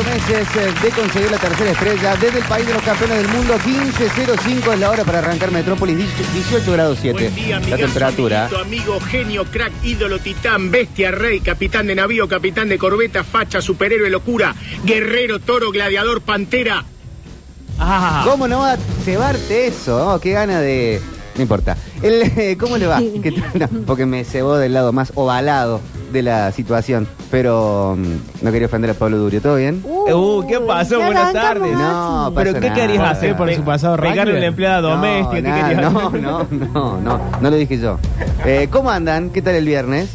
ocho 0.00 0.08
meses 0.08 0.48
eh, 0.56 0.72
de 0.82 0.90
conseguir 0.90 1.30
la 1.30 1.38
tercera 1.38 1.70
estrella 1.70 2.16
desde 2.16 2.38
el 2.38 2.44
país 2.44 2.66
de 2.66 2.74
los 2.74 2.82
campeones 2.82 3.18
del 3.18 3.28
mundo. 3.28 3.54
15.05 3.58 4.72
es 4.72 4.78
la 4.80 4.90
hora 4.90 5.04
para 5.04 5.18
arrancar 5.18 5.50
Metrópolis, 5.50 5.96
18 5.96 6.72
grados 6.72 6.98
7. 7.00 7.18
Buen 7.18 7.34
día, 7.34 7.48
La 7.48 7.56
amigazo, 7.58 7.82
temperatura. 7.84 8.44
amiguito, 8.46 8.60
amigo, 8.62 9.00
genio, 9.00 9.44
crack, 9.44 9.72
ídolo, 9.82 10.18
titán, 10.18 10.70
bestia, 10.70 11.10
rey, 11.10 11.40
capitán 11.40 11.86
de 11.86 11.94
navío, 11.94 12.28
capitán 12.28 12.68
de 12.68 12.78
corbeta, 12.78 13.24
facha, 13.24 13.60
superhéroe, 13.60 14.08
locura, 14.10 14.54
guerrero, 14.84 15.38
toro, 15.38 15.70
gladiador, 15.70 16.22
pantera. 16.22 16.84
Ah, 17.78 18.22
¿Cómo 18.24 18.46
no 18.48 18.60
va 18.60 18.72
a 18.74 18.78
cebarte 19.04 19.66
eso? 19.66 20.14
Oh, 20.14 20.20
qué 20.20 20.32
gana 20.32 20.60
de. 20.60 21.00
No 21.36 21.42
importa. 21.42 21.76
El, 22.02 22.22
eh, 22.22 22.56
¿Cómo 22.58 22.76
le 22.78 22.86
va? 22.86 23.00
No, 23.54 23.68
porque 23.86 24.06
me 24.06 24.24
cebó 24.24 24.56
del 24.56 24.74
lado 24.74 24.92
más 24.92 25.12
ovalado 25.14 25.80
de 26.10 26.22
la 26.22 26.52
situación. 26.52 27.06
Pero 27.30 27.96
mm, 27.98 28.44
no 28.44 28.52
quería 28.52 28.66
ofender 28.66 28.90
a 28.90 28.94
Pablo 28.94 29.18
Durio. 29.18 29.40
¿Todo 29.40 29.56
bien? 29.56 29.82
Uh, 29.84 30.46
¿qué 30.46 30.58
pasó? 30.60 30.98
ya 30.98 31.06
Buenas 31.06 31.34
arrancamos 31.34 31.48
tardes. 31.60 31.74
así. 31.74 31.82
No, 31.82 32.32
¿Pero 32.34 32.50
pasa 32.52 32.60
qué 32.60 32.68
nada. 32.68 32.80
querías 32.80 32.98
¿Por 33.02 33.08
hacer? 33.10 33.36
por 33.36 33.54
su 33.54 33.62
pasado 33.64 33.96
Pegarle 33.96 34.20
a 34.20 34.24
rugby? 34.24 34.40
la 34.40 34.46
empleada 34.46 34.80
doméstica. 34.80 35.30
¿qué 35.36 35.42
nada, 35.42 35.68
querías 35.68 35.92
no, 35.92 36.10
no, 36.10 36.46
no, 36.50 37.00
no, 37.00 37.20
no 37.40 37.50
lo 37.50 37.56
dije 37.56 37.78
yo. 37.78 37.98
Eh, 38.44 38.68
¿Cómo 38.70 38.90
andan? 38.90 39.30
¿Qué 39.30 39.42
tal 39.42 39.54
el 39.54 39.64
viernes? 39.66 40.10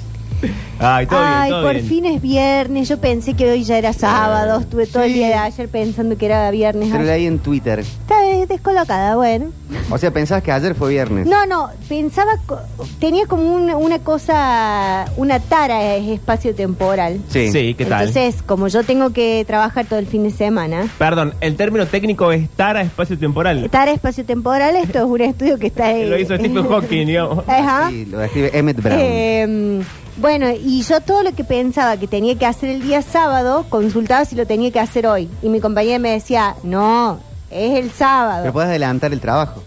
Ay, 0.77 1.07
todo 1.07 1.19
Ay, 1.23 1.43
bien, 1.43 1.49
todo 1.51 1.63
por 1.63 1.73
bien. 1.73 1.85
fin 1.87 2.05
es 2.05 2.21
viernes. 2.21 2.89
Yo 2.89 2.99
pensé 2.99 3.33
que 3.33 3.49
hoy 3.49 3.63
ya 3.63 3.77
era 3.77 3.93
sábado. 3.93 4.59
Estuve 4.59 4.85
todo 4.87 5.03
el 5.03 5.09
Sí. 5.11 5.17
día 5.19 5.27
de 5.27 5.33
ayer 5.35 5.69
pensando 5.69 6.17
que 6.17 6.25
era 6.25 6.51
viernes. 6.51 6.91
Ay, 6.93 7.05
leí 7.05 7.25
en 7.27 7.39
Twitter. 7.39 7.79
Está 7.79 8.19
des- 8.21 8.47
descolocada, 8.49 9.15
bueno. 9.15 9.45
O 9.89 9.97
sea, 9.97 10.11
pensabas 10.11 10.43
que 10.43 10.51
ayer 10.51 10.75
fue 10.75 10.91
viernes. 10.91 11.25
No, 11.27 11.45
no, 11.45 11.69
pensaba, 11.87 12.31
co- 12.45 12.59
tenía 12.99 13.25
como 13.25 13.55
una, 13.55 13.77
una 13.77 13.99
cosa, 13.99 15.05
una 15.17 15.39
tara 15.39 15.95
es 15.95 16.07
espacio 16.09 16.53
temporal. 16.53 17.19
Sí. 17.29 17.51
Sí, 17.51 17.73
¿qué 17.73 17.85
tal? 17.85 18.07
Entonces, 18.07 18.41
como 18.43 18.67
yo 18.67 18.83
tengo 18.83 19.11
que 19.11 19.43
trabajar 19.47 19.85
todo 19.85 19.99
el 19.99 20.07
fin 20.07 20.23
de 20.23 20.31
semana, 20.31 20.87
Perdón, 20.97 21.33
el 21.41 21.55
término 21.55 21.85
técnico 21.87 22.31
es 22.31 22.49
tara 22.49 22.81
espacio 22.81 23.17
temporal. 23.17 23.69
tara 23.71 23.91
espacio 23.91 24.25
temporal, 24.25 24.75
esto 24.75 24.99
es 24.99 25.05
un 25.05 25.21
estudio 25.21 25.57
que 25.57 25.67
está 25.67 25.85
ahí. 25.87 26.05
Lo 26.09 26.19
hizo 26.19 26.35
Stephen 26.35 26.67
Hawking, 26.67 27.07
digamos. 27.07 27.47
Ajá. 27.47 27.89
Sí, 27.89 28.05
lo 28.05 28.21
escribe 28.21 28.51
Emmett 28.57 28.81
Brown. 28.81 28.99
Eh, 29.01 29.81
bueno, 30.17 30.47
y 30.51 30.81
yo 30.83 31.01
todo 31.01 31.23
lo 31.23 31.33
que 31.33 31.43
pensaba 31.43 31.97
que 31.97 32.07
tenía 32.07 32.35
que 32.37 32.45
hacer 32.45 32.69
el 32.69 32.81
día 32.81 33.01
sábado, 33.01 33.65
consultaba 33.69 34.25
si 34.25 34.35
lo 34.35 34.45
tenía 34.45 34.71
que 34.71 34.79
hacer 34.79 35.07
hoy. 35.07 35.29
Y 35.41 35.49
mi 35.49 35.59
compañera 35.59 35.99
me 35.99 36.11
decía, 36.11 36.55
no, 36.63 37.19
es 37.51 37.77
el 37.77 37.91
sábado. 37.91 38.41
Pero 38.43 38.53
puedes 38.53 38.69
adelantar 38.69 39.11
el 39.13 39.19
trabajo. 39.19 39.61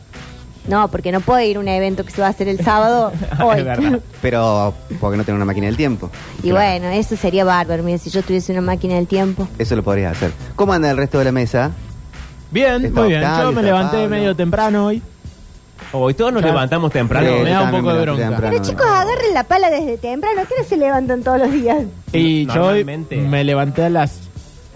No, 0.66 0.88
porque 0.88 1.12
no 1.12 1.20
puedo 1.20 1.40
ir 1.40 1.56
a 1.56 1.60
un 1.60 1.68
evento 1.68 2.04
que 2.04 2.10
se 2.10 2.20
va 2.20 2.26
a 2.26 2.30
hacer 2.30 2.46
el 2.46 2.62
sábado 2.62 3.10
hoy. 3.42 3.58
Es 3.60 3.64
verdad. 3.64 4.00
Pero 4.20 4.74
porque 5.00 5.16
no 5.16 5.24
tengo 5.24 5.36
una 5.36 5.46
máquina 5.46 5.66
del 5.66 5.76
tiempo. 5.78 6.10
y 6.42 6.50
bueno, 6.50 6.88
eso 6.88 7.16
sería 7.16 7.44
bárbaro, 7.44 7.82
mira, 7.82 7.96
si 7.98 8.10
yo 8.10 8.22
tuviese 8.22 8.52
una 8.52 8.60
máquina 8.60 8.94
del 8.96 9.06
tiempo. 9.06 9.48
Eso 9.58 9.76
lo 9.76 9.82
podrías 9.82 10.12
hacer. 10.16 10.30
¿Cómo 10.56 10.72
anda 10.74 10.90
el 10.90 10.96
resto 10.98 11.18
de 11.18 11.24
la 11.24 11.32
mesa? 11.32 11.70
Bien, 12.50 12.84
Está 12.84 13.00
muy 13.00 13.08
bien. 13.10 13.22
Octavio, 13.22 13.44
Yo 13.44 13.52
me 13.52 13.60
está 13.60 13.62
levanté 13.62 13.96
Pablo. 13.96 14.08
medio 14.10 14.36
temprano 14.36 14.86
hoy. 14.86 15.02
Hoy 15.92 16.14
todos 16.14 16.32
nos 16.32 16.42
Ya. 16.42 16.48
levantamos 16.48 16.92
temprano. 16.92 17.26
Sí, 17.28 17.42
me 17.44 17.50
da 17.50 17.58
un 17.60 17.64
también 17.64 17.84
poco 17.84 17.94
de 17.96 18.04
levanté 18.04 18.26
bronca. 18.28 18.50
Pero 18.50 18.62
chicos, 18.62 18.86
agarren 18.86 19.34
la 19.34 19.44
pala 19.44 19.70
desde 19.70 19.96
temprano. 19.98 20.42
¿A 20.42 20.44
qué 20.44 20.54
hora 20.54 20.64
se 20.64 20.76
levantan 20.76 21.22
todos 21.22 21.38
los 21.38 21.50
días? 21.52 21.78
Y 22.12 22.46
yo 22.46 22.52
hoy 22.52 22.58
Normalmente. 22.84 23.16
me 23.16 23.42
levanté 23.44 23.84
a 23.84 23.90
las 23.90 24.20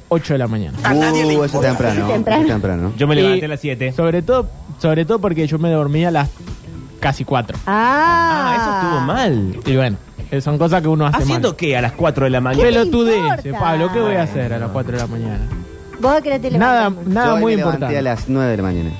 8 0.08 0.34
de 0.34 0.38
la 0.38 0.46
mañana. 0.48 0.78
Uh, 0.90 1.44
eso 1.44 1.44
es 1.44 1.60
temprano. 1.60 1.92
Eso 1.94 2.06
es 2.06 2.12
temprano. 2.14 2.42
es 2.42 2.48
temprano. 2.48 2.92
Yo 2.96 3.06
me 3.06 3.14
levanté 3.14 3.40
Y 3.40 3.44
a 3.44 3.48
las 3.48 3.60
7. 3.60 3.92
Sobre 3.92 4.22
todo, 4.22 4.48
sobre 4.78 5.04
todo 5.04 5.18
porque 5.18 5.46
yo 5.46 5.58
me 5.58 5.70
dormía 5.70 6.08
a 6.08 6.12
las 6.12 6.30
casi 6.98 7.24
4. 7.24 7.58
Ah, 7.66 8.54
Ah, 8.54 8.56
eso 8.56 8.86
estuvo 8.86 9.00
mal. 9.06 9.60
Y 9.66 9.76
bueno, 9.76 9.96
eh, 10.30 10.40
son 10.40 10.56
cosas 10.56 10.80
que 10.80 10.88
uno 10.88 11.06
hace 11.06 11.18
¿Haciendo 11.24 11.48
mal. 11.50 11.56
qué 11.56 11.76
a 11.76 11.82
las 11.82 11.92
4 11.92 12.24
de 12.24 12.30
la 12.30 12.40
mañana? 12.40 12.62
¿Qué 12.62 12.68
te 12.72 12.78
Pelotudez, 12.78 13.44
importa? 13.44 13.58
Pablo, 13.60 13.90
¿qué 13.92 14.00
voy 14.00 14.14
a 14.14 14.22
hacer 14.22 14.52
a 14.54 14.58
las 14.58 14.70
4 14.70 14.92
de 14.92 14.98
la 14.98 15.06
mañana? 15.06 15.40
¿Vos 16.00 16.20
hora 16.22 16.38
te 16.38 16.50
Nada, 16.52 16.88
levantás? 16.90 17.06
nada 17.14 17.26
Yo 17.26 17.34
hoy 17.34 17.40
muy 17.40 17.52
me 17.52 17.56
levanté 17.58 17.76
importante. 17.76 17.98
a 17.98 18.02
las 18.02 18.28
9 18.28 18.50
de 18.50 18.56
la 18.56 18.62
mañana. 18.62 18.90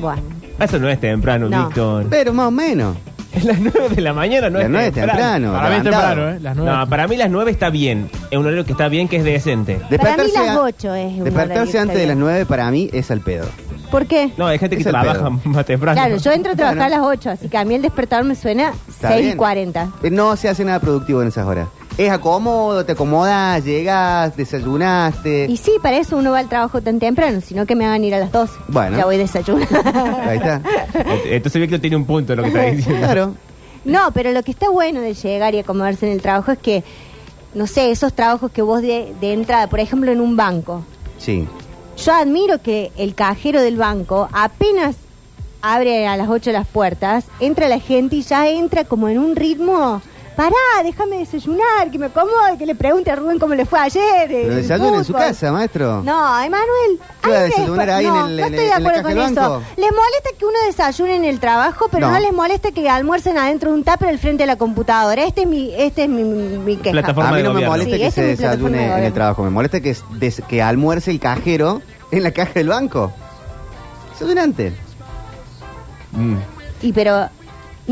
Bueno, 0.00 0.22
Eso 0.60 0.78
no 0.78 0.88
es 0.88 1.00
temprano, 1.00 1.48
No. 1.48 1.66
Víctor. 1.66 2.06
Pero 2.10 2.32
más 2.32 2.48
o 2.48 2.50
menos. 2.50 2.96
Es 3.32 3.44
las 3.44 3.60
9 3.60 3.90
de 3.94 4.00
la 4.02 4.12
mañana, 4.12 4.50
no 4.50 4.58
Las 4.58 4.64
es 4.66 4.70
9 4.70 4.86
es 4.88 4.92
temprano. 4.94 5.20
temprano. 5.22 5.52
Para 5.52 5.68
mí 5.70 5.76
es 5.76 5.84
levantado. 5.84 6.08
temprano, 6.14 6.36
¿eh? 6.36 6.40
Las 6.40 6.56
9. 6.56 6.72
No, 6.78 6.88
para 6.88 7.06
mí 7.08 7.16
las 7.16 7.30
9 7.30 7.50
está 7.52 7.70
bien. 7.70 8.10
Es 8.30 8.38
un 8.38 8.44
horario 8.46 8.64
que 8.64 8.72
está 8.72 8.88
bien, 8.88 9.06
que 9.08 9.16
es 9.18 9.24
decente. 9.24 9.74
para 9.76 9.84
mí 9.84 9.90
Despertarse 9.96 10.32
las 10.32 10.48
a- 10.56 10.60
8 10.62 10.94
es 10.96 11.12
un 11.18 11.24
Despertarse 11.24 11.78
antes 11.78 11.96
de 11.96 12.06
las 12.06 12.16
bien. 12.16 12.20
9 12.20 12.46
para 12.46 12.70
mí 12.72 12.90
es 12.92 13.08
al 13.12 13.20
pedo. 13.20 13.46
¿Por 13.90 14.06
qué? 14.06 14.32
No, 14.36 14.46
hay 14.48 14.58
gente 14.58 14.76
que 14.76 14.82
Es 14.82 14.86
el 14.86 14.92
trabaja 14.92 15.18
pedo. 15.20 15.30
más 15.44 15.64
temprano. 15.64 16.00
Claro, 16.00 16.16
yo 16.16 16.32
entro 16.32 16.52
a 16.52 16.56
trabajar 16.56 16.88
Bueno. 16.90 16.94
a 17.04 17.08
las 17.08 17.18
8, 17.18 17.30
así 17.30 17.48
que 17.48 17.56
a 17.56 17.64
mí 17.64 17.74
el 17.76 17.82
despertador 17.82 18.24
me 18.24 18.34
suena 18.34 18.72
Está 18.88 19.08
6 19.08 19.20
y 19.20 19.24
bien. 19.26 19.36
40. 19.38 19.88
Eh, 20.02 20.10
No 20.10 20.34
se 20.36 20.48
hace 20.48 20.64
nada 20.64 20.80
productivo 20.80 21.22
en 21.22 21.28
esas 21.28 21.46
horas. 21.46 21.68
Es 22.00 22.10
acomodo, 22.10 22.82
te 22.86 22.92
acomodas, 22.92 23.62
llegas, 23.62 24.34
desayunaste. 24.34 25.44
Y 25.50 25.58
sí, 25.58 25.72
para 25.82 25.98
eso 25.98 26.16
uno 26.16 26.30
va 26.30 26.38
al 26.38 26.48
trabajo 26.48 26.80
tan 26.80 26.98
temprano, 26.98 27.42
sino 27.42 27.66
que 27.66 27.74
me 27.74 27.84
hagan 27.84 28.02
ir 28.02 28.14
a 28.14 28.18
las 28.18 28.32
12. 28.32 28.54
Bueno. 28.68 28.96
Ya 28.96 29.04
voy 29.04 29.18
desayunando. 29.18 29.82
Ahí 30.26 30.38
está. 30.38 30.62
Entonces 31.26 31.60
Víctor 31.60 31.78
tiene 31.78 31.96
un 31.96 32.06
punto 32.06 32.32
en 32.32 32.38
lo 32.38 32.44
que 32.44 32.48
está 32.48 32.62
diciendo. 32.62 33.06
Claro. 33.06 33.34
no, 33.84 34.12
pero 34.14 34.32
lo 34.32 34.42
que 34.42 34.50
está 34.50 34.70
bueno 34.70 35.02
de 35.02 35.12
llegar 35.12 35.54
y 35.54 35.58
acomodarse 35.58 36.06
en 36.06 36.12
el 36.12 36.22
trabajo 36.22 36.52
es 36.52 36.58
que, 36.58 36.84
no 37.52 37.66
sé, 37.66 37.90
esos 37.90 38.14
trabajos 38.14 38.50
que 38.50 38.62
vos 38.62 38.80
de, 38.80 39.12
de 39.20 39.34
entrada, 39.34 39.66
por 39.68 39.80
ejemplo, 39.80 40.10
en 40.10 40.22
un 40.22 40.38
banco. 40.38 40.82
Sí. 41.18 41.46
Yo 42.02 42.14
admiro 42.14 42.62
que 42.62 42.92
el 42.96 43.14
cajero 43.14 43.60
del 43.60 43.76
banco 43.76 44.26
apenas 44.32 44.96
abre 45.60 46.06
a 46.06 46.16
las 46.16 46.30
8 46.30 46.50
las 46.52 46.66
puertas, 46.66 47.26
entra 47.40 47.68
la 47.68 47.78
gente 47.78 48.16
y 48.16 48.22
ya 48.22 48.48
entra 48.48 48.84
como 48.84 49.10
en 49.10 49.18
un 49.18 49.36
ritmo. 49.36 50.00
Pará, 50.36 50.54
déjame 50.82 51.18
desayunar, 51.18 51.90
que 51.90 51.98
me 51.98 52.06
acomode, 52.06 52.56
que 52.56 52.64
le 52.64 52.74
pregunte 52.74 53.10
a 53.10 53.16
Rubén 53.16 53.38
cómo 53.38 53.54
le 53.54 53.66
fue 53.66 53.78
ayer. 53.78 54.26
Pero 54.28 54.48
el 54.52 54.62
desayuna 54.62 54.96
en 54.98 55.04
su 55.04 55.12
fútbol". 55.12 55.26
casa, 55.26 55.52
maestro. 55.52 56.02
No, 56.02 56.40
Emanuel. 56.40 56.98
¿Qué 57.22 57.30
va 57.30 57.36
a 57.36 57.40
desayunar 57.42 57.88
en 57.90 58.06
no, 58.08 58.26
el- 58.26 58.36
no 58.36 58.46
en 58.46 58.54
estoy 58.54 58.66
de 58.68 58.72
acuerdo 58.72 59.02
con 59.02 59.18
eso. 59.18 59.62
Les 59.76 59.90
molesta 59.90 60.30
que 60.38 60.44
uno 60.46 60.56
desayune 60.66 61.16
en 61.16 61.24
el 61.26 61.40
trabajo, 61.40 61.88
pero 61.90 62.06
no, 62.06 62.14
No. 62.14 62.20
les 62.20 62.32
molesta 62.32 62.70
que 62.72 62.88
almuercen 62.88 63.36
adentro 63.36 63.70
de 63.70 63.76
un 63.78 63.84
tupper 63.84 64.08
al 64.08 64.18
frente 64.18 64.44
de 64.44 64.46
la 64.46 64.56
computadora. 64.56 65.22
Este 65.24 65.42
es 65.42 65.46
mi, 65.46 65.74
este 65.76 66.04
es 66.04 66.08
mi, 66.08 66.22
mi 66.24 66.76
queja. 66.76 66.92
Plataforma 66.92 67.30
A 67.30 67.32
mí 67.32 67.42
no 67.42 67.52
me 67.52 67.66
molesta 67.66 67.92
Sí, 67.96 67.98
que 68.00 68.06
esa 68.06 68.14
se 68.14 68.22
desayune 68.22 68.96
en 68.98 69.04
el 69.04 69.12
trabajo. 69.12 69.42
Me 69.42 69.50
molesta 69.50 69.80
que, 69.80 69.94
des- 70.12 70.42
que 70.48 70.62
almuerce 70.62 71.10
el 71.10 71.20
cajero 71.20 71.82
en 72.12 72.22
la 72.22 72.30
caja 72.30 72.52
del 72.54 72.68
banco. 72.68 73.12
Desayunante. 74.12 74.72
Mm. 76.12 76.36
Y 76.82 76.92
pero, 76.94 77.28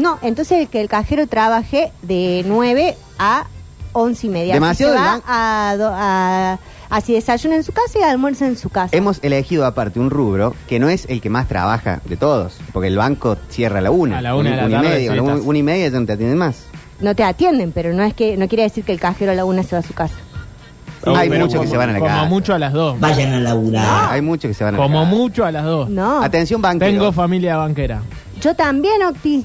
no, 0.00 0.18
entonces 0.22 0.68
que 0.68 0.80
el 0.80 0.88
cajero 0.88 1.26
trabaje 1.26 1.92
de 2.02 2.44
9 2.46 2.96
a 3.18 3.46
11 3.92 4.26
y 4.26 4.30
media. 4.30 4.54
Demasiado 4.54 4.94
Así 4.94 5.02
se 5.02 5.08
va 5.08 5.22
a, 5.70 5.76
do- 5.76 5.92
a- 5.92 6.58
así 6.90 7.14
desayuna 7.14 7.56
en 7.56 7.64
su 7.64 7.72
casa 7.72 7.98
y 7.98 8.02
almuerza 8.02 8.46
en 8.46 8.56
su 8.56 8.68
casa. 8.68 8.96
Hemos 8.96 9.18
elegido 9.22 9.66
aparte 9.66 9.98
un 9.98 10.10
rubro 10.10 10.54
que 10.68 10.78
no 10.78 10.88
es 10.88 11.06
el 11.08 11.20
que 11.20 11.30
más 11.30 11.48
trabaja 11.48 12.00
de 12.04 12.16
todos. 12.16 12.58
Porque 12.72 12.88
el 12.88 12.96
banco 12.96 13.36
cierra 13.48 13.78
a 13.78 13.82
la 13.82 13.90
una. 13.90 14.18
A 14.18 14.22
la 14.22 14.36
una 14.36 14.50
de 14.50 14.56
la 14.56 14.68
y 14.68 14.70
tarde, 14.72 14.88
media. 14.88 15.00
sí, 15.00 15.08
a 15.08 15.16
la 15.16 15.22
una, 15.22 15.34
una 15.36 15.58
y 15.58 15.62
media 15.62 15.88
ya 15.88 15.98
no 16.00 16.06
te 16.06 16.12
atienden 16.12 16.38
más. 16.38 16.64
No 17.00 17.14
te 17.14 17.24
atienden, 17.24 17.72
pero 17.72 17.92
no 17.92 18.02
es 18.02 18.12
que 18.14 18.36
no 18.36 18.46
quiere 18.48 18.64
decir 18.64 18.84
que 18.84 18.92
el 18.92 19.00
cajero 19.00 19.32
a 19.32 19.34
la 19.34 19.44
una 19.44 19.62
se 19.62 19.74
va 19.74 19.80
a 19.80 19.82
su 19.82 19.94
casa. 19.94 20.14
Sí, 21.04 21.10
Hay 21.14 21.30
muchos 21.30 21.48
que 21.52 21.58
como- 21.58 21.70
se 21.70 21.76
van 21.76 21.90
a 21.90 21.92
la 21.92 21.98
Como 22.00 22.10
casa. 22.10 22.24
mucho 22.28 22.54
a 22.54 22.58
las 22.58 22.72
2. 22.72 23.00
Vayan 23.00 23.32
a 23.34 23.40
laburar. 23.40 24.12
Hay 24.12 24.20
muchos 24.20 24.48
que 24.48 24.54
se 24.54 24.64
van 24.64 24.74
a 24.74 24.78
la 24.78 24.82
Como 24.84 24.98
casa. 25.04 25.10
mucho 25.16 25.44
a 25.44 25.52
las 25.52 25.64
2. 25.64 25.88
No. 25.90 26.22
Atención, 26.22 26.60
banquero. 26.60 26.90
Tengo 26.90 27.12
familia 27.12 27.56
banquera. 27.56 28.02
Yo 28.40 28.54
también, 28.54 29.02
Octi. 29.04 29.44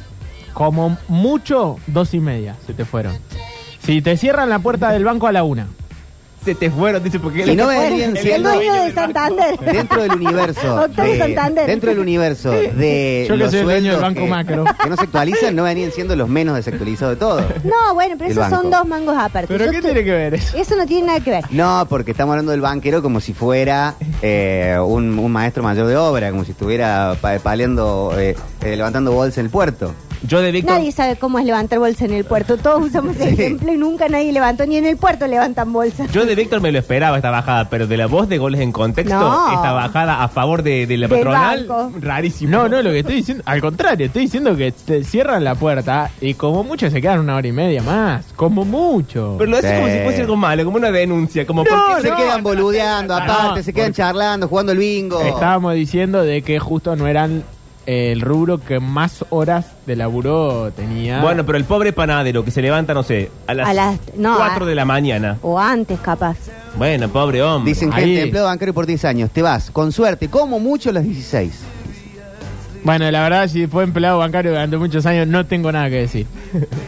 Como 0.54 0.98
mucho, 1.08 1.78
dos 1.88 2.14
y 2.14 2.20
media 2.20 2.56
se 2.66 2.74
te 2.74 2.86
fueron. 2.86 3.16
Si 3.86 4.02
te 4.02 4.16
cierran 4.18 4.50
la 4.50 4.60
puerta 4.60 4.92
del 4.92 5.04
banco 5.04 5.28
a 5.28 5.32
la 5.32 5.44
una. 5.44 5.68
Se 6.46 6.56
te 6.56 6.70
fueron, 6.70 7.02
dice, 7.02 7.22
porque 7.22 7.46
Y 7.50 7.56
no 7.56 7.68
vendrían 7.68 8.12
él- 8.12 8.18
El 8.18 8.22
siendo- 8.24 8.52
dueño 8.54 8.74
de. 8.84 8.94
Santander. 8.94 9.58
Dentro 9.62 10.02
del 10.02 10.12
universo. 10.12 10.76
Octavio 10.76 11.14
de- 11.14 11.18
Santander. 11.20 11.68
Dentro 11.68 11.90
del 11.90 12.00
universo 12.00 12.52
de. 12.52 13.26
Yo 13.30 13.36
que 13.36 13.40
los 13.40 13.52
soy 13.52 13.60
el 13.62 13.66
dueño 13.66 13.92
del 13.94 14.02
Banco 14.02 14.20
que, 14.20 14.28
Macro. 14.28 14.66
Que 14.84 14.90
no 14.90 14.98
se 14.98 15.04
actualizan, 15.04 15.56
no 15.56 15.64
venían 15.64 15.92
siendo 15.94 16.18
los 16.18 16.28
menos 16.28 16.58
desactualizados 16.58 17.16
de 17.16 17.20
todos. 17.20 17.44
No, 17.64 17.94
bueno, 17.94 18.16
pero 18.18 18.26
El 18.30 18.32
esos 18.38 18.50
son 18.50 18.64
banco. 18.70 18.78
dos 18.78 18.88
mangos 18.90 19.16
aparte. 19.18 19.48
¿Pero 19.48 19.66
Yo 19.68 19.72
qué 19.72 19.82
tiene 19.82 20.04
que 20.04 20.12
ver 20.12 20.34
eso? 20.34 20.58
Eso 20.58 20.76
no 20.76 20.86
tiene 20.86 21.08
nada 21.08 21.22
que 21.22 21.32
ver. 21.32 21.46
No, 21.50 21.86
porque 21.90 22.12
estamos 22.12 22.34
hablando 22.34 22.52
del 22.52 22.60
banquero 22.60 23.02
como 23.02 23.22
si 23.22 23.34
fuera 23.34 23.96
eh, 24.22 24.78
un, 24.86 25.18
un 25.20 25.32
maestro 25.32 25.64
mayor 25.64 25.88
de 25.88 25.96
obra, 25.96 26.30
como 26.32 26.44
si 26.44 26.52
estuviera 26.52 27.16
pa- 27.22 27.40
paleando, 27.40 28.14
eh, 28.18 28.36
eh, 28.62 28.76
levantando 28.76 29.14
bolsa 29.14 29.40
en 29.40 29.46
el 29.46 29.50
puerto. 29.50 29.94
Yo 30.28 30.42
de 30.42 30.52
Víctor. 30.52 30.76
Nadie 30.78 30.92
sabe 30.92 31.16
cómo 31.18 31.38
es 31.40 31.46
levantar 31.46 31.80
bolsa 31.80 32.06
en 32.06 32.14
el 32.14 32.24
puerto. 32.24 32.58
Todos 32.58 32.82
usamos 32.88 33.16
ese 33.20 33.30
ejemplo 33.30 33.74
y 33.74 33.78
nunca 33.78 34.08
nadie 34.08 34.32
levantó, 34.32 34.66
ni 34.66 34.78
en 34.78 34.86
el 34.86 34.98
puerto 34.98 35.28
levantan 35.28 35.72
bolsa. 35.74 36.06
Yo 36.14 36.26
de 36.26 36.34
Víctor 36.36 36.62
me 36.62 36.72
lo 36.72 36.80
esperaba 36.80 37.18
esta 37.18 37.30
bajada, 37.30 37.70
pero 37.70 37.88
de 37.88 37.98
la 37.98 38.08
voz 38.08 38.30
de 38.30 38.38
goles 38.38 38.62
en 38.62 38.72
contexto, 38.72 39.20
No. 39.20 39.54
esta 39.54 39.72
bajada 39.74 40.24
a 40.24 40.30
favor 40.30 40.64
de, 40.64 40.88
de 40.88 40.98
la 40.98 41.08
Del 41.08 41.18
patronal, 41.20 41.68
banco. 41.68 41.92
rarísimo. 42.00 42.52
No, 42.52 42.70
no, 42.70 42.82
lo 42.82 42.92
que 42.92 43.00
estoy 43.00 43.16
diciendo, 43.16 43.44
al 43.46 43.62
contrario, 43.62 44.06
estoy 44.06 44.24
diciendo 44.24 44.56
que 44.56 44.72
te 44.72 45.04
cierran 45.04 45.44
la 45.44 45.56
puerta 45.56 46.10
y 46.22 46.34
como 46.36 46.64
mucho 46.64 46.90
se 46.90 47.02
quedan 47.02 47.20
una 47.20 47.36
hora 47.36 47.48
y 47.48 47.52
media 47.52 47.82
más. 47.84 48.26
Como 48.36 48.64
mucho. 48.66 49.36
Pero 49.38 49.52
lo 49.52 49.58
hace 49.58 49.76
como 49.76 49.88
Sí. 49.88 49.94
si 49.94 50.00
fuese 50.04 50.22
algo 50.22 50.36
malo, 50.38 50.64
como 50.66 50.78
una 50.78 50.92
denuncia, 50.92 51.46
como 51.46 51.64
No, 51.64 51.70
¿por 51.70 51.96
qué 51.98 52.02
se 52.04 52.10
no, 52.12 52.16
quedan 52.18 52.38
no, 52.38 52.44
boludeando, 52.44 53.18
no, 53.20 53.24
aparte, 53.24 53.60
no, 53.60 53.64
se 53.64 53.74
quedan 53.74 53.88
porque- 53.90 53.98
charlando, 53.98 54.48
jugando 54.48 54.72
el 54.72 54.78
bingo. 54.78 55.22
Estábamos 55.22 55.74
diciendo 55.76 56.24
de 56.24 56.42
que 56.42 56.60
justo 56.60 56.96
no 56.96 57.08
eran 57.08 57.44
el 57.86 58.22
rubro 58.22 58.60
que 58.60 58.80
más 58.80 59.26
horas 59.30 59.66
de 59.86 59.96
laburo 59.96 60.72
tenía. 60.76 61.22
Bueno, 61.22 61.46
pero 61.46 61.58
el 61.58 61.66
pobre 61.66 61.92
panadero 61.94 62.44
que 62.46 62.52
se 62.52 62.62
levanta, 62.62 62.94
no 62.94 63.04
sé, 63.04 63.30
a 63.48 63.54
las, 63.54 63.68
A 63.70 63.74
las- 63.74 64.00
no, 64.16 64.36
4 64.38 64.66
a- 64.66 64.68
de 64.68 64.76
la 64.76 64.86
mañana. 64.86 65.38
O 65.42 65.60
antes, 65.60 66.00
capaz. 66.00 66.38
Bueno, 66.78 67.10
pobre 67.10 67.42
hombre. 67.44 67.72
Dicen 67.72 67.90
que 67.92 67.96
Ahí. 68.02 68.16
el 68.18 68.24
empleado 68.26 68.48
bancario 68.48 68.74
por 68.74 68.86
10 68.86 69.04
años. 69.06 69.30
Te 69.32 69.42
vas, 69.42 69.70
con 69.72 69.92
suerte, 69.92 70.30
como 70.30 70.60
mucho 70.60 70.90
a 70.90 70.94
las 70.94 71.04
16. 71.04 71.60
Bueno, 72.84 73.10
la 73.12 73.22
verdad, 73.24 73.48
si 73.48 73.68
fue 73.68 73.84
empleado 73.86 74.18
bancario 74.18 74.52
durante 74.52 74.76
muchos 74.78 75.06
años, 75.06 75.28
no 75.28 75.46
tengo 75.46 75.72
nada 75.72 75.90
que 75.90 75.96
decir. 75.98 76.28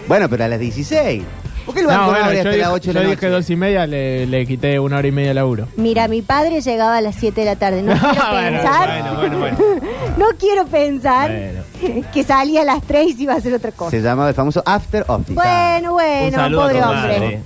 Bueno, 0.07 0.29
pero 0.29 0.43
a 0.43 0.47
las 0.49 0.59
16. 0.59 1.23
¿Por 1.65 1.73
qué 1.73 1.81
el 1.81 1.87
banco 1.87 1.99
No, 2.01 2.05
no, 2.05 2.11
bueno, 2.11 2.25
abre 2.25 2.35
yo 2.35 2.39
hasta 2.41 2.49
dije, 2.51 2.61
las 2.61 2.69
8 2.71 2.81
de 2.81 2.87
yo 2.87 2.93
la 2.93 2.99
dije 3.01 3.15
noche? 3.15 3.29
dos 3.29 3.49
y 3.49 3.55
media, 3.55 3.87
le, 3.87 4.25
le 4.27 4.45
quité 4.45 4.79
una 4.79 4.97
hora 4.97 5.07
y 5.07 5.11
media 5.11 5.29
de 5.29 5.33
laburo. 5.33 5.67
Mira, 5.77 6.07
mi 6.07 6.21
padre 6.21 6.61
llegaba 6.61 6.97
a 6.97 7.01
las 7.01 7.15
7 7.15 7.41
de 7.41 7.45
la 7.45 7.55
tarde. 7.55 7.81
No 7.81 7.93
quiero 7.99 8.13
Bueno, 8.31 8.57
pensar. 8.61 9.01
Bueno, 9.03 9.15
bueno, 9.39 9.39
bueno. 9.39 9.57
No 10.17 10.25
quiero 10.39 10.65
pensar 10.67 11.31
Bueno. 11.31 12.05
que 12.13 12.23
salía 12.23 12.61
a 12.61 12.65
las 12.65 12.81
3 12.83 13.07
y 13.09 13.13
se 13.13 13.23
iba 13.23 13.33
a 13.33 13.37
hacer 13.37 13.53
otra 13.53 13.71
cosa. 13.71 13.91
Se 13.91 14.01
llamaba 14.01 14.29
el 14.29 14.35
famoso 14.35 14.61
After 14.65 15.03
Office. 15.07 15.33
Bueno, 15.33 15.89
Un 15.91 15.93
bueno, 15.95 16.37
saludo 16.37 16.61
pobre 16.61 16.79
a 16.79 16.83
tu 16.83 16.89
hombre. 16.89 17.19
madre. 17.19 17.41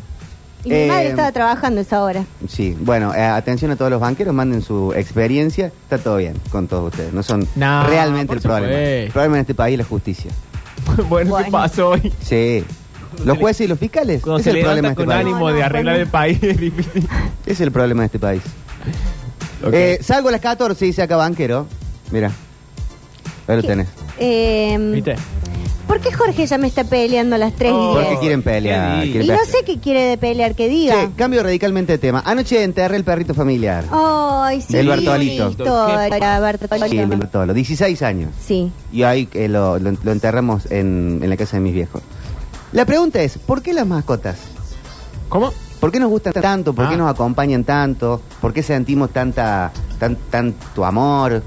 Y 0.65 0.69
mi 0.69 0.75
Eh, 0.75 0.87
madre 0.89 1.07
estaba 1.07 1.31
trabajando 1.31 1.79
esa 1.79 2.03
hora. 2.03 2.25
Sí, 2.49 2.75
bueno, 2.81 3.15
eh, 3.15 3.23
atención 3.23 3.71
a 3.71 3.77
todos 3.77 3.89
los 3.89 4.01
banqueros, 4.01 4.33
manden 4.33 4.61
su 4.61 4.91
experiencia. 4.93 5.67
Está 5.83 5.97
todo 5.97 6.17
bien 6.17 6.33
con 6.51 6.67
todos 6.67 6.91
ustedes. 6.91 7.13
No 7.13 7.23
son 7.23 7.47
No, 7.55 7.87
realmente 7.87 8.33
el 8.33 8.41
problema. 8.41 8.73
El 8.77 9.11
problema 9.11 9.37
en 9.37 9.41
este 9.41 9.53
país 9.55 9.75
es 9.75 9.79
la 9.79 9.85
justicia. 9.85 10.31
bueno, 11.07 11.25
¿qué 11.37 11.43
Bueno. 11.43 11.51
pasó 11.51 11.89
hoy? 11.91 12.11
Sí. 12.21 12.65
Los 13.25 13.37
jueces 13.37 13.65
y 13.65 13.67
los 13.67 13.79
fiscales. 13.79 14.21
Cuando 14.21 14.39
Ese 14.39 14.51
se 14.51 14.57
es 14.59 14.63
el 14.63 14.63
problema 14.65 14.89
de 14.89 14.95
levanta 14.95 15.01
este 15.01 15.05
con 15.05 15.07
país. 15.15 15.33
ánimo 15.35 15.51
de 15.53 15.63
arreglar 15.63 15.95
el 15.99 16.07
país 16.07 16.39
es 16.43 16.57
difícil. 16.57 17.07
Es 17.45 17.61
el 17.61 17.71
problema 17.71 18.01
de 18.01 18.05
este 18.07 18.19
país. 18.19 18.41
Ok. 19.63 19.73
Eh, 19.73 19.99
salgo 20.01 20.29
a 20.29 20.31
las 20.31 20.41
14, 20.41 20.85
dice 20.85 21.01
acá 21.01 21.17
banquero. 21.17 21.67
Mira. 22.11 22.31
Ahí 23.47 23.55
lo 23.55 23.63
tenés. 23.63 23.87
Eh, 24.19 24.77
¿Viste? 24.93 25.15
¿Por 25.87 25.99
qué 26.01 26.13
Jorge 26.13 26.45
ya 26.45 26.59
me 26.59 26.67
está 26.67 26.83
peleando 26.83 27.35
a 27.35 27.39
las 27.39 27.51
3 27.55 27.71
Oh, 27.73 27.91
y 27.91 27.93
Porque 27.95 28.09
10? 28.09 28.19
quieren 28.19 28.43
pelear. 28.43 29.01
qué 29.03 29.11
quieren 29.11 29.25
Y 29.25 29.27
no 29.27 29.33
pelear. 29.37 29.45
sé 29.47 29.63
qué 29.65 29.79
quiere 29.79 30.01
de 30.03 30.17
pelear, 30.19 30.53
que 30.53 30.69
diga. 30.69 30.93
Che, 30.93 31.09
cambio 31.15 31.41
radicalmente 31.41 31.93
de 31.93 31.97
tema. 31.97 32.21
Anoche 32.25 32.63
enterré 32.63 32.95
el 32.95 33.03
perrito 33.03 33.33
familiar. 33.33 33.85
Ay, 33.91 34.61
sí. 34.61 34.71
Del 34.73 34.87
Bartolito. 34.87 35.49
Historia, 35.49 36.39
Bartolito. 36.39 36.87
Sí, 36.89 36.97
el 36.99 37.07
Bartolo, 37.07 37.53
16 37.55 38.01
años. 38.03 38.29
Sí. 38.39 38.71
Y 38.93 39.01
ahí 39.01 39.27
eh, 39.33 39.47
lo, 39.47 39.79
lo- 39.79 39.97
lo 40.03 40.11
enterramos 40.11 40.69
en, 40.71 41.21
en 41.23 41.29
la 41.29 41.35
casa 41.37 41.57
de 41.57 41.61
mis 41.61 41.73
viejos. 41.73 42.03
La 42.71 42.85
pregunta 42.85 43.21
es, 43.21 43.37
¿por 43.37 43.61
qué 43.61 43.73
las 43.73 43.87
mascotas? 43.87 44.37
¿Cómo? 45.27 45.51
¿Por 45.79 45.91
qué 45.91 45.99
nos 45.99 46.09
gustan 46.09 46.33
tanto? 46.33 46.73
¿Por 46.73 46.87
qué 46.89 46.95
Ah. 46.95 46.97
nos 46.97 47.09
acompañan 47.09 47.63
tanto? 47.63 48.21
¿Por 48.41 48.53
qué 48.53 48.61
sentimos 48.61 49.09
tanta, 49.11 49.71
tan, 49.97 50.15
tanto 50.29 50.85
amor? 50.85 51.41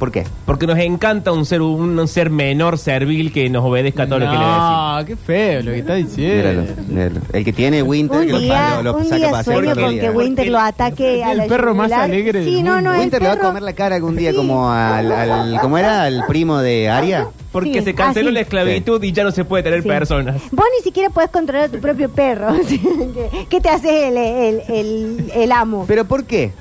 ¿Por 0.00 0.10
qué? 0.10 0.24
Porque 0.46 0.66
nos 0.66 0.78
encanta 0.78 1.30
un 1.30 1.44
ser 1.44 1.60
un, 1.60 1.96
un 1.98 2.08
ser 2.08 2.30
menor, 2.30 2.78
servil, 2.78 3.30
que 3.32 3.48
nos 3.50 3.62
obedezca 3.64 4.04
a 4.04 4.06
todo 4.06 4.18
lo 4.18 4.24
que 4.24 4.32
le 4.32 4.38
decimos. 4.38 4.98
No, 4.98 5.04
qué 5.06 5.16
feo 5.16 5.62
lo 5.62 5.70
que 5.72 5.78
está 5.80 5.94
Míralo, 5.94 6.08
diciendo. 6.08 6.82
míralo. 6.88 7.20
El 7.34 7.44
que 7.44 7.52
tiene 7.52 7.82
Winter, 7.82 8.18
Un 8.20 8.26
que 8.26 8.32
lo- 8.32 8.38
día, 8.40 8.76
lo, 8.76 8.82
lo 8.92 8.96
un 8.96 9.04
saca 9.04 9.16
día 9.16 9.28
a 9.28 9.30
pasear 9.32 9.56
sueño 9.56 9.74
con 9.74 9.84
el 9.84 10.00
que. 10.00 10.10
Winter 10.10 10.48
lo 10.48 10.58
ataque 10.58 11.22
a 11.22 11.32
El 11.32 11.38
la 11.38 11.46
perro 11.46 11.74
más 11.74 11.88
yugular. 11.90 12.04
alegre 12.10 12.44
Sí, 12.44 12.54
del 12.54 12.64
no, 12.64 12.74
mundo. 12.76 12.88
no, 12.88 12.94
el 12.94 13.00
Winter 13.02 13.20
le 13.22 13.28
va 13.28 13.32
a 13.34 13.36
perro- 13.36 13.46
comer 13.48 13.62
la 13.62 13.72
cara 13.74 13.96
algún 13.96 14.16
día 14.16 14.30
Sí. 14.30 14.36
como 14.38 14.70
al, 14.72 15.12
al- 15.12 15.60
¿Cómo 15.60 15.76
era? 15.76 16.04
¿Al 16.04 16.24
primo 16.26 16.58
de 16.60 16.88
Aria? 16.88 17.28
Porque 17.52 17.80
Sí, 17.80 17.82
se 17.84 17.94
canceló 17.94 18.28
así. 18.28 18.34
la 18.34 18.40
esclavitud 18.40 19.02
y 19.02 19.12
ya 19.12 19.22
no 19.24 19.32
se 19.32 19.44
puede 19.44 19.62
tener 19.64 19.82
Sí. 19.82 19.88
personas. 19.88 20.36
Vos 20.50 20.64
ni 20.78 20.82
siquiera 20.82 21.10
podés 21.10 21.28
controlar 21.30 21.66
a 21.66 21.68
tu 21.68 21.78
propio 21.78 22.08
perro. 22.08 22.54
¿Qué- 22.68 23.46
¿Qué 23.50 23.60
te 23.60 23.68
hace 23.68 24.08
el, 24.08 24.16
el, 24.16 24.62
el, 24.68 25.32
el 25.34 25.52
amo? 25.52 25.84
¿Pero 25.86 26.06
por 26.06 26.24
qué? 26.24 26.52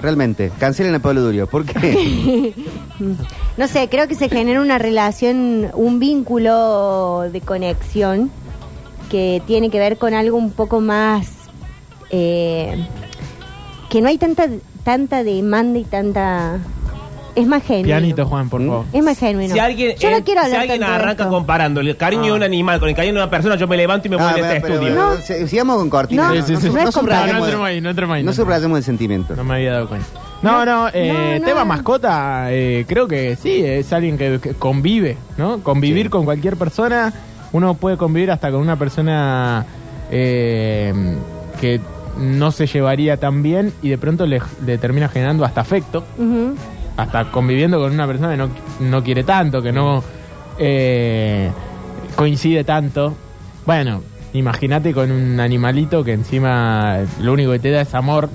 Realmente, 0.00 0.52
cancelen 0.58 0.94
a 0.94 1.00
Pablo 1.00 1.22
Durio. 1.22 1.46
¿Por 1.46 1.64
qué? 1.64 2.54
No 3.56 3.68
sé, 3.68 3.88
creo 3.88 4.08
que 4.08 4.14
se 4.16 4.28
genera 4.28 4.60
una 4.60 4.78
relación, 4.78 5.70
un 5.74 5.98
vínculo 6.00 7.24
de 7.32 7.40
conexión 7.40 8.30
que 9.08 9.40
tiene 9.46 9.70
que 9.70 9.78
ver 9.78 9.98
con 9.98 10.14
algo 10.14 10.36
un 10.36 10.50
poco 10.50 10.80
más... 10.80 11.28
eh, 12.10 12.86
que 13.88 14.00
no 14.00 14.08
hay 14.08 14.18
tanta 14.18 14.48
tanta 14.88 15.22
demanda 15.22 15.78
y 15.78 15.84
tanta... 15.84 16.60
Es 17.38 17.46
más 17.46 17.62
genuino. 17.62 17.86
Pianito, 17.86 18.26
Juan, 18.26 18.48
por 18.48 18.60
¿Mm? 18.60 18.66
favor. 18.68 18.84
Es 18.92 19.04
más 19.04 19.18
genuino. 19.18 19.52
Si 19.54 19.58
alguien, 19.60 19.96
Yo 19.98 20.10
no 20.10 20.24
quiero 20.24 20.40
si 20.40 20.46
hablar 20.46 20.60
alguien 20.62 20.80
tanto 20.80 20.92
de 20.92 20.98
arranca 21.02 21.22
esto. 21.24 21.34
comparando 21.34 21.80
el 21.80 21.96
cariño 21.96 22.24
de 22.24 22.32
un 22.32 22.42
animal 22.42 22.80
con 22.80 22.88
el 22.88 22.94
cariño 22.94 23.14
de 23.14 23.20
una 23.20 23.30
persona, 23.30 23.56
yo 23.56 23.68
me 23.68 23.76
levanto 23.76 24.06
y 24.08 24.10
me 24.10 24.16
voy 24.16 24.26
Ah, 24.28 24.34
de 24.34 24.40
pero- 24.42 24.46
este 24.54 24.60
pero- 24.60 24.74
estudio. 24.74 25.40
No. 25.40 25.46
sigamos 25.48 25.76
con 25.76 25.90
cortina. 25.90 26.28
No, 26.28 26.34
Sí, 26.34 26.42
sí, 26.42 26.56
sí. 26.60 26.68
no 26.70 26.84
No, 26.84 26.92
subrayemos 26.92 27.32
no 27.38 27.44
entremos 27.44 27.66
ahí, 27.66 27.80
no 27.80 27.90
entremos 27.90 28.16
ahí. 28.16 28.22
no 28.24 28.32
subrayemos 28.32 28.78
el 28.78 28.84
sentimiento. 28.84 29.36
No 29.36 29.44
me 29.44 29.54
había 29.54 29.72
dado 29.72 29.88
cuenta. 29.88 30.06
No, 30.42 30.64
no, 30.64 30.88
eh, 30.92 31.12
No, 31.34 31.40
no. 31.40 31.46
tema 31.46 31.64
mascota, 31.64 32.46
eh, 32.52 32.84
creo 32.88 33.08
que 33.08 33.36
sí, 33.36 33.62
es 33.64 33.92
alguien 33.92 34.16
que, 34.18 34.38
que 34.40 34.54
convive, 34.54 35.16
¿no? 35.36 35.60
Convivir 35.62 36.04
Sí. 36.06 36.10
con 36.10 36.24
cualquier 36.24 36.56
persona, 36.56 37.12
uno 37.52 37.74
puede 37.74 37.96
convivir 37.96 38.30
hasta 38.30 38.50
con 38.50 38.60
una 38.60 38.76
persona 38.76 39.64
eh, 40.10 40.92
que 41.60 41.80
no 42.18 42.50
se 42.50 42.66
llevaría 42.66 43.16
tan 43.16 43.42
bien 43.42 43.72
y 43.82 43.90
de 43.90 43.98
pronto 43.98 44.26
le, 44.26 44.40
le 44.66 44.78
termina 44.78 45.08
generando 45.08 45.44
hasta 45.44 45.60
afecto, 45.60 46.04
Ujú. 46.18 46.54
Hasta 46.98 47.30
conviviendo 47.30 47.78
con 47.80 47.92
una 47.92 48.06
persona 48.06 48.32
que 48.32 48.36
no, 48.36 48.50
no 48.80 49.02
quiere 49.02 49.24
tanto, 49.24 49.62
que 49.62 49.72
no 49.72 50.02
eh, 50.58 51.50
coincide 52.16 52.64
tanto. 52.64 53.14
Bueno, 53.64 54.02
imagínate 54.34 54.92
con 54.92 55.10
un 55.10 55.40
animalito 55.40 56.02
que 56.04 56.12
encima 56.12 56.98
lo 57.20 57.32
único 57.32 57.52
que 57.52 57.60
te 57.60 57.70
da 57.70 57.80
es 57.82 57.94
amor 57.94 58.28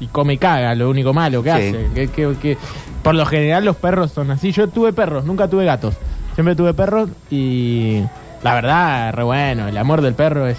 y 0.00 0.06
come 0.08 0.34
y 0.34 0.38
caga, 0.38 0.74
lo 0.74 0.90
único 0.90 1.12
malo 1.12 1.42
que 1.42 1.50
Sí. 1.50 1.56
hace. 1.56 1.86
Que, 1.94 2.08
que- 2.08 2.36
que- 2.40 2.58
por 3.02 3.14
lo 3.14 3.26
general 3.26 3.64
los 3.64 3.76
perros 3.76 4.12
son 4.12 4.30
así. 4.30 4.52
Yo 4.52 4.68
tuve 4.68 4.92
perros, 4.92 5.24
nunca 5.24 5.48
tuve 5.48 5.64
gatos. 5.64 5.94
Siempre 6.34 6.54
tuve 6.56 6.74
perros 6.74 7.10
y 7.30 8.02
la 8.42 8.54
verdad, 8.54 9.12
re 9.14 9.22
bueno, 9.22 9.68
el 9.68 9.76
amor 9.78 10.02
del 10.02 10.14
perro 10.14 10.46
es, 10.46 10.58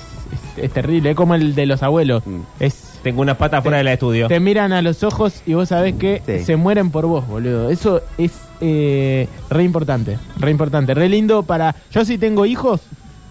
es, 0.57 0.63
es 0.65 0.71
terrible, 0.71 1.11
es 1.11 1.15
como 1.15 1.35
el 1.35 1.55
de 1.55 1.65
los 1.65 1.83
abuelos. 1.83 2.23
Mm. 2.25 2.39
Es 2.59 2.99
Tengo 3.03 3.21
unas 3.21 3.37
patas 3.37 3.61
fuera 3.63 3.77
del 3.79 3.87
estudio. 3.87 4.27
te 4.27 4.39
miran 4.39 4.73
a 4.73 4.81
los 4.81 5.03
ojos 5.03 5.41
y 5.45 5.53
vos 5.53 5.69
sabés 5.69 5.95
que 5.95 6.21
Sí. 6.25 6.43
se 6.45 6.55
mueren 6.55 6.89
por 6.91 7.05
vos, 7.05 7.27
boludo. 7.27 7.69
Eso 7.69 8.01
es 8.17 8.31
eh, 8.61 9.27
re 9.49 9.63
importante, 9.63 10.17
re 10.37 10.49
importante, 10.51 10.93
re 10.93 11.09
lindo 11.09 11.43
para... 11.43 11.75
Yo 11.91 12.05
si 12.05 12.17
tengo 12.17 12.45
hijos, 12.45 12.81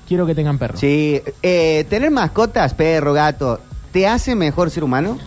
quiero 0.07 0.27
que 0.27 0.35
tengan 0.35 0.59
perros. 0.59 0.79
Sí, 0.81 1.21
eh, 1.43 1.85
tener 1.89 2.11
mascotas, 2.11 2.75
perro, 2.75 3.13
gato, 3.15 3.59
¿te 3.91 4.07
hace 4.07 4.35
mejor 4.35 4.71
ser 4.71 4.85
humano? 4.85 5.19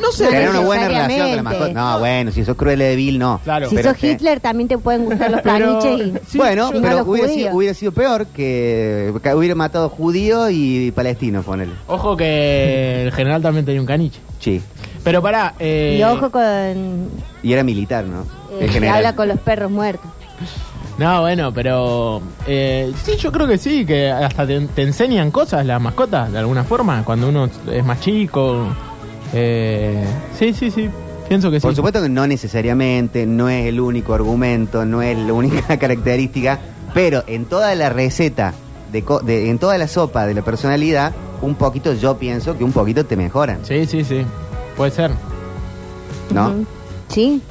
No 0.00 0.10
sé. 0.12 0.26
Tener 0.28 0.50
una 0.50 0.60
buena 0.60 0.88
relación 0.88 1.26
con 1.28 1.36
la 1.36 1.42
mascota. 1.42 1.72
No, 1.72 1.98
bueno, 2.00 2.30
si 2.32 2.44
sos 2.44 2.56
cruel 2.56 2.78
de 2.80 2.96
vil, 2.96 3.18
no. 3.18 3.40
Claro. 3.44 3.68
Si 3.68 3.76
Pero 3.76 3.90
sos 3.90 3.98
te- 4.00 4.10
Hitler 4.12 4.40
también 4.40 4.68
te 4.68 4.76
pueden 4.78 5.04
gustar 5.04 5.30
los 5.30 5.40
Pero- 5.42 5.78
planiches 5.78 6.06
y... 6.24 6.30
Sí, 6.30 6.38
bueno, 6.38 6.72
yo- 6.72 6.80
pero 6.82 7.04
hubiera 7.04 7.04
judíos. 7.28 7.32
sido, 7.32 7.54
hubiera 7.56 7.74
sido 7.74 7.92
peor 7.92 8.26
que, 8.26 9.12
que 9.22 9.34
hubiera 9.34 9.54
matado 9.54 9.88
judío 9.88 10.50
y 10.50 10.90
palestino, 10.90 11.42
ponele. 11.42 11.72
Ojo 11.86 12.16
que 12.16 13.04
el 13.04 13.12
general 13.12 13.40
también 13.42 13.64
tenía 13.64 13.80
un 13.80 13.86
caniche. 13.86 14.20
Sí. 14.40 14.60
Pero 15.04 15.22
pará, 15.22 15.54
eh, 15.58 15.96
Y 15.98 16.02
ojo 16.02 16.30
con... 16.30 16.42
eh, 16.42 17.06
Y 17.42 17.52
era 17.52 17.62
militar, 17.62 18.04
¿no? 18.04 18.24
que 18.58 18.64
En 18.64 18.70
general. 18.70 18.96
habla 18.96 19.14
con 19.16 19.28
los 19.28 19.38
perros 19.38 19.70
muertos. 19.70 20.10
No, 20.98 21.22
bueno, 21.22 21.52
pero... 21.52 22.22
eh, 22.46 22.92
sí, 23.04 23.16
yo 23.18 23.32
creo 23.32 23.46
que 23.48 23.58
sí, 23.58 23.84
que 23.84 24.10
hasta 24.10 24.46
te, 24.46 24.60
te 24.60 24.82
enseñan 24.82 25.30
cosas 25.32 25.66
las 25.66 25.80
mascotas, 25.80 26.30
de 26.32 26.38
alguna 26.38 26.62
forma, 26.64 27.04
cuando 27.04 27.28
uno 27.28 27.48
es 27.70 27.84
más 27.84 28.00
chico. 28.00 28.66
Eh, 29.34 30.04
sí, 30.38 30.52
sí, 30.52 30.70
sí, 30.70 30.88
pienso 31.28 31.50
que 31.50 31.58
sí. 31.58 31.62
Por 31.66 31.74
supuesto 31.74 32.00
que 32.02 32.08
no 32.08 32.26
necesariamente, 32.26 33.26
no 33.26 33.48
es 33.48 33.66
el 33.66 33.80
único 33.80 34.14
argumento, 34.14 34.84
no 34.84 35.02
es 35.02 35.18
la 35.18 35.32
única 35.32 35.76
característica, 35.78 36.58
pero 36.94 37.24
en 37.26 37.44
toda 37.46 37.74
la 37.74 37.88
receta, 37.90 38.54
de, 38.92 39.02
co- 39.02 39.20
de- 39.20 39.50
en 39.50 39.58
toda 39.58 39.76
la 39.78 39.88
sopa 39.88 40.26
de 40.26 40.34
la 40.34 40.42
personalidad, 40.42 41.12
un 41.42 41.56
poquito 41.56 41.92
yo 41.94 42.16
pienso 42.16 42.56
que 42.56 42.62
un 42.64 42.72
poquito 42.72 43.04
te 43.04 43.16
mejoran, 43.16 43.58
Sí, 43.64 43.84
sí, 43.86 44.04
sí, 44.04 44.22
puede 44.76 44.92
ser. 44.92 45.10
¿no? 46.32 46.64
Sí. 47.08 47.42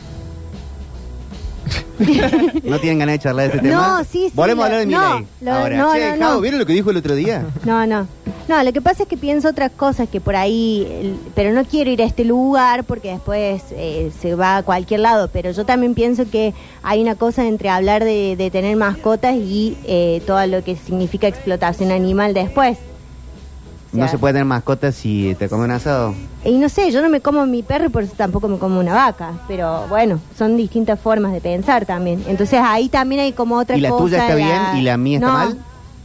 ¿No 2.63 2.79
tienen 2.79 3.00
ganas 3.00 3.13
de 3.13 3.20
charlar 3.20 3.50
de 3.50 3.55
este 3.58 3.70
tema? 3.70 4.00
No, 4.00 4.03
sí, 4.03 4.25
sí, 4.27 4.32
Volvemos 4.34 4.63
a 4.63 4.65
hablar 4.67 4.79
de 4.82 4.86
no, 4.88 5.10
Milei. 5.15 5.27
lo- 5.41 5.51
Ahora, 5.53 5.77
no, 5.77 5.93
che, 5.93 6.17
no, 6.17 6.34
no. 6.36 6.41
¿vieron 6.41 6.60
lo 6.60 6.65
que 6.65 6.74
dijo 6.74 6.91
el 6.91 6.98
otro 6.98 7.15
día? 7.15 7.46
No, 7.65 7.86
no. 7.88 8.08
No, 8.48 8.62
lo 8.62 8.74
que 8.74 8.82
pasa 8.82 9.03
es 9.03 9.10
que 9.10 9.15
pienso 9.15 9.48
otras 9.50 9.72
cosas 9.72 10.10
que 10.10 10.20
por 10.20 10.36
ahí, 10.36 10.86
el- 11.01 11.15
pero 11.34 11.53
no 11.53 11.63
quiero 11.63 11.91
ir 11.91 12.01
a 12.01 12.05
este 12.05 12.25
lugar 12.25 12.84
porque 12.84 13.12
después 13.12 13.63
eh, 13.72 14.12
se 14.20 14.36
va 14.36 14.58
a 14.58 14.63
cualquier 14.63 15.00
lado, 15.00 15.29
pero 15.32 15.51
yo 15.51 15.65
también 15.65 15.93
pienso 15.93 16.29
que 16.29 16.53
hay 16.82 17.01
una 17.01 17.15
cosa 17.15 17.46
entre 17.48 17.70
hablar 17.70 18.03
de, 18.03 18.36
de 18.36 18.51
tener 18.51 18.75
mascotas 18.75 19.36
y 19.36 19.77
eh, 19.86 20.22
todo 20.27 20.46
lo 20.48 20.63
que 20.63 20.75
significa 20.75 21.27
explotación 21.27 21.91
animal 21.91 22.34
después. 22.34 22.77
No 23.94 24.08
se 24.08 24.18
puede 24.18 24.34
tener 24.34 24.46
mascotas 24.46 24.96
si 24.96 25.36
te 25.38 25.48
comen 25.50 25.66
un 25.66 25.72
asado. 25.72 26.16
Y 26.44 26.58
no 26.58 26.68
sé, 26.68 26.92
yo 26.92 27.02
no 27.02 27.10
me 27.10 27.22
como 27.22 27.46
mi 27.46 27.64
perro 27.64 27.86
y 27.86 27.90
por 27.90 28.04
eso 28.04 28.14
tampoco 28.18 28.48
me 28.48 28.58
como 28.58 28.80
una 28.80 28.94
vaca, 28.94 29.34
pero 29.48 29.86
bueno, 29.88 30.20
son 30.38 30.58
distintas 30.58 31.00
formas 31.00 31.32
de 31.32 31.42
pensar 31.42 31.86
también. 31.86 32.24
Entonces 32.28 32.60
ahí 32.62 32.90
también 32.90 33.22
hay 33.22 33.34
como 33.34 33.58
otra 33.58 33.78
¿Y 33.78 33.82
la 33.82 33.90
cosa. 33.90 34.04
tuya 34.04 34.18
está 34.24 34.36
bien 34.36 34.62
y 34.78 34.82
la 34.82 34.98
mía 34.98 35.18
está 35.20 35.28
No. 35.28 35.34
mal? 35.34 35.58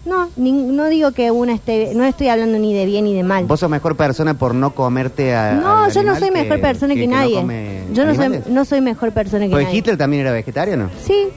no, 0.05 0.29
no 0.37 0.87
digo 0.87 1.13
que 1.13 1.31
una 1.31 1.53
esté, 1.53 1.93
no 1.95 2.05
estoy 2.05 2.29
hablando 2.29 2.59
ni 2.59 2.73
de 2.73 2.87
bien 2.87 3.05
ni 3.05 3.15
de 3.15 3.23
mal. 3.25 3.45
¿Vos 3.47 3.61
sos 3.61 3.69
mejor 3.69 3.95
persona 3.97 4.33
por 4.35 4.55
no 4.55 4.71
comerte 4.75 5.35
a 5.35 5.53
No, 5.55 5.85
al 5.85 5.93
yo 5.93 6.03
no 6.03 6.13
animal 6.13 6.21
soy 6.21 6.31
mejor 6.31 6.61
persona 6.61 6.95
que, 6.95 7.07
no 7.07 7.17
nadie. 7.17 7.35
come 7.35 7.81
yo 7.93 8.05
no 8.07 8.15
soy, 8.15 8.25
animales? 8.25 8.47
no 8.49 8.65
soy 8.65 8.81
mejor 8.81 9.13
persona 9.13 9.45
que 9.45 9.51
Porque 9.51 9.65
nadie. 9.65 9.79
Hitler 9.79 9.97
también 9.99 10.23
era 10.23 10.33
vegetariano. 10.33 10.89
Sí, 11.05 11.29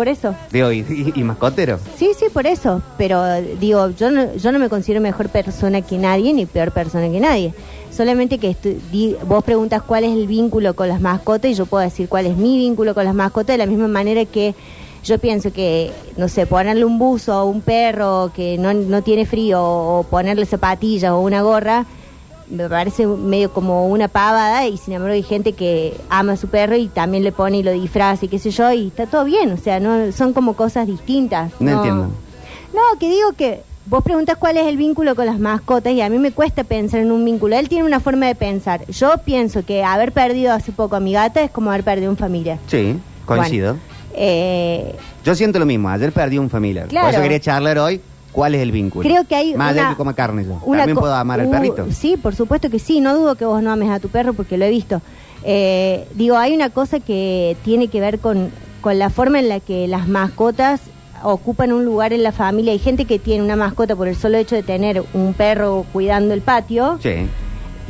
por 0.00 0.08
eso. 0.08 0.34
Digo, 0.50 0.72
y, 0.72 0.78
y- 0.78 1.12
y 1.14 1.22
mascotero. 1.24 1.78
Sí, 1.98 2.12
sí, 2.18 2.26
por 2.32 2.46
eso. 2.46 2.80
Pero 2.96 3.22
digo, 3.60 3.90
yo 3.90 4.10
no, 4.10 4.34
yo 4.34 4.50
no 4.50 4.58
me 4.58 4.70
considero 4.70 5.02
mejor 5.02 5.28
persona 5.28 5.82
que 5.82 5.98
nadie 5.98 6.32
ni 6.32 6.46
peor 6.46 6.72
persona 6.72 7.10
que 7.10 7.20
nadie. 7.20 7.52
Solamente 7.90 8.38
que 8.38 8.56
di- 8.90 9.14
vos 9.28 9.44
preguntas 9.44 9.82
cuál 9.82 10.04
es 10.04 10.12
el 10.12 10.26
vínculo 10.26 10.74
con 10.74 10.88
las 10.88 11.02
mascotas 11.02 11.50
y 11.50 11.54
yo 11.54 11.66
puedo 11.66 11.84
decir 11.84 12.08
cuál 12.08 12.24
es 12.24 12.34
mi 12.34 12.56
vínculo 12.56 12.94
con 12.94 13.04
las 13.04 13.14
mascotas 13.14 13.52
de 13.54 13.58
la 13.58 13.66
misma 13.66 13.88
manera 13.88 14.24
que 14.24 14.54
yo 15.04 15.18
pienso 15.18 15.52
que, 15.52 15.90
no 16.16 16.28
sé, 16.28 16.46
ponerle 16.46 16.86
un 16.86 16.98
buzo 16.98 17.34
a 17.34 17.44
un 17.44 17.60
perro 17.60 18.30
que 18.34 18.56
no, 18.56 18.72
no 18.72 19.02
tiene 19.02 19.26
frío 19.26 19.62
o 19.62 20.02
ponerle 20.04 20.46
zapatillas 20.46 21.10
o 21.12 21.20
una 21.20 21.42
gorra 21.42 21.84
me 22.50 22.68
parece 22.68 23.06
medio 23.06 23.52
como 23.52 23.88
una 23.88 24.08
pavada 24.08 24.66
y 24.66 24.76
sin 24.76 24.94
embargo 24.94 25.14
hay 25.14 25.22
gente 25.22 25.52
que 25.52 25.96
ama 26.08 26.32
a 26.32 26.36
su 26.36 26.48
perro 26.48 26.76
y 26.76 26.88
también 26.88 27.24
le 27.24 27.32
pone 27.32 27.58
y 27.58 27.62
lo 27.62 27.72
disfraza 27.72 28.24
y 28.24 28.28
qué 28.28 28.38
sé 28.38 28.50
yo 28.50 28.72
y 28.72 28.88
está 28.88 29.06
todo 29.06 29.24
bien, 29.24 29.52
o 29.52 29.56
sea, 29.56 29.80
no 29.80 30.12
son 30.12 30.32
como 30.32 30.54
cosas 30.54 30.86
distintas. 30.86 31.52
No 31.60 31.70
entiendo. 31.70 32.08
No, 32.72 32.98
que 32.98 33.08
digo 33.08 33.32
que 33.36 33.62
vos 33.86 34.04
preguntas 34.04 34.36
cuál 34.36 34.56
es 34.56 34.66
el 34.66 34.76
vínculo 34.76 35.14
con 35.14 35.26
las 35.26 35.38
mascotas 35.38 35.92
y 35.92 36.00
a 36.00 36.08
mí 36.08 36.18
me 36.18 36.32
cuesta 36.32 36.64
pensar 36.64 37.00
en 37.00 37.10
un 37.10 37.24
vínculo. 37.24 37.56
Él 37.56 37.68
tiene 37.68 37.84
una 37.84 38.00
forma 38.00 38.26
de 38.26 38.34
pensar. 38.34 38.86
Yo 38.86 39.14
pienso 39.24 39.64
que 39.64 39.82
haber 39.82 40.12
perdido 40.12 40.52
hace 40.52 40.72
poco 40.72 40.96
a 40.96 41.00
mi 41.00 41.12
gata 41.12 41.42
es 41.42 41.50
como 41.50 41.70
haber 41.70 41.84
perdido 41.84 42.10
un 42.10 42.16
familiar. 42.16 42.58
Sí, 42.68 42.96
coincido. 43.26 43.74
Bueno, 43.74 43.90
eh, 44.14 44.94
Yo 45.24 45.34
siento 45.34 45.58
lo 45.58 45.66
mismo. 45.66 45.88
Ayer 45.88 46.12
perdí 46.12 46.38
un 46.38 46.50
familiar. 46.50 46.88
Claro. 46.88 47.06
Por 47.06 47.14
eso 47.14 47.22
quería 47.22 47.40
charlar 47.40 47.78
hoy 47.78 48.00
cuál 48.32 48.54
es 48.54 48.62
el 48.62 48.72
vínculo. 48.72 49.08
Creo 49.08 49.24
que 49.26 49.34
hay 49.34 49.54
Más 49.54 49.72
una- 49.72 49.82
de 49.84 49.88
que 49.90 49.96
coma 49.96 50.14
carne 50.14 50.44
yo. 50.44 50.60
También 50.76 50.96
puedo 50.96 51.14
amar 51.14 51.40
al 51.40 51.46
uh, 51.46 51.50
perrito. 51.50 51.86
Sí, 51.90 52.16
por 52.16 52.34
supuesto 52.34 52.70
que 52.70 52.78
sí. 52.78 53.00
No 53.00 53.14
dudo 53.16 53.34
que 53.34 53.44
vos 53.44 53.62
no 53.62 53.70
ames 53.72 53.90
a 53.90 53.98
tu 54.00 54.08
perro 54.08 54.32
porque 54.34 54.56
lo 54.58 54.64
he 54.64 54.70
visto. 54.70 55.00
Eh, 55.44 56.06
digo, 56.14 56.36
hay 56.36 56.54
una 56.54 56.70
cosa 56.70 57.00
que 57.00 57.56
tiene 57.64 57.88
que 57.88 58.00
ver 58.00 58.18
con, 58.18 58.50
con 58.80 58.98
la 58.98 59.10
forma 59.10 59.38
en 59.38 59.48
la 59.48 59.60
que 59.60 59.88
las 59.88 60.06
mascotas 60.08 60.80
ocupan 61.22 61.72
un 61.72 61.84
lugar 61.84 62.12
en 62.12 62.22
la 62.22 62.32
familia. 62.32 62.72
Hay 62.72 62.78
gente 62.78 63.04
que 63.04 63.18
tiene 63.18 63.42
una 63.44 63.56
mascota 63.56 63.94
por 63.96 64.08
el 64.08 64.16
solo 64.16 64.38
hecho 64.38 64.54
de 64.54 64.62
tener 64.62 65.02
un 65.12 65.34
perro 65.34 65.84
cuidando 65.92 66.32
el 66.34 66.40
patio. 66.40 66.98
Sí. 67.02 67.26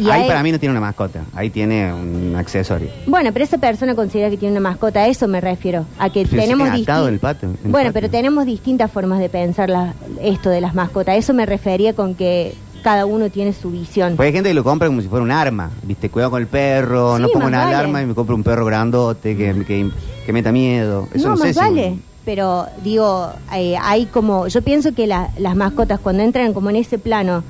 Y 0.00 0.10
Ahí 0.10 0.26
para 0.26 0.42
mí 0.42 0.50
no 0.52 0.58
tiene 0.58 0.70
una 0.72 0.80
mascota. 0.80 1.20
Ahí 1.34 1.50
tiene 1.50 1.92
un 1.92 2.34
accesorio. 2.36 2.88
Bueno, 3.06 3.30
pero 3.32 3.44
esa 3.44 3.58
persona 3.58 3.94
considera 3.94 4.30
que 4.30 4.36
tiene 4.36 4.52
una 4.58 4.68
mascota, 4.70 5.00
a 5.00 5.08
eso 5.08 5.28
me 5.28 5.40
refiero, 5.40 5.84
a 5.98 6.08
que 6.10 6.24
Pero 6.28 6.42
tenemos 6.42 6.70
sí, 6.74 6.82
atado 6.82 7.08
el 7.08 7.18
patio, 7.18 7.48
en 7.50 7.58
el 7.66 7.70
Bueno, 7.70 7.90
pero 7.92 8.08
tenemos 8.08 8.46
distintas 8.46 8.90
formas 8.90 9.18
de 9.18 9.28
pensar 9.28 9.68
la- 9.68 9.94
esto 10.22 10.48
de 10.50 10.60
las 10.60 10.74
mascotas. 10.74 11.16
Eso 11.16 11.34
me 11.34 11.44
refería 11.46 11.92
con 11.94 12.14
que 12.14 12.54
cada 12.82 13.04
uno 13.04 13.28
tiene 13.28 13.52
su 13.52 13.70
visión. 13.70 14.16
Pues 14.16 14.28
hay 14.28 14.32
gente 14.32 14.48
que 14.50 14.54
lo 14.54 14.64
compra 14.64 14.88
como 14.88 15.02
si 15.02 15.08
fuera 15.08 15.22
un 15.22 15.30
arma. 15.30 15.70
¿Viste? 15.82 16.08
Cuidado 16.08 16.30
con 16.30 16.40
el 16.40 16.48
perro, 16.48 17.16
Sí, 17.16 17.22
no 17.22 17.28
pongo 17.28 17.46
una 17.46 17.64
vale. 17.64 17.74
alarma 17.74 18.00
y 18.02 18.06
me 18.06 18.14
compro 18.14 18.34
un 18.34 18.42
perro 18.42 18.64
grandote 18.64 19.36
que, 19.36 19.52
que, 19.66 19.90
que 20.24 20.32
meta 20.32 20.50
miedo. 20.50 21.06
Eso 21.12 21.28
no, 21.28 21.34
no, 21.34 21.36
sé 21.36 21.44
más 21.48 21.54
si- 21.54 21.60
vale. 21.60 21.98
Pero 22.24 22.66
digo, 22.84 23.30
eh, 23.54 23.76
hay 23.80 24.06
como, 24.06 24.46
yo 24.48 24.62
pienso 24.62 24.94
que 24.94 25.06
la- 25.06 25.30
las 25.38 25.56
mascotas 25.56 26.00
cuando 26.00 26.22
entran 26.22 26.52
como 26.54 26.70
en 26.70 26.76
ese 26.76 26.98
plano 26.98 27.42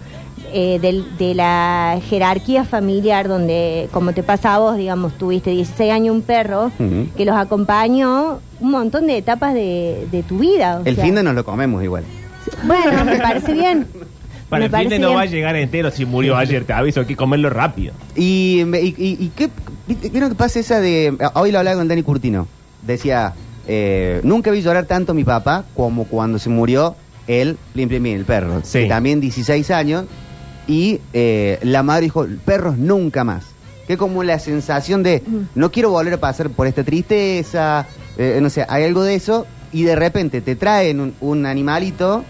eh, 0.52 0.78
del- 0.80 1.16
de 1.18 1.34
la 1.34 1.98
jerarquía 2.08 2.64
familiar, 2.64 3.28
donde 3.28 3.88
como 3.92 4.12
te 4.12 4.22
pasa 4.22 4.54
a 4.54 4.58
vos, 4.58 4.76
digamos, 4.76 5.12
tuviste 5.18 5.50
16 5.50 5.92
años 5.92 6.14
un 6.14 6.22
perro 6.22 6.70
que 7.16 7.24
los 7.24 7.36
acompañó 7.36 8.40
un 8.60 8.70
montón 8.70 9.06
de 9.06 9.16
etapas 9.18 9.54
de, 9.54 10.06
de 10.10 10.22
tu 10.22 10.38
vida. 10.38 10.80
o 10.82 10.86
El 10.86 10.94
sea. 10.96 11.04
fin 11.04 11.14
de 11.14 11.22
nos 11.22 11.34
lo 11.34 11.44
comemos 11.44 11.82
igual. 11.82 12.04
Bueno, 12.64 13.04
me 13.04 13.16
parece 13.22 13.52
bien. 13.52 13.86
Para 14.48 14.60
Me 14.60 14.66
el 14.66 14.82
fin 14.82 14.88
de 14.90 14.98
no 14.98 15.08
bien. 15.08 15.18
va 15.18 15.22
a 15.22 15.26
llegar 15.26 15.54
entero 15.56 15.90
si 15.92 16.04
murió 16.04 16.36
ayer, 16.36 16.64
te 16.64 16.72
aviso, 16.72 17.00
hay 17.00 17.06
que 17.06 17.14
comerlo 17.16 17.50
rápido. 17.50 17.94
Y, 18.16 18.62
y, 18.62 18.94
y- 18.98 19.16
y 19.24 19.32
qué, 19.36 19.48
viste, 19.86 20.08
¿vieron 20.08 20.28
qué 20.30 20.34
pasa 20.34 20.58
esa 20.58 20.80
de... 20.80 21.16
Hoy 21.34 21.52
lo 21.52 21.58
hablaba 21.58 21.76
con 21.76 21.86
Dani 21.86 22.02
Curtino. 22.02 22.48
Decía, 22.82 23.32
eh, 23.68 24.20
nunca 24.24 24.50
vi 24.50 24.60
llorar 24.62 24.86
tanto 24.86 25.12
a 25.12 25.14
mi 25.14 25.22
papá 25.22 25.64
como 25.76 26.04
cuando 26.04 26.38
se 26.40 26.50
murió 26.50 26.96
él, 27.28 27.56
Plim 27.74 27.88
Plim 27.88 28.02
Plim, 28.02 28.16
el 28.16 28.24
perro. 28.24 28.60
Sí. 28.64 28.80
que 28.80 28.86
También 28.88 29.20
16 29.20 29.70
años. 29.70 30.06
Y 30.66 31.00
eh, 31.12 31.58
la 31.62 31.82
madre 31.82 32.02
dijo, 32.02 32.26
perros 32.44 32.78
nunca 32.78 33.24
más. 33.24 33.44
Que 33.86 33.96
como 33.96 34.22
la 34.22 34.38
sensación 34.38 35.02
de, 35.02 35.22
no 35.54 35.72
quiero 35.72 35.90
volver 35.90 36.14
a 36.14 36.20
pasar 36.20 36.50
por 36.50 36.66
esta 36.66 36.84
tristeza, 36.84 37.86
eh, 38.16 38.38
no 38.40 38.48
sé, 38.48 38.64
hay 38.68 38.84
algo 38.84 39.02
de 39.02 39.14
eso. 39.16 39.46
Y 39.72 39.82
de 39.82 39.96
repente 39.96 40.40
te 40.40 40.56
traen 40.56 41.00
un, 41.00 41.14
un 41.20 41.46
animalito 41.46 42.24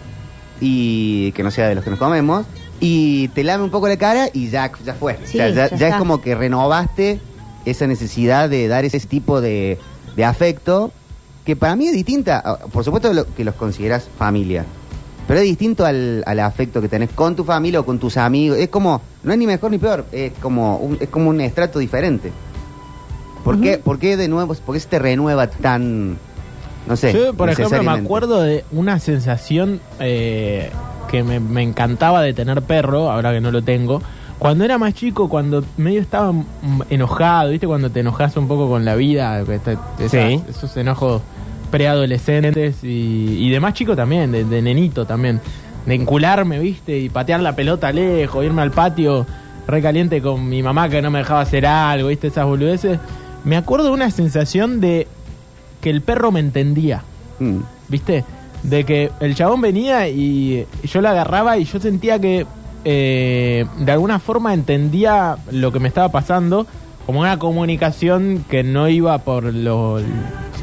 y 0.59 1.31
que 1.33 1.43
no 1.43 1.51
sea 1.51 1.67
de 1.69 1.75
los 1.75 1.83
que 1.83 1.89
nos 1.89 1.99
comemos 1.99 2.45
y 2.79 3.27
te 3.29 3.43
lame 3.43 3.63
un 3.63 3.69
poco 3.71 3.87
la 3.87 3.97
cara 3.97 4.27
y 4.33 4.49
ya, 4.49 4.71
ya 4.83 4.93
fue. 4.95 5.17
Sí, 5.25 5.39
O 5.39 5.41
sea, 5.41 5.49
ya, 5.49 5.69
ya 5.69 5.75
ya 5.77 5.87
es 5.89 5.95
como 5.95 6.21
que 6.21 6.35
renovaste 6.35 7.19
esa 7.65 7.85
necesidad 7.87 8.49
de 8.49 8.67
dar 8.67 8.85
ese 8.85 8.99
tipo 9.01 9.39
de, 9.41 9.77
de 10.15 10.25
afecto 10.25 10.91
que 11.45 11.55
para 11.55 11.75
mí 11.75 11.87
es 11.87 11.93
distinta. 11.93 12.41
Ah, 12.43 12.57
Por 12.71 12.83
supuesto 12.83 13.11
que 13.35 13.43
los 13.43 13.55
consideras 13.55 14.07
familia, 14.17 14.65
pero 15.31 15.39
es 15.39 15.47
distinto 15.47 15.85
al, 15.85 16.23
al 16.25 16.41
afecto 16.41 16.81
que 16.81 16.89
tenés 16.89 17.09
con 17.11 17.37
tu 17.37 17.45
familia 17.45 17.79
o 17.79 17.85
con 17.85 17.97
tus 17.99 18.17
amigos. 18.17 18.57
Es 18.57 18.67
como, 18.67 19.01
no 19.23 19.31
es 19.31 19.39
ni 19.39 19.47
mejor 19.47 19.71
ni 19.71 19.77
peor, 19.77 20.03
es 20.11 20.33
como 20.41 20.75
un, 20.75 20.97
es 20.99 21.07
como 21.07 21.29
un 21.29 21.39
estrato 21.39 21.79
diferente. 21.79 22.33
¿Por, 23.41 23.61
qué, 23.61 23.77
¿Por 23.77 23.97
qué 23.97 24.17
de 24.17 24.27
nuevo, 24.27 24.53
por 24.55 24.75
qué 24.75 24.81
se 24.81 24.89
te 24.89 24.99
renueva 24.99 25.47
tan, 25.47 26.17
no 26.85 26.97
sé? 26.97 27.13
Yo, 27.13 27.33
por 27.33 27.49
ejemplo, 27.49 27.81
me 27.81 27.91
acuerdo 27.91 28.41
de 28.41 28.65
una 28.73 28.99
sensación 28.99 29.79
eh, 30.01 30.69
que 31.09 31.23
me, 31.23 31.39
me 31.39 31.61
encantaba 31.63 32.21
de 32.21 32.33
tener 32.33 32.61
perro, 32.63 33.09
ahora 33.09 33.31
que 33.31 33.39
no 33.39 33.51
lo 33.51 33.61
tengo. 33.61 34.01
Cuando 34.37 34.65
era 34.65 34.77
más 34.77 34.95
chico, 34.95 35.29
cuando 35.29 35.63
medio 35.77 36.01
estaba 36.01 36.33
enojado, 36.89 37.51
¿viste? 37.51 37.67
Cuando 37.67 37.89
te 37.89 38.01
enojas 38.01 38.35
un 38.35 38.49
poco 38.49 38.67
con 38.67 38.83
la 38.83 38.95
vida, 38.95 39.39
esa- 39.39 39.79
Sí. 40.09 40.43
esos 40.49 40.75
enojos 40.75 41.21
preadolescentes 41.71 42.83
y, 42.83 43.37
y 43.39 43.49
de 43.49 43.59
más 43.59 43.73
chico 43.73 43.95
también, 43.95 44.31
de, 44.31 44.43
de 44.43 44.61
nenito 44.61 45.05
también. 45.05 45.39
De 45.85 45.95
encularme, 45.95 46.59
¿viste? 46.59 46.99
Y 46.99 47.09
patear 47.09 47.39
la 47.39 47.55
pelota 47.55 47.91
lejos, 47.91 48.45
irme 48.45 48.61
al 48.61 48.69
patio 48.71 49.25
recaliente 49.67 50.21
con 50.21 50.47
mi 50.47 50.61
mamá 50.61 50.89
que 50.89 51.01
no 51.01 51.09
me 51.09 51.19
dejaba 51.19 51.41
hacer 51.41 51.65
algo, 51.65 52.09
¿viste? 52.09 52.27
Esas 52.27 52.45
boludeces. 52.45 52.99
Me 53.43 53.57
acuerdo 53.57 53.85
de 53.85 53.91
una 53.91 54.11
sensación 54.11 54.79
de 54.79 55.07
que 55.81 55.89
el 55.89 56.01
perro 56.01 56.31
me 56.31 56.39
entendía, 56.39 57.03
Mm. 57.39 57.57
¿viste? 57.87 58.23
De 58.61 58.83
que 58.83 59.09
el 59.19 59.33
chabón 59.33 59.61
venía 59.61 60.07
y 60.07 60.67
yo 60.83 61.01
lo 61.01 61.09
agarraba 61.09 61.57
y 61.57 61.63
yo 61.65 61.79
sentía 61.79 62.19
que 62.19 62.45
eh, 62.85 63.65
de 63.79 63.91
alguna 63.91 64.19
forma 64.19 64.53
entendía 64.53 65.37
lo 65.51 65.71
que 65.71 65.79
me 65.79 65.87
estaba 65.87 66.09
pasando 66.09 66.67
como 67.05 67.21
una 67.21 67.37
comunicación 67.39 68.45
que 68.49 68.63
no 68.63 68.87
iba 68.89 69.17
por 69.19 69.53
lo, 69.53 69.99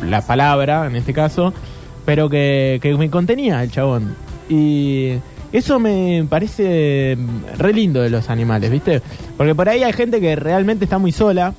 la 0.04 0.22
palabra, 0.26 0.86
en 0.86 0.96
este 0.96 1.12
caso, 1.12 1.52
pero 2.04 2.28
que, 2.30 2.78
que 2.82 2.94
me 2.96 3.10
contenía 3.10 3.62
el 3.62 3.70
chabón. 3.70 4.14
Y 4.48 5.14
eso 5.52 5.78
me 5.78 6.24
parece 6.28 7.18
re 7.58 7.72
lindo 7.72 8.00
de 8.02 8.10
los 8.10 8.30
animales, 8.30 8.70
¿viste? 8.70 9.02
Porque 9.36 9.54
por 9.54 9.68
ahí 9.68 9.82
hay 9.82 9.92
gente 9.92 10.20
que 10.20 10.36
realmente 10.36 10.84
está 10.84 10.98
muy 10.98 11.12
sola 11.12 11.52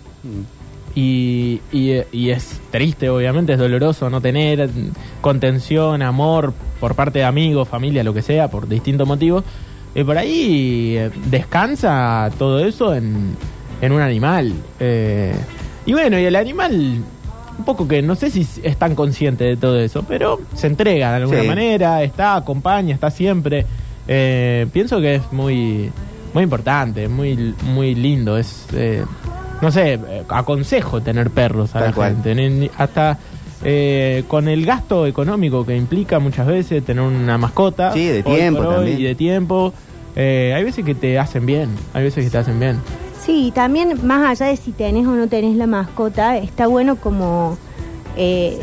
y, 0.96 1.62
y- 1.72 2.02
y 2.12 2.30
es 2.32 2.60
triste, 2.72 3.10
obviamente, 3.10 3.54
es 3.54 3.60
doloroso 3.60 4.10
no 4.10 4.22
tener 4.22 4.70
contención, 5.22 6.02
amor 6.02 6.54
por 6.80 6.96
parte 6.96 7.20
de 7.20 7.26
amigos, 7.26 7.68
familia, 7.68 8.04
lo 8.04 8.14
que 8.14 8.22
sea, 8.22 8.48
por 8.50 8.68
distintos 8.68 9.08
motivos. 9.08 9.44
Y 9.96 10.04
por 10.04 10.18
ahí 10.18 10.96
eh, 10.98 11.12
descansa 11.30 12.30
todo 12.38 12.60
eso 12.66 12.94
en, 12.96 13.36
en 13.82 13.92
un 13.92 14.02
animal. 14.02 14.54
Eh, 14.80 15.34
y 15.86 15.94
bueno, 15.94 16.20
y 16.20 16.26
el 16.26 16.36
animal, 16.36 17.02
un 17.58 17.66
poco 17.66 17.88
que 17.88 18.02
no 18.02 18.16
sé 18.16 18.30
si 18.30 18.46
es 18.64 18.78
tan 18.78 18.96
consciente 18.96 19.44
de 19.44 19.58
todo 19.58 19.80
eso, 19.80 20.04
pero 20.08 20.40
se 20.54 20.68
entrega 20.68 21.12
de 21.12 21.16
alguna 21.18 21.42
Sí. 21.42 21.48
manera, 21.48 22.04
está, 22.04 22.36
acompaña, 22.36 22.94
está 22.94 23.10
siempre. 23.12 23.66
Eh, 24.08 24.68
pienso 24.74 25.00
que 25.02 25.16
es 25.16 25.32
muy, 25.32 25.92
muy 26.34 26.44
importante, 26.44 27.08
muy, 27.08 27.54
muy 27.64 27.96
lindo. 27.96 28.38
Es, 28.38 28.66
eh, 28.74 29.04
no 29.62 29.72
sé, 29.72 30.00
aconsejo 30.30 31.02
tener 31.02 31.30
perros 31.32 31.76
a 31.76 31.80
Tal 31.80 31.90
la 31.90 31.94
cual. 31.96 32.18
gente. 32.24 32.72
Hasta 32.78 33.18
eh, 33.64 34.24
con 34.30 34.48
el 34.48 34.66
gasto 34.66 35.06
económico 35.06 35.66
que 35.66 35.76
implica 35.76 36.18
muchas 36.20 36.48
veces 36.48 36.84
tener 36.86 37.04
una 37.04 37.38
mascota. 37.38 37.92
Sí, 37.92 38.06
de 38.08 38.24
hoy 38.26 38.36
tiempo 38.38 38.60
por 38.64 38.68
hoy, 38.68 38.76
también. 38.76 39.00
Y 39.00 39.04
de 39.04 39.16
tiempo. 39.16 39.74
eh, 40.16 40.54
hay 40.56 40.64
veces 40.64 40.86
que 40.86 40.96
te 40.96 41.20
hacen 41.20 41.46
bien, 41.46 41.70
hay 41.94 42.04
veces 42.04 42.24
que 42.26 42.32
te 42.32 42.38
hacen 42.38 42.58
bien. 42.60 42.78
Sí, 43.30 43.48
y 43.48 43.52
también 43.52 44.08
más 44.08 44.28
allá 44.28 44.50
de 44.50 44.58
si 44.58 44.72
tenés 44.72 45.06
o 45.06 45.12
no 45.12 45.28
tenés 45.28 45.56
la 45.56 45.68
mascota, 45.68 46.36
está 46.38 46.66
bueno 46.66 46.96
como 46.96 47.58
eh, 48.18 48.58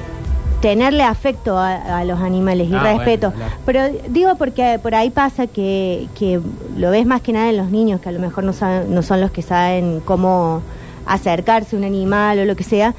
tenerle 0.61 1.05
afecto 1.05 1.57
a, 1.57 1.99
a 2.01 2.05
los 2.05 2.19
animales 2.19 2.69
y 2.69 2.75
Ah, 2.75 2.83
respeto. 2.95 3.31
bueno, 3.31 3.45
claro. 3.47 3.61
Pero 3.65 4.09
digo 4.09 4.35
porque 4.37 4.81
por 4.83 4.97
ahí 4.97 5.11
pasa 5.11 5.47
que, 5.47 6.09
que 6.19 6.41
lo 6.77 6.91
ves 6.91 7.07
más 7.07 7.21
que 7.21 7.33
nada 7.33 7.49
en 7.51 7.59
los 7.59 7.71
niños, 7.71 8.01
que 8.01 8.09
a 8.09 8.13
lo 8.13 8.19
mejor 8.19 8.43
no, 8.43 8.53
saben- 8.53 8.89
no 8.89 9.03
son 9.03 9.21
los 9.21 9.31
que 9.31 9.43
saben 9.43 10.01
cómo 10.05 10.63
acercarse 11.07 11.77
a 11.77 11.79
un 11.79 11.85
animal 11.85 12.41
o 12.41 12.45
lo 12.45 12.57
que 12.57 12.65
sea. 12.65 12.93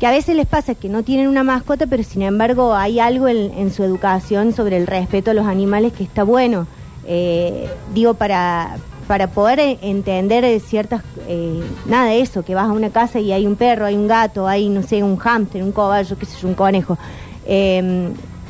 que 0.00 0.08
a 0.08 0.10
veces 0.10 0.34
les 0.34 0.46
pasa 0.46 0.74
que 0.74 0.88
no 0.88 1.04
tienen 1.04 1.28
una 1.28 1.44
mascota, 1.44 1.86
pero 1.86 2.02
sin 2.02 2.22
embargo 2.22 2.74
hay 2.74 2.98
algo 2.98 3.28
en, 3.28 3.52
en 3.56 3.72
su 3.72 3.84
educación 3.84 4.52
sobre 4.52 4.76
el 4.76 4.88
respeto 4.88 5.30
a 5.30 5.34
los 5.34 5.46
animales 5.46 5.92
que 5.92 6.02
está 6.02 6.24
bueno. 6.24 6.66
Eh, 7.06 7.68
digo, 7.94 8.14
para, 8.14 8.78
para 9.06 9.28
poder 9.28 9.60
e- 9.60 9.78
entender 9.82 10.44
eh, 10.44 10.60
ciertas, 10.60 11.02
eh, 11.28 11.62
nada 11.86 12.06
de 12.10 12.20
eso, 12.20 12.42
que 12.44 12.54
vas 12.54 12.68
a 12.68 12.72
una 12.72 12.90
casa 12.90 13.20
y 13.20 13.32
hay 13.32 13.46
un 13.46 13.56
perro, 13.56 13.86
hay 13.86 13.94
un 13.96 14.08
gato, 14.08 14.46
hay, 14.48 14.68
no 14.68 14.82
sé, 14.82 15.02
un 15.02 15.16
hámster, 15.16 15.62
un 15.62 15.72
caballo, 15.72 16.16
qué 16.18 16.26
sé 16.26 16.36
yo, 16.40 16.48
un 16.48 16.54
conejo. 16.54 16.98
Eh, 17.46 18.08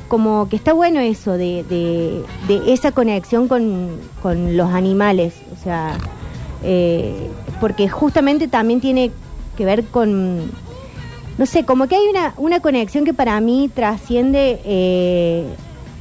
como 0.08 0.48
que 0.48 0.54
está 0.56 0.72
bueno 0.72 1.00
eso 1.00 1.32
de, 1.32 1.64
de- 1.68 2.72
esa 2.72 2.92
conexión 2.92 3.48
con, 3.48 3.88
con 4.22 4.56
los 4.56 4.70
animales, 4.72 5.34
o 5.52 5.62
sea, 5.62 5.98
eh, 6.62 7.28
porque 7.60 7.88
justamente 7.88 8.46
también 8.48 8.80
tiene 8.80 9.10
que 9.56 9.64
ver 9.64 9.84
con, 9.86 10.42
no 11.38 11.46
sé, 11.46 11.64
como 11.64 11.88
que 11.88 11.96
hay 11.96 12.06
una, 12.08 12.34
una 12.36 12.60
conexión 12.60 13.04
que 13.04 13.14
para 13.14 13.40
mí 13.40 13.68
trasciende, 13.74 14.60
eh, 14.64 15.44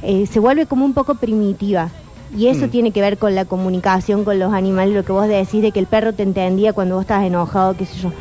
eh, 0.02 0.26
se 0.26 0.38
vuelve 0.38 0.66
como 0.66 0.84
un 0.84 0.94
poco 0.94 1.16
primitiva. 1.16 1.90
Y 2.34 2.46
eso 2.48 2.66
Mm. 2.66 2.70
tiene 2.70 2.90
que 2.92 3.00
ver 3.00 3.18
con 3.18 3.34
la 3.34 3.44
comunicación 3.44 4.24
con 4.24 4.38
los 4.38 4.52
animales, 4.54 4.94
lo 4.94 5.04
que 5.04 5.12
vos 5.12 5.28
decís 5.28 5.62
de 5.62 5.72
que 5.72 5.78
el 5.80 5.86
perro 5.86 6.12
te 6.12 6.22
entendía 6.22 6.72
cuando 6.72 6.94
vos 6.96 7.02
estás 7.02 7.24
enojado, 7.24 7.76
qué 7.76 7.84
sé 7.86 7.98
yo. 7.98 8.12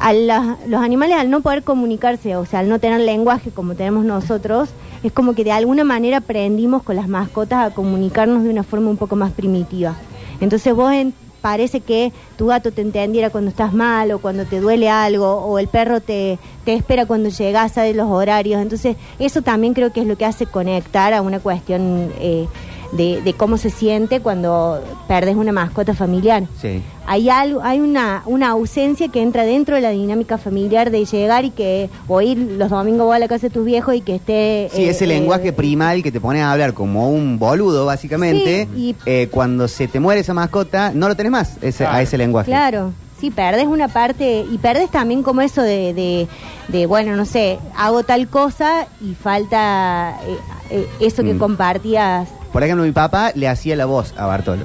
A 0.00 0.12
la- 0.12 0.56
los 0.66 0.80
animales 0.82 1.16
al 1.16 1.28
no 1.30 1.40
poder 1.40 1.62
comunicarse, 1.64 2.36
o 2.36 2.44
sea, 2.46 2.60
al 2.60 2.68
no 2.68 2.78
tener 2.78 3.00
lenguaje 3.00 3.50
como 3.50 3.74
tenemos 3.74 4.04
nosotros, 4.04 4.68
es 5.02 5.12
como 5.12 5.34
que 5.34 5.44
de 5.44 5.52
alguna 5.52 5.82
manera 5.84 6.18
aprendimos 6.18 6.82
con 6.82 6.96
las 6.96 7.08
mascotas 7.08 7.66
a 7.70 7.74
comunicarnos 7.74 8.44
de 8.44 8.50
una 8.50 8.62
forma 8.62 8.90
un 8.90 8.96
poco 8.96 9.16
más 9.16 9.32
primitiva. 9.32 9.94
Entonces 10.40 10.72
vos 10.74 10.92
en- 10.92 11.14
parece 11.40 11.80
que 11.80 12.12
tu 12.36 12.46
gato 12.46 12.72
te 12.72 12.82
entendiera 12.82 13.30
cuando 13.30 13.48
estás 13.50 13.72
mal 13.72 14.10
o 14.12 14.18
cuando 14.18 14.44
te 14.44 14.60
duele 14.60 14.88
algo 14.90 15.34
o 15.36 15.58
el 15.60 15.68
perro 15.68 16.00
te, 16.00 16.36
te 16.64 16.74
espera 16.74 17.06
cuando 17.06 17.28
llegas, 17.28 17.72
sabe 17.72 17.94
los 17.94 18.08
horarios. 18.08 18.60
Entonces 18.60 18.96
eso 19.20 19.40
también 19.42 19.72
creo 19.72 19.92
que 19.92 20.00
es 20.00 20.06
lo 20.06 20.16
que 20.18 20.24
hace 20.26 20.46
conectar 20.46 21.12
a 21.14 21.22
una 21.22 21.38
cuestión 21.40 22.10
eh, 22.20 22.46
de, 22.92 23.20
de 23.22 23.32
cómo 23.34 23.58
se 23.58 23.70
siente 23.70 24.20
cuando 24.20 24.82
perdes 25.06 25.36
una 25.36 25.52
mascota 25.52 25.94
familiar. 25.94 26.44
Sí. 26.60 26.82
Hay 27.06 27.30
algo, 27.30 27.60
hay 27.62 27.80
una, 27.80 28.22
una 28.26 28.50
ausencia 28.50 29.08
que 29.08 29.22
entra 29.22 29.44
dentro 29.44 29.74
de 29.76 29.80
la 29.80 29.90
dinámica 29.90 30.36
familiar 30.38 30.90
de 30.90 31.04
llegar 31.06 31.44
y 31.46 31.50
que 31.50 31.88
o 32.06 32.20
ir 32.20 32.36
los 32.36 32.68
domingos 32.70 33.06
vos 33.06 33.16
a 33.16 33.18
la 33.18 33.28
casa 33.28 33.48
de 33.48 33.50
tus 33.54 33.64
viejos 33.64 33.94
y 33.94 34.00
que 34.02 34.16
esté 34.16 34.68
Sí, 34.72 34.84
eh, 34.84 34.90
ese 34.90 35.04
eh, 35.04 35.08
lenguaje 35.08 35.52
primal 35.52 36.02
que 36.02 36.12
te 36.12 36.20
pone 36.20 36.42
a 36.42 36.52
hablar 36.52 36.74
como 36.74 37.10
un 37.10 37.38
boludo, 37.38 37.86
básicamente. 37.86 38.68
Sí, 38.74 38.80
y- 38.90 38.96
eh, 39.06 39.28
cuando 39.30 39.68
se 39.68 39.88
te 39.88 40.00
muere 40.00 40.20
esa 40.20 40.34
mascota, 40.34 40.92
no 40.94 41.08
lo 41.08 41.16
tenés 41.16 41.32
más 41.32 41.56
ese- 41.62 41.86
a 41.86 42.02
ese 42.02 42.18
lenguaje. 42.18 42.50
Claro, 42.50 42.92
sí, 43.20 43.30
perdes 43.30 43.66
una 43.66 43.88
parte 43.88 44.44
y 44.50 44.58
perdes 44.58 44.90
también 44.90 45.22
como 45.22 45.40
eso 45.40 45.62
de, 45.62 45.92
de, 45.94 46.28
de, 46.68 46.86
bueno, 46.86 47.16
no 47.16 47.24
sé, 47.24 47.58
hago 47.76 48.02
tal 48.02 48.28
cosa 48.28 48.86
y 49.00 49.14
falta 49.14 50.18
eh, 50.26 50.38
eh, 50.70 50.88
eso 51.00 51.22
que 51.22 51.34
Mm. 51.34 51.38
compartías. 51.38 52.28
Por 52.52 52.62
ejemplo, 52.62 52.84
mi 52.84 52.92
papá 52.92 53.32
le 53.34 53.48
hacía 53.48 53.76
la 53.76 53.86
voz 53.86 54.14
a 54.16 54.26
Bartolo. 54.26 54.64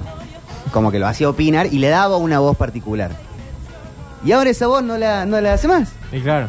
Como 0.71 0.91
que 0.91 0.99
lo 0.99 1.07
hacía 1.07 1.29
opinar 1.29 1.67
y 1.71 1.79
le 1.79 1.89
daba 1.89 2.17
una 2.17 2.39
voz 2.39 2.55
particular. 2.57 3.11
Y 4.25 4.31
ahora 4.31 4.49
esa 4.49 4.67
voz 4.67 4.81
no 4.83 4.97
la, 4.97 5.25
no 5.25 5.39
la 5.41 5.53
hace 5.53 5.67
más. 5.67 5.89
Y 6.11 6.21
claro. 6.21 6.47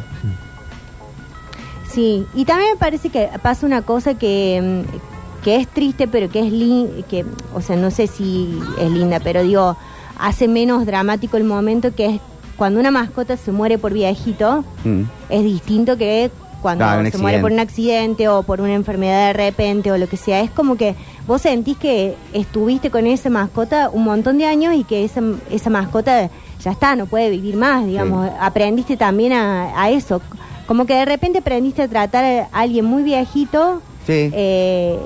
Sí, 1.91 2.25
y 2.33 2.45
también 2.45 2.71
me 2.71 2.77
parece 2.77 3.09
que 3.09 3.29
pasa 3.41 3.65
una 3.65 3.81
cosa 3.81 4.15
que, 4.15 4.83
mm, 4.85 5.43
que 5.43 5.57
es 5.57 5.67
triste, 5.67 6.07
pero 6.07 6.29
que 6.29 6.39
es 6.39 6.51
linda, 6.51 7.05
que, 7.07 7.25
o 7.53 7.61
sea, 7.61 7.75
no 7.75 7.91
sé 7.91 8.07
si 8.07 8.59
es 8.79 8.89
linda, 8.91 9.19
pero 9.23 9.43
digo, 9.43 9.77
hace 10.19 10.47
menos 10.47 10.85
dramático 10.85 11.37
el 11.37 11.43
momento 11.43 11.93
que 11.95 12.05
es 12.05 12.21
cuando 12.57 12.79
una 12.79 12.91
mascota 12.91 13.35
se 13.37 13.51
muere 13.51 13.77
por 13.77 13.93
viejito, 13.93 14.63
Mm. 14.83 15.01
es 15.29 15.43
distinto 15.43 15.97
que 15.97 16.31
cuando 16.61 16.83
Claro, 16.85 17.11
se 17.11 17.17
muere 17.19 17.39
por 17.39 17.51
un 17.51 17.59
accidente 17.59 18.27
o 18.27 18.41
por 18.41 18.59
una 18.61 18.73
enfermedad 18.73 19.27
de 19.27 19.33
repente 19.33 19.91
o 19.91 19.97
lo 19.99 20.07
que 20.07 20.17
sea. 20.17 20.39
Es 20.41 20.49
como 20.49 20.77
que 20.77 20.95
vos 21.27 21.41
sentís 21.41 21.77
que 21.77 22.15
estuviste 22.33 22.89
con 22.89 23.05
esa 23.05 23.29
mascota 23.29 23.89
un 23.93 24.03
montón 24.03 24.37
de 24.39 24.45
años 24.45 24.73
y 24.73 24.83
que 24.83 25.03
esa, 25.05 25.21
esa 25.51 25.69
mascota 25.69 26.29
ya 26.63 26.71
está, 26.71 26.95
no 26.95 27.05
puede 27.05 27.29
vivir 27.29 27.55
más, 27.55 27.85
digamos. 27.85 28.31
Aprendiste 28.39 28.97
también 28.97 29.33
a, 29.33 29.79
a 29.79 29.91
eso. 29.91 30.21
Como 30.65 30.85
que 30.87 30.95
de 30.95 31.05
repente 31.05 31.37
aprendiste 31.39 31.83
a 31.83 31.87
tratar 31.87 32.23
a 32.25 32.47
alguien 32.51 32.85
muy 32.85 33.03
viejito 33.03 33.81
Sí. 34.07 34.31
eh, 34.33 34.97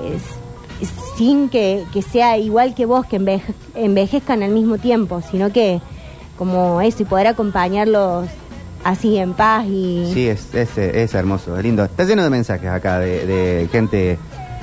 sin 1.20 1.50
que, 1.50 1.84
sea 2.10 2.38
igual 2.38 2.74
que 2.74 2.86
vos, 2.86 3.04
que 3.04 3.20
enveje- 3.20 3.52
envejezcan 3.74 4.42
al 4.42 4.52
mismo 4.52 4.78
tiempo, 4.78 5.20
sino 5.30 5.52
que 5.52 5.78
como 6.38 6.80
eso 6.80 7.02
y 7.02 7.04
poder 7.04 7.26
acompañarlos 7.26 8.26
así 8.84 9.18
en 9.18 9.34
paz 9.34 9.66
y... 9.66 10.10
Sí, 10.14 10.26
es, 10.26 10.54
es, 10.54 10.78
es 10.78 11.12
hermoso, 11.12 11.58
es 11.58 11.62
lindo. 11.62 11.84
Está 11.84 12.04
lleno 12.04 12.22
de 12.24 12.30
mensajes 12.30 12.70
acá 12.70 12.98
de, 13.00 13.68
gente 13.70 14.16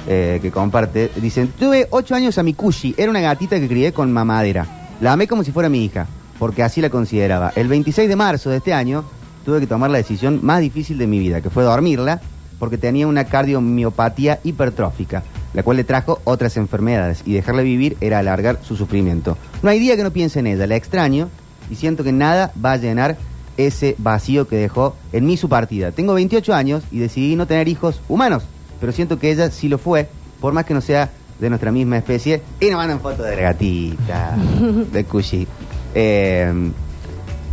eh, 0.08 0.40
que 0.42 0.50
comparte. 0.50 1.12
Dicen, 1.18 1.54
tuve 1.60 1.86
ocho 1.92 2.16
años 2.16 2.40
a 2.40 2.42
mi 2.44 2.56
Kushi, 2.56 2.96
era 2.98 3.12
una 3.12 3.22
gatita 3.22 3.60
que 3.60 3.68
crié 3.68 3.94
con 3.94 4.12
mamadera. 4.12 4.66
La 5.00 5.14
amé 5.14 5.28
como 5.28 5.44
si 5.44 5.52
fuera 5.52 5.70
mi 5.70 5.86
hija, 5.86 6.08
porque 6.40 6.64
así 6.64 6.82
la 6.82 6.90
consideraba. 6.90 7.54
El 7.56 7.68
26 7.68 8.10
de 8.10 8.16
marzo 8.16 8.50
de 8.50 8.58
este 8.58 8.74
año 8.74 9.04
tuve 9.46 9.60
que 9.60 9.68
tomar 9.68 9.92
la 9.92 10.00
decisión 10.00 10.40
más 10.42 10.60
difícil 10.62 10.98
de 10.98 11.06
mi 11.06 11.20
vida, 11.20 11.40
que 11.42 11.52
fue 11.52 11.64
dormirla, 11.64 12.20
porque 12.58 12.80
tenía 12.80 13.06
una 13.06 13.26
cardiomiopatía 13.26 14.40
hipertrófica, 14.44 15.22
la 15.54 15.64
cual 15.64 15.78
le 15.78 15.84
trajo 15.84 16.20
otras 16.24 16.58
enfermedades, 16.58 17.22
y 17.26 17.34
dejarla 17.34 17.62
vivir 17.62 17.98
era 18.02 18.20
alargar 18.20 18.60
su 18.64 18.76
sufrimiento. 18.76 19.38
No 19.62 19.70
hay 19.70 19.80
día 19.80 19.96
que 19.96 20.04
no 20.04 20.12
piense 20.12 20.40
en 20.40 20.48
ella, 20.48 20.68
la 20.68 20.76
extraño, 20.76 21.30
y 21.70 21.76
siento 21.76 22.04
que 22.04 22.12
nada 22.12 22.52
va 22.64 22.74
a 22.74 22.78
llenar 22.78 23.18
ese 23.58 23.96
vacío 23.98 24.48
que 24.48 24.56
dejó 24.56 24.96
en 25.12 25.26
mí 25.26 25.36
su 25.36 25.50
partida. 25.50 25.92
Tengo 25.92 26.14
28 26.14 26.54
años 26.54 26.84
y 26.92 27.00
decidí 27.00 27.36
no 27.36 27.48
tener 27.48 27.68
hijos 27.68 28.02
humanos, 28.08 28.44
pero 28.80 28.92
siento 28.92 29.20
que 29.20 29.32
ella 29.32 29.50
sí 29.52 29.68
lo 29.68 29.78
fue, 29.78 30.10
por 30.40 30.54
más 30.54 30.66
que 30.66 30.74
no 30.74 30.82
sea 30.82 31.12
de 31.40 31.50
nuestra 31.50 31.72
misma 31.72 31.98
especie. 31.98 32.42
Y 32.60 32.68
nos 32.68 32.78
mandan 32.78 33.00
fotos 33.00 33.26
de 33.26 33.36
la 33.36 33.42
gatita, 33.42 34.38
de 34.92 35.04
Cushi. 35.04 35.48
Eh, 35.96 36.72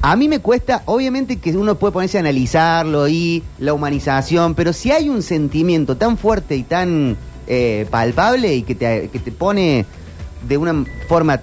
a 0.07 0.17
mí 0.17 0.29
me 0.29 0.41
cuesta, 0.41 0.83
obviamente 0.85 1.39
que 1.39 1.57
uno 1.57 1.77
puede 1.77 1.93
ponerse 1.93 2.19
a 2.19 2.21
analizarlo 2.21 3.09
y 3.09 3.43
la 3.59 3.73
humanización, 3.73 4.55
pero 4.55 4.75
si 4.75 4.91
hay 4.91 5.09
un 5.09 5.23
sentimiento 5.23 5.97
tan 5.97 6.19
fuerte 6.19 6.57
y 6.57 6.63
tan 6.63 7.17
eh, 7.47 7.87
palpable 7.91 8.55
y 8.55 8.63
que 8.63 8.75
te, 8.75 9.09
que 9.09 9.19
te 9.19 9.33
pone 9.33 9.87
de 10.47 10.57
una 10.57 10.85
forma 11.09 11.41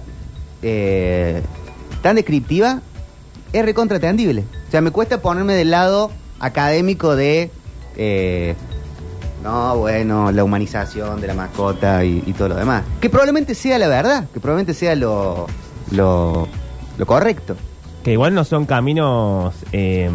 eh, 0.62 1.42
tan 2.02 2.16
descriptiva, 2.16 2.80
es 3.52 3.64
recontratendible. 3.64 4.44
O 4.68 4.70
sea, 4.70 4.80
me 4.80 4.90
cuesta 4.90 5.20
ponerme 5.20 5.54
del 5.54 5.70
lado 5.70 6.10
académico 6.40 7.16
de... 7.16 7.50
eh, 7.96 8.54
no, 9.42 9.76
bueno, 9.76 10.30
la 10.30 10.44
humanización 10.44 11.20
de 11.20 11.26
la 11.26 11.34
mascota 11.34 12.04
y, 12.04 12.22
y 12.26 12.32
todo 12.32 12.50
lo 12.50 12.54
demás. 12.54 12.84
Que 13.00 13.10
probablemente 13.10 13.56
sea 13.56 13.76
la 13.76 13.88
verdad, 13.88 14.26
que 14.32 14.38
probablemente 14.38 14.72
sea 14.72 14.94
lo, 14.94 15.48
lo, 15.90 16.46
lo 16.96 17.06
correcto. 17.06 17.56
Que 18.04 18.12
igual 18.12 18.34
no 18.34 18.44
son 18.44 18.66
caminos 18.66 19.54
eh, 19.72 20.10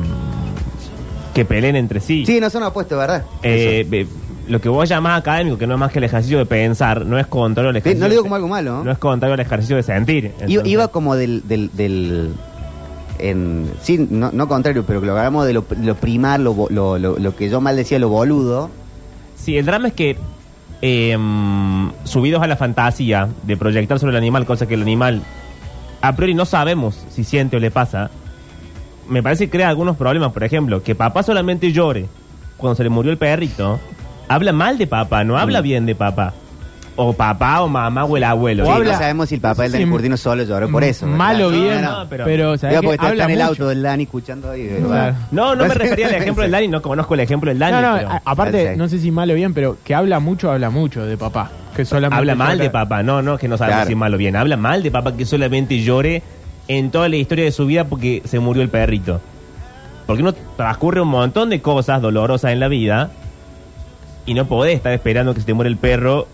que 1.34 1.44
peleen 1.44 1.76
entre 1.76 2.00
sí. 2.00 2.26
Sí, 2.26 2.40
no 2.40 2.50
son 2.50 2.64
opuestos, 2.64 2.98
¿verdad? 2.98 3.26
Eh, 3.44 3.86
eh, 3.92 4.08
lo 4.48 4.62
que 4.62 4.70
vos 4.70 4.88
llamás 4.88 5.20
académico, 5.20 5.58
que 5.58 5.68
no 5.68 5.74
es 5.76 5.80
más 5.80 5.92
que 5.92 6.00
el 6.00 6.06
ejercicio 6.06 6.38
de 6.38 6.46
pensar, 6.46 7.06
no 7.06 7.18
es 7.20 7.28
contrario 7.28 7.70
al 7.70 7.76
ejercicio. 7.78 8.00
no 8.00 8.08
lo 8.08 8.12
digo 8.12 8.24
como 8.24 8.36
algo 8.36 8.48
malo, 8.48 8.78
¿no? 8.78 8.84
No 8.84 8.92
es 8.92 8.98
contrario 8.98 9.34
al 9.34 9.40
ejercicio 9.40 9.76
de 9.76 9.84
sentir. 9.84 10.26
Iba, 10.26 10.34
Entonces, 10.46 10.72
iba 10.72 10.88
como 10.90 11.16
del... 11.16 11.48
del, 11.48 11.70
del 11.74 12.34
en, 13.20 13.72
sí, 13.82 14.08
no, 14.10 14.30
no 14.32 14.48
contrario, 14.48 14.84
pero 14.86 15.02
que 15.02 15.08
lo 15.08 15.18
hagamos 15.18 15.48
de 15.48 15.54
lo, 15.54 15.66
lo 15.82 15.96
primar, 15.96 16.40
lo, 16.40 16.68
lo, 16.70 17.00
lo, 17.00 17.18
lo 17.18 17.36
que 17.36 17.50
yo 17.50 17.60
mal 17.62 17.76
decía, 17.76 17.98
lo 17.98 18.10
boludo. 18.10 18.70
Sí, 19.36 19.58
el 19.58 19.66
drama 19.66 19.88
es 19.88 19.94
que 19.96 20.18
eh, 20.82 21.18
subidos 22.04 22.42
a 22.44 22.48
la 22.48 22.56
fantasía 22.56 23.28
de 23.44 23.58
proyectar 23.58 23.98
sobre 24.00 24.12
el 24.12 24.18
animal, 24.18 24.46
cosa 24.46 24.68
que 24.68 24.76
el 24.76 24.82
animal 24.84 25.24
a 26.02 26.16
priori 26.16 26.36
no 26.36 26.46
sabemos 26.46 27.06
si 27.10 27.24
siente 27.24 27.58
o 27.58 27.60
le 27.60 27.72
pasa, 27.72 28.12
me 29.10 29.24
parece 29.24 29.46
que 29.46 29.52
crea 29.52 29.70
algunos 29.70 29.98
problemas. 29.98 30.32
Por 30.32 30.44
ejemplo, 30.44 30.84
que 30.84 30.96
papá 30.96 31.24
solamente 31.24 31.72
llore 31.72 32.06
cuando 32.58 32.76
se 32.76 32.84
le 32.84 32.90
murió 32.90 33.12
el 33.12 33.18
perrito, 33.18 33.80
habla 34.28 34.52
mal 34.54 34.78
de 34.78 34.88
papá, 34.88 35.24
no 35.24 35.38
habla 35.38 35.60
Mm. 35.60 35.64
bien 35.64 35.86
de 35.86 35.96
papá. 35.96 36.34
O 37.00 37.14
papá, 37.14 37.62
o 37.62 37.68
mamá, 37.68 38.06
o 38.06 38.18
el 38.18 38.24
abuelo. 38.24 38.64
Sí, 38.64 38.70
O 38.72 38.74
Sí, 38.74 38.78
habla- 38.80 38.92
no 38.94 38.98
sabemos 38.98 39.30
si 39.30 39.36
el 39.36 39.42
papá 39.42 39.62
del 39.64 39.72
Sí, 39.72 39.78
Dani 39.78 39.92
Curtino 39.92 40.18
solo 40.18 40.42
lloró 40.44 40.68
por 40.72 40.84
eso. 40.84 41.06
Mal 41.06 41.40
o 41.44 41.52
No, 41.52 41.62
bien, 41.62 41.82
no, 41.84 42.00
no, 42.04 42.10
pero- 42.10 42.26
pero, 42.26 42.58
¿sabés 42.58 42.72
Digo, 42.72 42.82
qué? 42.82 42.86
porque 42.88 42.96
está 42.96 43.08
habla 43.10 43.24
en 43.26 43.30
el 43.30 43.38
mucho. 43.38 43.50
auto 43.50 43.68
del 43.68 43.84
Dani 43.84 44.04
escuchando 44.04 44.50
ahí. 44.50 44.68
Claro. 44.84 45.16
No, 45.30 45.54
no 45.56 45.66
me 45.68 45.74
refería 45.76 46.08
al 46.08 46.16
ejemplo 46.16 46.42
del 46.42 46.52
Dani, 46.52 46.68
no 46.70 46.82
conozco 46.82 47.14
el 47.14 47.20
ejemplo 47.20 47.50
del 47.52 47.60
Dani. 47.60 47.72
No, 47.74 47.82
no, 47.84 47.98
pero 47.98 48.10
a- 48.10 48.22
aparte, 48.26 48.76
no 48.78 48.90
sé 48.90 48.98
si 48.98 49.12
mal 49.12 49.30
o 49.30 49.36
bien, 49.36 49.54
pero 49.54 49.78
que 49.84 49.94
habla 49.94 50.20
mucho, 50.20 50.52
habla 50.52 50.72
mucho 50.72 51.06
de 51.06 51.18
papá. 51.18 51.52
Que 51.76 51.86
solamente 51.86 52.18
habla 52.18 52.34
mal 52.34 52.54
llora- 52.58 52.64
de 52.64 52.70
papá, 52.72 53.04
no, 53.04 53.22
no, 53.22 53.38
que 53.38 53.48
no 53.48 53.58
sabemos 53.58 53.76
Claro. 53.78 53.90
si 53.90 53.94
mal 53.96 54.12
o 54.16 54.18
bien. 54.18 54.36
Habla 54.36 54.58
mal 54.58 54.82
de 54.82 54.90
papá 54.90 55.16
que 55.16 55.26
solamente 55.28 55.80
llore 55.84 56.24
en 56.68 56.90
toda 56.90 57.10
la 57.10 57.16
historia 57.18 57.46
de 57.46 57.52
su 57.52 57.68
vida 57.68 57.84
porque 57.84 58.24
se 58.26 58.40
murió 58.40 58.64
el 58.64 58.70
perrito. 58.70 59.22
Porque 60.08 60.24
uno 60.24 60.34
transcurre 60.56 61.00
un 61.02 61.10
montón 61.10 61.52
de 61.52 61.62
cosas 61.62 62.02
dolorosas 62.02 62.52
en 62.54 62.60
la 62.60 62.70
vida 62.70 63.12
y 64.28 64.34
no 64.36 64.46
podés 64.48 64.76
estar 64.76 64.94
esperando 64.94 65.34
que 65.34 65.40
se 65.40 65.46
te 65.48 65.54
muera 65.56 65.70
el 65.70 65.78
perro 65.78 66.28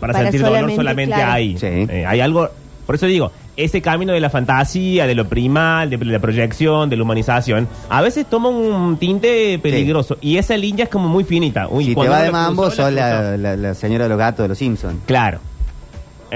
para, 0.00 0.12
Para 0.12 0.24
sentir 0.24 0.40
dolor 0.42 0.56
solamente, 0.56 0.76
solamente 0.76 1.14
claro. 1.14 1.32
ahí. 1.32 1.56
Sí. 1.56 1.66
Eh, 1.66 2.04
hay 2.06 2.20
algo 2.20 2.50
Por 2.86 2.96
eso 2.96 3.06
digo, 3.06 3.32
ese 3.56 3.80
camino 3.80 4.12
de 4.12 4.20
la 4.20 4.28
fantasía, 4.28 5.06
de 5.06 5.14
lo 5.14 5.26
primal, 5.28 5.88
de 5.88 5.96
la 5.96 6.18
proyección, 6.18 6.90
de 6.90 6.96
la 6.96 7.04
humanización, 7.04 7.66
a 7.88 8.02
veces 8.02 8.26
toma 8.28 8.48
un 8.50 8.98
tinte 8.98 9.58
peligroso. 9.60 10.18
Y 10.20 10.36
esa 10.36 10.56
línea 10.56 10.84
es 10.84 10.90
como 10.90 11.08
muy 11.08 11.24
finita. 11.24 11.68
Uy, 11.68 11.84
si 11.84 11.90
te 11.90 11.94
cuando 11.94 12.12
va 12.12 12.18
de 12.20 12.26
la 12.26 12.32
mambo, 12.32 12.64
cruzó, 12.64 12.82
la 12.82 12.86
sos 12.88 12.94
la, 12.94 13.18
cruzó. 13.20 13.36
la- 13.38 13.56
la 13.56 13.74
señora 13.74 14.04
de 14.04 14.08
los 14.10 14.18
gatos 14.18 14.44
de 14.44 14.48
los 14.48 14.58
Simpsons. 14.58 14.96
Claro. 15.06 15.38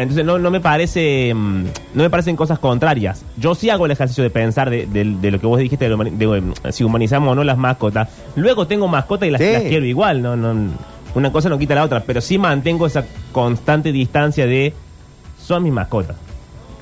Entonces 0.03 0.25
no, 0.25 0.39
no 0.39 0.51
me 0.51 0.61
parece 0.61 1.33
mm, 1.35 1.65
no 1.95 2.03
me 2.03 2.11
parecen 2.11 2.37
cosas 2.37 2.59
contrarias. 2.59 3.25
Yo 3.37 3.55
sí 3.55 3.69
hago 3.71 3.87
el 3.87 3.93
ejercicio 3.93 4.23
de 4.23 4.31
pensar 4.31 4.71
de, 4.71 4.87
de- 4.87 5.05
de 5.21 5.31
lo 5.31 5.41
que 5.41 5.47
vos 5.47 5.59
dijiste 5.59 5.85
de, 5.87 5.91
lo 5.91 5.97
humani- 5.99 6.17
de, 6.17 6.41
mm, 6.41 6.53
si 6.71 6.85
humanizamos 6.85 7.33
o 7.33 7.35
no 7.35 7.43
las 7.45 7.59
mascotas. 7.59 8.09
Luego 8.37 8.67
tengo 8.67 8.87
mascotas 8.89 9.29
y 9.29 9.31
las, 9.33 9.41
Sí. 9.41 9.53
las 9.53 9.63
quiero 9.63 9.85
igual, 9.87 10.23
no, 10.23 10.37
no 10.37 10.71
una 11.15 11.33
cosa 11.33 11.49
no 11.49 11.59
quita 11.59 11.75
la 11.75 11.85
otra, 11.85 12.05
pero 12.07 12.21
sí 12.21 12.39
mantengo 12.39 12.87
esa 12.87 13.05
constante 13.33 13.91
distancia 13.93 14.47
de 14.47 14.73
son 15.43 15.63
mis 15.65 15.73
mascotas. 15.73 16.17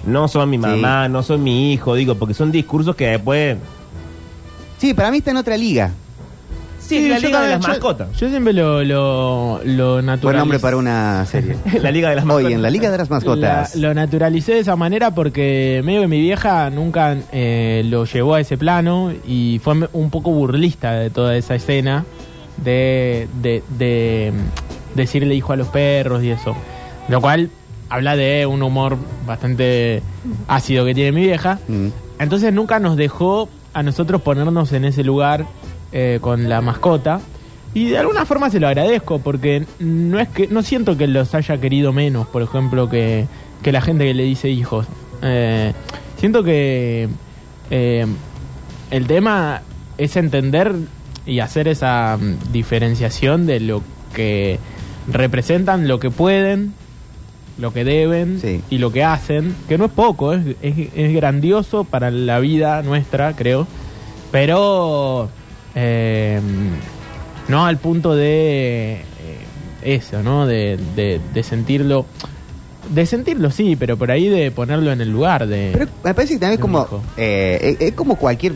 No 0.05 0.29
son 0.29 0.51
mi 0.51 0.59
mamá, 0.59 1.09
no 1.09 1.23
son 1.23 1.43
mi 1.43 1.73
hijo, 1.73 1.95
digo, 1.95 2.15
porque 2.17 2.35
son 2.35 2.53
discursos 2.53 2.95
que 2.97 3.07
después 3.09 3.57
Sí, 4.79 4.93
para 4.95 5.11
mí 5.11 5.19
está 5.19 5.31
en 5.31 5.39
otra 5.39 5.57
liga. 5.57 5.91
Sí, 6.87 7.09
la 7.09 7.19
yo 7.19 7.27
liga 7.29 7.41
de 7.41 7.49
también- 7.51 7.51
las 7.59 7.63
yo- 7.63 7.69
mascotas. 7.69 8.09
Yo 8.19 8.29
siempre 8.29 8.53
lo, 8.53 8.85
lo, 8.85 9.61
lo. 9.65 10.03
Buen 10.23 10.37
nombre 10.37 10.59
para 10.59 10.77
una 10.77 11.25
serie. 11.27 11.57
la 11.83 11.91
liga 11.91 12.11
de 12.11 12.17
las 12.17 12.25
mascotas. 12.25 12.47
Hoy 12.47 12.53
en 12.55 12.63
la 12.63 12.71
Liga 12.71 12.91
de 12.91 12.99
las 12.99 13.11
Mascotas. 13.11 13.75
La- 13.75 13.89
lo 13.89 13.95
naturalicé 13.95 14.55
de 14.55 14.61
esa 14.61 14.77
manera 14.77 15.13
porque 15.15 15.83
medio 15.85 16.03
que 16.03 16.09
mi 16.09 16.21
vieja 16.21 16.71
nunca 16.71 17.17
eh, 17.33 17.83
lo 17.87 18.05
llevó 18.05 18.35
a 18.35 18.41
ese 18.41 18.57
plano 18.57 19.13
y 19.27 19.61
fue 19.65 19.75
me- 19.75 19.89
un 19.93 20.11
poco 20.11 20.31
burlista 20.31 20.93
de 20.93 21.11
toda 21.11 21.37
esa 21.37 21.55
escena 21.55 22.05
de, 22.59 23.29
de, 23.43 23.63
de, 23.79 24.33
mm, 24.35 24.97
decirle 24.97 25.35
hijo 25.35 25.53
a 25.53 25.57
los 25.57 25.69
perros 25.69 26.23
y 26.23 26.31
eso. 26.31 26.57
Lo 27.09 27.21
cual 27.21 27.51
habla 27.89 28.17
de 28.17 28.47
un 28.47 28.63
humor 28.63 28.97
bastante 29.27 30.03
ácido 30.49 30.85
que 30.85 30.95
tiene 30.95 31.13
mi 31.13 31.23
vieja. 31.23 31.59
Mm. 31.69 31.89
Entonces 32.19 32.53
nunca 32.53 32.79
nos 32.79 32.97
dejó 32.97 33.49
a 33.75 33.83
nosotros 33.83 34.23
ponernos 34.23 34.73
en 34.73 34.85
ese 34.87 35.05
lugar 35.05 35.45
eh, 35.93 36.19
con 36.21 36.49
la 36.49 36.61
mascota. 36.61 37.21
Y 37.75 37.89
de 37.91 37.99
alguna 37.99 38.25
forma 38.25 38.49
se 38.51 38.59
lo 38.61 38.69
agradezco 38.69 39.19
porque 39.19 39.67
no 39.81 40.19
es 40.19 40.29
que 40.29 40.47
no 40.49 40.63
siento 40.63 40.97
que 40.97 41.07
los 41.07 41.35
haya 41.35 41.59
querido 41.61 41.93
menos, 41.93 42.27
por 42.27 42.41
ejemplo, 42.43 42.89
que, 42.89 43.27
que 43.63 43.71
la 43.73 43.81
gente 43.83 44.05
que 44.07 44.15
le 44.15 44.23
dice 44.25 44.49
hijos. 44.49 44.87
Eh, 45.23 45.73
siento 46.17 46.43
que 46.43 47.09
eh, 47.71 48.07
el 48.91 49.07
tema 49.07 49.61
es 49.99 50.17
entender 50.17 50.75
y 51.27 51.41
hacer 51.41 51.69
esa 51.69 52.17
mm, 52.19 52.53
diferenciación 52.53 53.45
de 53.47 53.61
lo 53.61 53.83
que 54.15 54.59
representan, 55.13 55.87
lo 55.89 55.99
que 56.01 56.11
pueden, 56.11 56.73
lo 57.59 57.73
que 57.75 57.85
deben 57.85 58.41
Sí. 58.41 58.63
y 58.71 58.79
lo 58.79 58.91
que 58.93 59.05
hacen, 59.05 59.55
que 59.69 59.77
no 59.77 59.87
es 59.87 59.93
poco, 59.93 60.33
es, 60.33 60.47
es- 60.63 60.89
es 60.95 61.13
grandioso 61.15 61.85
para 61.85 62.11
la 62.11 62.39
vida 62.39 62.83
nuestra, 62.83 63.35
creo, 63.35 63.67
pero 64.31 65.29
eh, 65.77 66.41
no 67.49 67.65
al 67.67 67.77
punto 67.79 68.15
de 68.17 68.95
eh, 68.95 69.05
eso, 69.83 70.23
¿no? 70.23 70.47
De, 70.47 70.79
de- 70.97 71.21
de 71.33 71.43
sentirlo, 71.45 72.07
de 72.93 73.07
sentirlo 73.07 73.51
sí, 73.53 73.77
pero 73.77 73.97
por 73.97 74.11
ahí 74.11 74.29
de 74.29 74.51
ponerlo 74.51 74.91
en 74.91 75.01
el 75.01 75.11
lugar 75.11 75.47
de... 75.47 75.71
Pero 75.73 75.87
me 76.03 76.15
parece 76.15 76.35
que 76.35 76.41
también 76.41 76.55
es 76.55 76.59
de 76.59 76.65
un 76.67 76.73
como, 76.85 77.03
eh, 77.17 77.77
es, 77.81 77.89
es 77.89 77.95
como 77.95 78.17
cualquier 78.17 78.55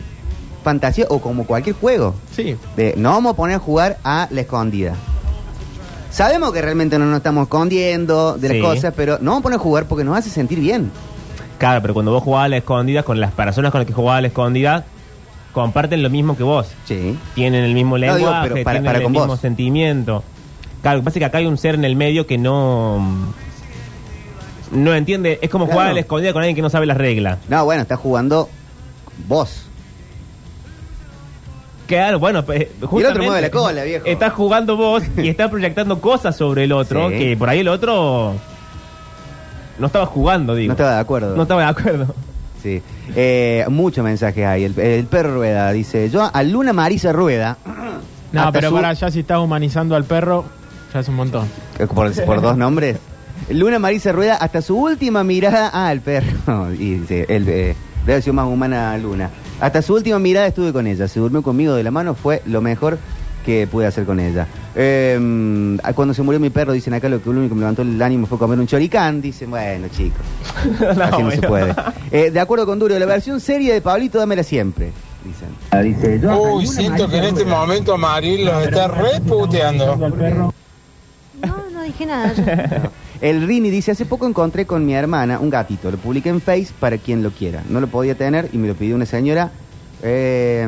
fantasía 0.63 1.05
o 1.09 1.19
como 1.21 1.45
cualquier 1.45 1.75
juego. 1.75 2.15
sí, 2.35 2.55
De, 2.75 2.95
no 2.97 3.11
vamos 3.11 3.33
a 3.33 3.35
poner 3.35 3.55
a 3.55 3.59
jugar 3.59 3.97
a 4.03 4.27
la 4.31 4.41
escondida. 4.41 4.93
Sabemos 6.09 6.51
que 6.51 6.61
realmente 6.61 6.99
no 6.99 7.05
nos 7.05 7.17
estamos 7.17 7.43
escondiendo 7.43 8.37
de 8.37 8.49
las 8.49 8.57
Sí. 8.57 8.61
cosas, 8.63 8.93
pero 8.95 9.17
no 9.21 9.31
vamos 9.31 9.39
a 9.39 9.43
poner 9.43 9.59
a 9.59 9.61
jugar 9.61 9.85
porque 9.85 10.03
nos 10.03 10.17
hace 10.17 10.29
sentir 10.29 10.59
bien. 10.59 10.91
Claro, 11.57 11.81
pero 11.81 11.93
cuando 11.93 12.11
vos 12.11 12.23
jugabas 12.23 12.47
a 12.47 12.49
la 12.49 12.57
escondida, 12.57 13.03
con 13.03 13.19
las 13.21 13.31
personas 13.31 13.71
con 13.71 13.79
las 13.79 13.87
que 13.87 13.93
jugabas 13.93 14.17
a 14.17 14.21
la 14.21 14.27
escondida, 14.27 14.85
comparten 15.53 16.01
lo 16.03 16.09
mismo 16.09 16.35
que 16.37 16.43
vos. 16.43 16.67
Sí. 16.85 17.17
Tienen 17.35 17.63
el 17.63 17.73
mismo 17.73 17.97
digo, 17.97 18.13
lenguaje, 18.15 18.49
pero 18.49 18.63
para- 18.63 18.73
tienen 18.75 18.85
para 18.85 18.97
el 18.99 19.03
con 19.03 19.11
mismo 19.11 19.27
vos. 19.27 19.39
sentimiento. 19.39 20.23
Claro, 20.81 20.97
lo 20.97 21.01
que 21.01 21.05
pasa 21.05 21.17
es 21.17 21.21
que 21.21 21.25
acá 21.25 21.37
hay 21.39 21.45
un 21.45 21.57
ser 21.57 21.75
en 21.75 21.85
el 21.85 21.95
medio 21.95 22.25
que 22.25 22.37
no. 22.37 23.05
No 24.71 24.93
entiende. 24.95 25.37
Es 25.41 25.49
como 25.49 25.65
Claro. 25.65 25.73
jugar 25.79 25.91
a 25.91 25.93
la 25.93 25.99
escondida 25.99 26.33
con 26.33 26.41
alguien 26.41 26.55
que 26.55 26.61
no 26.61 26.69
sabe 26.69 26.85
las 26.85 26.97
reglas. 26.97 27.39
No, 27.49 27.65
bueno, 27.65 27.81
está 27.81 27.97
jugando 27.97 28.49
vos. 29.27 29.63
Claro, 31.87 32.19
bueno, 32.19 32.45
pues, 32.45 32.67
justamente, 32.81 33.25
mueve 33.25 33.41
la 33.41 33.51
cola, 33.51 33.83
viejo. 33.83 34.05
Estás 34.05 34.31
jugando 34.31 34.77
vos 34.77 35.03
y 35.17 35.27
estás 35.27 35.49
proyectando 35.49 35.99
cosas 35.99 36.37
sobre 36.37 36.63
el 36.63 36.71
otro, 36.71 37.09
Sí. 37.09 37.17
que 37.17 37.35
por 37.37 37.49
ahí 37.49 37.59
el 37.59 37.67
otro 37.67 38.35
no 39.77 39.87
estaba 39.87 40.05
jugando, 40.05 40.55
digo. 40.55 40.67
No 40.69 40.73
estaba 40.73 40.95
de 40.95 41.01
acuerdo. 41.01 41.35
No 41.35 41.41
estaba 41.41 41.63
de 41.63 41.67
acuerdo. 41.67 42.15
Sí. 42.61 42.81
Eh, 43.15 43.65
muchos 43.69 44.03
mensajes 44.03 44.45
hay. 44.45 44.63
El, 44.65 44.77
el 44.79 45.05
perro 45.05 45.35
Rueda 45.35 45.71
dice, 45.71 46.09
yo 46.09 46.29
a 46.33 46.43
Luna 46.43 46.73
Marisa 46.73 47.11
Rueda... 47.11 47.57
no, 48.31 48.51
pero 48.51 48.69
su- 48.69 48.75
para 48.75 48.93
ya 48.93 49.09
si 49.11 49.21
estás 49.21 49.39
humanizando 49.39 49.95
al 49.95 50.03
perro, 50.05 50.45
ya 50.93 50.99
es 50.99 51.07
un 51.07 51.15
montón. 51.15 51.47
Eh, 51.79 51.87
Por, 51.87 52.11
por 52.25 52.41
dos 52.41 52.57
nombres. 52.57 52.97
Luna 53.49 53.79
Marisa 53.79 54.11
Rueda, 54.11 54.35
hasta 54.35 54.61
su 54.61 54.77
última 54.77 55.23
mirada. 55.23 55.71
Ah, 55.73 55.91
el 55.91 56.01
perro. 56.01 56.71
Y 56.73 56.95
dice, 56.99 57.25
el, 57.29 57.49
eh, 57.49 57.75
debe 58.05 58.21
sido 58.21 58.33
más 58.33 58.45
humana 58.47 58.97
Luna. 58.97 59.29
Hasta 59.59 59.81
su 59.81 59.93
última 59.95 60.19
mirada 60.19 60.47
estuve 60.47 60.71
con 60.73 60.87
ella. 60.87 61.07
Se 61.07 61.19
durmió 61.19 61.41
conmigo 61.41 61.73
de 61.73 61.83
la 61.83 61.91
mano. 61.91 62.13
Fue 62.15 62.41
lo 62.45 62.61
mejor 62.61 62.97
que 63.41 63.67
pude 63.67 63.85
hacer 63.87 64.05
con 64.05 64.19
ella. 64.19 64.47
Eh, 64.75 65.77
cuando 65.95 66.13
se 66.13 66.21
murió 66.21 66.39
mi 66.39 66.49
perro, 66.49 66.73
dicen 66.73 66.93
acá, 66.93 67.09
lo 67.09 67.21
que 67.21 67.29
lo 67.29 67.39
único 67.39 67.49
que 67.49 67.55
me 67.55 67.61
levantó 67.61 67.81
el 67.81 68.01
ánimo 68.01 68.27
fue 68.27 68.37
comer 68.37 68.59
un 68.59 68.67
choricán. 68.67 69.21
Dicen, 69.21 69.49
bueno, 69.49 69.87
chicos. 69.89 70.21
No, 70.95 71.03
así 71.03 71.23
no 71.23 71.31
se 71.31 71.41
puede. 71.41 71.73
Eh, 72.11 72.31
de 72.31 72.39
acuerdo 72.39 72.65
con 72.65 72.79
Duro, 72.79 72.97
la 72.97 73.05
versión 73.05 73.39
seria 73.39 73.73
de 73.73 73.81
Pablito, 73.81 74.19
dámela 74.19 74.43
siempre. 74.43 74.91
Dicen. 75.23 76.29
Uy, 76.29 76.67
siento 76.67 77.07
que 77.07 77.17
en 77.17 77.23
este 77.25 77.45
momento 77.45 77.97
Maril 77.97 78.45
los 78.45 78.63
está 78.65 78.87
reputeando. 78.87 79.95
No, 79.95 81.63
no 81.73 81.83
dije 81.83 82.05
nada. 82.05 82.33
yo. 82.33 82.89
El 83.21 83.45
Rini 83.47 83.69
dice, 83.69 83.91
hace 83.91 84.05
poco 84.05 84.27
encontré 84.27 84.65
con 84.65 84.83
mi 84.83 84.95
hermana 84.95 85.39
un 85.39 85.51
gatito, 85.51 85.91
lo 85.91 85.97
publiqué 85.97 86.29
en 86.29 86.41
Face 86.41 86.69
para 86.79 86.97
quien 86.97 87.21
lo 87.21 87.29
quiera. 87.29 87.63
No 87.69 87.79
lo 87.79 87.87
podía 87.87 88.15
tener 88.15 88.49
y 88.51 88.57
me 88.57 88.67
lo 88.67 88.73
pidió 88.73 88.95
una 88.95 89.05
señora 89.05 89.51
eh, 90.01 90.67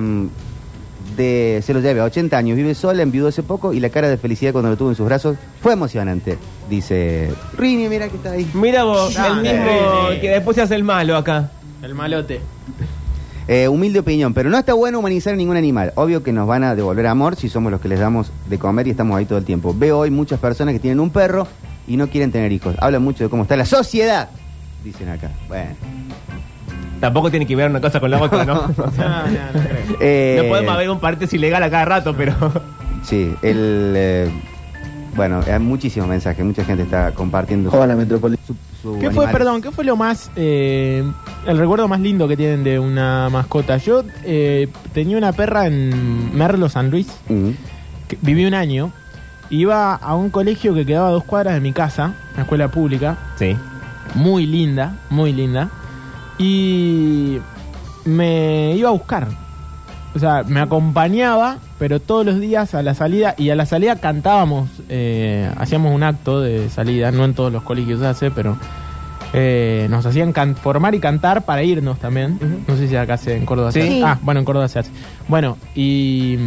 de, 1.16 1.62
se 1.66 1.74
lo 1.74 1.80
lleve 1.80 2.00
a 2.02 2.06
80 2.06 2.38
años, 2.38 2.58
vive 2.58 2.74
sola, 2.76 3.04
enviudó 3.04 3.28
hace 3.30 3.44
poco 3.44 3.74
y 3.74 3.80
la 3.80 3.90
cara 3.90 4.10
de 4.10 4.18
felicidad 4.18 4.52
cuando 4.52 4.70
lo 4.70 4.78
tuvo 4.78 4.90
en 4.90 4.96
sus 4.96 5.06
brazos 5.06 5.38
fue 5.62 5.74
emocionante. 5.74 6.38
Dice, 6.70 7.32
Rini, 7.58 7.88
mira 7.90 8.08
que 8.10 8.18
está 8.18 8.32
ahí. 8.32 8.50
Mira 8.54 8.84
vos, 8.84 9.16
No, 9.18 9.26
el 9.28 9.36
mismo 9.42 10.06
nene. 10.10 10.22
que 10.22 10.30
después 10.30 10.56
se 10.56 10.62
hace 10.62 10.76
el 10.76 10.84
malo 10.84 11.16
acá. 11.18 11.52
El 11.82 11.94
malote. 11.96 12.40
Eh, 13.48 13.68
humilde 13.68 14.00
opinión, 14.00 14.34
pero 14.34 14.50
no 14.50 14.58
está 14.58 14.74
bueno 14.74 15.00
humanizar 15.00 15.34
a 15.34 15.36
ningún 15.36 15.58
animal. 15.58 15.92
Obvio 15.96 16.24
que 16.24 16.32
nos 16.32 16.48
van 16.48 16.64
a 16.64 16.76
devolver 16.76 17.08
amor 17.08 17.36
si 17.36 17.50
somos 17.50 17.72
los 17.72 17.82
que 17.82 17.90
les 17.90 18.00
damos 18.00 18.32
de 18.48 18.58
comer 18.58 18.88
y 18.88 18.92
estamos 18.92 19.18
ahí 19.18 19.26
todo 19.26 19.38
el 19.38 19.44
tiempo. 19.44 19.76
Veo 19.78 20.00
hoy 20.00 20.12
muchas 20.12 20.40
personas 20.40 20.74
que 20.74 20.80
tienen 20.80 21.02
un 21.02 21.10
perro 21.10 21.46
y 21.86 21.98
no 21.98 22.08
quieren 22.08 22.32
tener 22.32 22.52
hijos. 22.54 22.76
Hablan 22.80 23.04
mucho 23.04 23.26
de 23.26 23.30
cómo 23.30 23.44
está 23.44 23.58
la 23.58 23.66
sociedad, 23.66 24.30
dicen 24.84 25.10
acá. 25.10 25.30
Bueno. 25.50 25.72
Tampoco 27.04 27.30
tiene 27.30 27.46
que 27.46 27.54
ver 27.54 27.70
una 27.70 27.82
cosa 27.82 28.00
con 28.00 28.10
la 28.10 28.22
otra, 28.22 28.46
¿no? 28.46 28.54
O 28.78 28.92
sea, 28.92 29.26
No, 29.26 29.28
no, 29.28 29.60
no 29.60 29.60
creo. 29.68 29.98
Eh, 30.00 30.40
no 30.42 30.48
podemos 30.48 30.74
haber 30.74 30.90
un 30.90 31.00
paréntesis 31.02 31.34
ilegal 31.34 31.62
a 31.62 31.70
cada 31.70 31.84
rato, 31.84 32.16
pero. 32.16 32.34
Sí, 33.04 33.36
el. 33.42 33.94
eh, 33.98 34.32
bueno, 35.18 35.42
hay 35.46 35.60
muchísimos 35.60 36.08
mensajes, 36.08 36.46
mucha 36.46 36.64
gente 36.64 36.84
está 36.84 37.12
compartiendo. 37.12 37.70
Metrópolis. 37.98 38.40
su- 38.48 38.56
su 38.82 38.98
¿Qué 39.00 39.12
fue, 39.12 39.28
perdón, 39.28 39.62
qué 39.62 39.72
fue 39.72 39.84
lo 39.84 39.98
más, 39.98 40.32
eh, 40.38 41.04
el 41.46 41.58
recuerdo 41.58 41.90
más 41.90 42.00
lindo 42.00 42.26
que 42.30 42.38
tienen 42.38 42.64
de 42.64 42.80
una 42.80 43.28
mascota? 43.30 43.76
Yo 43.78 44.04
eh, 44.24 44.70
tenía 44.94 45.18
una 45.18 45.34
perra 45.34 45.68
en 45.68 46.34
Merlo, 46.36 46.70
San 46.70 46.90
Luis, 46.90 47.08
que 48.08 48.18
viví 48.22 48.46
un 48.46 48.54
año, 48.54 48.92
iba 49.50 49.94
a 49.96 50.16
un 50.16 50.30
colegio 50.30 50.74
que 50.74 50.86
quedaba 50.86 51.10
a 51.10 51.12
dos 51.12 51.26
cuadras 51.26 51.54
de 51.56 51.60
mi 51.60 51.74
casa, 51.74 52.14
una 52.36 52.44
escuela 52.44 52.70
pública, 52.70 53.18
Sí. 53.38 53.58
muy 54.16 54.46
linda, 54.46 54.94
muy 55.10 55.34
linda, 55.34 55.70
y 56.38 57.40
me 58.06 58.76
iba 58.76 58.90
a 58.90 58.94
buscar. 58.94 59.28
O 60.16 60.20
sea, 60.20 60.44
me 60.48 60.60
acompañaba, 60.60 61.58
pero 61.80 62.00
todos 62.00 62.26
los 62.26 62.40
días 62.40 62.76
a 62.76 62.84
la 62.84 62.94
salida, 62.94 63.34
y 63.38 63.50
a 63.50 63.56
la 63.56 63.66
salida 63.66 63.96
cantábamos, 63.96 64.70
eh, 64.90 65.50
hacíamos 65.58 65.94
un 65.94 66.04
acto 66.04 66.40
de 66.40 66.70
salida, 66.70 67.12
no 67.12 67.26
en 67.26 67.34
todos 67.34 67.52
los 67.52 67.64
colegios 67.64 68.00
se 68.00 68.06
hace, 68.08 68.30
pero 68.32 68.56
eh, 69.34 69.88
nos 69.90 70.06
hacían 70.06 70.32
can- 70.32 70.56
formar 70.56 70.94
y 70.94 71.00
cantar 71.00 71.44
para 71.46 71.64
irnos 71.64 71.98
también. 71.98 72.38
No 72.68 72.76
sé 72.78 72.88
si 72.88 72.96
acá 72.96 73.18
se, 73.18 73.36
en 73.36 73.46
Córdoba 73.48 73.72
se 73.72 73.82
Sí. 73.82 73.88
hace. 73.88 74.04
Ah, 74.04 74.20
bueno, 74.22 74.40
en 74.42 74.46
Córdoba 74.46 74.68
se 74.68 74.78
hace. 74.80 74.92
Bueno, 75.28 75.58
y 75.74 76.38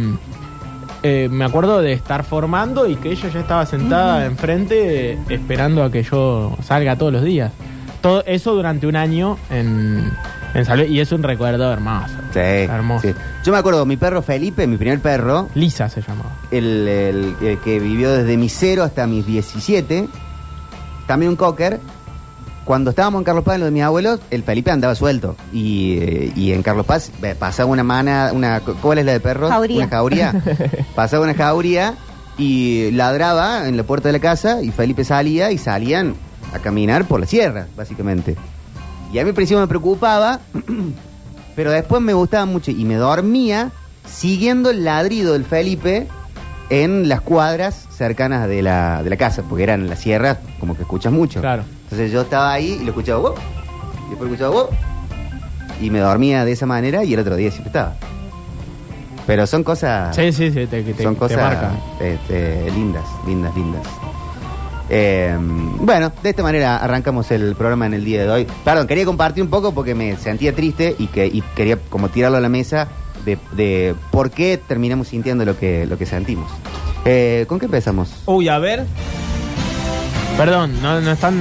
eh, 1.03 1.27
me 1.29 1.43
acuerdo 1.43 1.81
de 1.81 1.91
estar 1.91 2.23
formando 2.23 2.87
y 2.87 2.95
que 2.95 3.11
ella 3.11 3.27
ya 3.27 3.39
estaba 3.41 3.65
sentada 3.65 4.25
enfrente 4.25 5.11
eh, 5.13 5.17
esperando 5.29 5.83
a 5.83 5.91
que 5.91 6.03
yo 6.03 6.55
salga 6.63 6.95
todos 6.95 7.11
los 7.11 7.23
días. 7.25 7.51
Todo 8.07 8.23
eso 8.25 8.53
durante 8.55 8.87
un 8.87 8.95
año 8.95 9.37
en, 9.49 10.11
en 10.53 10.65
San 10.65 10.77
Luis, 10.79 10.89
y 10.89 10.99
es 11.01 11.11
un 11.11 11.23
recuerdo 11.23 11.71
hermoso. 11.73 12.13
Sí, 12.33 12.39
Hermoso. 12.39 13.07
sí. 13.07 13.13
Yo 13.43 13.51
me 13.51 13.57
acuerdo, 13.57 13.85
mi 13.85 13.97
perro 13.97 14.21
Felipe, 14.21 14.65
mi 14.65 14.77
primer 14.77 14.99
perro, 15.01 15.49
Lisa 15.55 15.89
se 15.89 16.01
llamaba. 16.01 16.31
el, 16.51 16.87
el- 16.87 17.35
el 17.41 17.59
que 17.59 17.79
vivió 17.79 18.11
desde 18.13 18.37
mis 18.37 18.53
0 18.57 18.83
hasta 18.83 19.05
mis 19.07 19.25
17, 19.25 20.07
también 21.05 21.31
un 21.31 21.35
cocker, 21.35 21.79
cuando 22.63 22.89
estábamos 22.91 23.19
en 23.19 23.23
Carlos 23.25 23.43
Paz, 23.43 23.55
en 23.55 23.59
lo 23.61 23.65
de 23.65 23.71
mis 23.71 23.83
abuelos, 23.83 24.19
el 24.31 24.43
Felipe 24.43 24.71
andaba 24.71 24.93
suelto. 24.95 25.35
Y, 25.53 25.97
eh, 25.99 26.33
y 26.35 26.51
en 26.53 26.63
Carlos 26.63 26.85
Paz 26.85 27.11
eh, 27.23 27.35
pasaba 27.37 27.69
una 27.69 27.83
mana, 27.83 28.31
una, 28.33 28.59
¿cuál 28.61 28.99
es 28.99 29.05
la 29.05 29.13
de 29.13 29.19
perros? 29.19 29.49
Jauría. 29.51 29.77
Una 29.77 29.87
jauría. 29.89 30.33
pasaba 30.95 31.23
una 31.23 31.33
jauría 31.33 31.95
y 32.37 32.91
ladraba 32.91 33.67
en 33.67 33.75
la 33.77 33.83
puerta 33.83 34.09
de 34.09 34.13
la 34.13 34.19
casa 34.19 34.61
y 34.61 34.71
Felipe 34.71 35.03
salía 35.03 35.51
y 35.51 35.57
salían 35.57 36.15
a 36.53 36.59
caminar 36.59 37.05
por 37.05 37.19
la 37.19 37.25
sierra, 37.25 37.67
básicamente. 37.75 38.35
Y 39.11 39.19
a 39.19 39.23
mí 39.23 39.29
al 39.29 39.35
principio 39.35 39.59
me 39.61 39.67
preocupaba, 39.67 40.39
pero 41.55 41.71
después 41.71 42.01
me 42.01 42.13
gustaba 42.13 42.45
mucho 42.45 42.71
y 42.71 42.85
me 42.85 42.95
dormía 42.95 43.71
siguiendo 44.05 44.69
el 44.69 44.83
ladrido 44.83 45.33
del 45.33 45.45
Felipe 45.45 46.07
en 46.69 47.07
las 47.07 47.21
cuadras 47.21 47.87
cercanas 47.89 48.47
de 48.47 48.61
la, 48.61 49.01
de 49.03 49.09
la 49.09 49.17
casa, 49.17 49.43
porque 49.47 49.63
eran 49.63 49.81
en 49.81 49.89
la 49.89 49.95
sierra, 49.95 50.37
como 50.59 50.75
que 50.75 50.81
escuchas 50.81 51.11
mucho. 51.13 51.39
Claro. 51.39 51.63
Entonces 51.83 52.11
yo 52.11 52.21
estaba 52.21 52.51
ahí 52.51 52.77
y 52.81 52.83
lo 52.83 52.89
escuchaba, 52.89 53.19
"Wow", 53.19 53.33
y 54.05 54.09
después 54.09 54.31
escuchaba, 54.31 54.51
"Wow", 54.53 54.69
y 55.81 55.89
me 55.89 55.99
dormía 55.99 56.43
de 56.45 56.51
esa 56.51 56.65
manera 56.65 57.03
y 57.03 57.13
el 57.13 57.19
otro 57.19 57.35
día 57.35 57.49
siempre 57.51 57.69
estaba. 57.69 57.95
Pero 59.25 59.45
son 59.45 59.63
cosas... 59.63 60.15
Sí, 60.15 60.31
sí, 60.31 60.51
sí, 60.51 60.67
te, 60.67 60.83
te, 60.83 61.03
son 61.03 61.15
te 61.15 61.19
cosas 61.19 61.73
este, 61.99 62.71
lindas, 62.71 63.03
lindas, 63.25 63.55
lindas. 63.55 63.83
Eh, 64.89 65.35
bueno, 65.79 66.11
de 66.23 66.29
esta 66.29 66.43
manera 66.43 66.77
arrancamos 66.77 67.29
el 67.31 67.55
programa 67.55 67.85
en 67.87 67.93
el 67.93 68.05
día 68.05 68.23
de 68.23 68.29
hoy. 68.29 68.47
Perdón, 68.63 68.87
quería 68.87 69.05
compartir 69.05 69.43
un 69.43 69.49
poco 69.49 69.73
porque 69.73 69.93
me 69.95 70.15
sentía 70.17 70.53
triste 70.55 70.95
y 70.97 71.07
que 71.07 71.25
y 71.27 71.41
quería 71.55 71.77
como 71.89 72.09
tirarlo 72.09 72.37
a 72.37 72.41
la 72.41 72.49
mesa 72.49 72.87
de, 73.25 73.37
de 73.51 73.95
por 74.11 74.31
qué 74.31 74.57
terminamos 74.65 75.09
sintiendo 75.09 75.43
lo 75.45 75.57
que, 75.59 75.85
lo 75.85 75.97
que 75.97 76.05
sentimos. 76.05 76.49
Eh, 77.05 77.45
¿Con 77.47 77.59
qué 77.59 77.65
empezamos? 77.65 78.09
Uy, 78.25 78.47
a 78.47 78.57
ver. 78.59 78.85
Perdón, 80.37 80.81
no, 80.81 81.01
no 81.01 81.11
están 81.11 81.35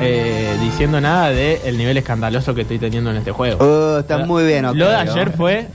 eh, 0.00 0.56
diciendo 0.60 1.00
nada 1.00 1.30
del 1.30 1.78
nivel 1.78 1.96
escandaloso 1.96 2.54
que 2.54 2.62
estoy 2.62 2.78
teniendo 2.78 3.10
en 3.10 3.16
este 3.18 3.30
juego. 3.32 3.64
Oh, 3.64 3.98
está 4.00 4.18
muy 4.18 4.44
bien. 4.44 4.64
Lo 4.64 4.72
de 4.74 4.82
Octavio. 4.84 5.12
ayer 5.12 5.32
fue 5.36 5.66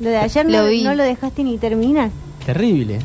Lo 0.00 0.08
de 0.10 0.16
ayer 0.16 0.46
Lo 0.46 0.62
no, 0.62 0.66
vi. 0.68 0.82
no 0.84 0.94
lo 0.94 1.02
dejaste 1.04 1.44
ni 1.44 1.58
terminar. 1.58 2.10
terrible. 2.46 2.98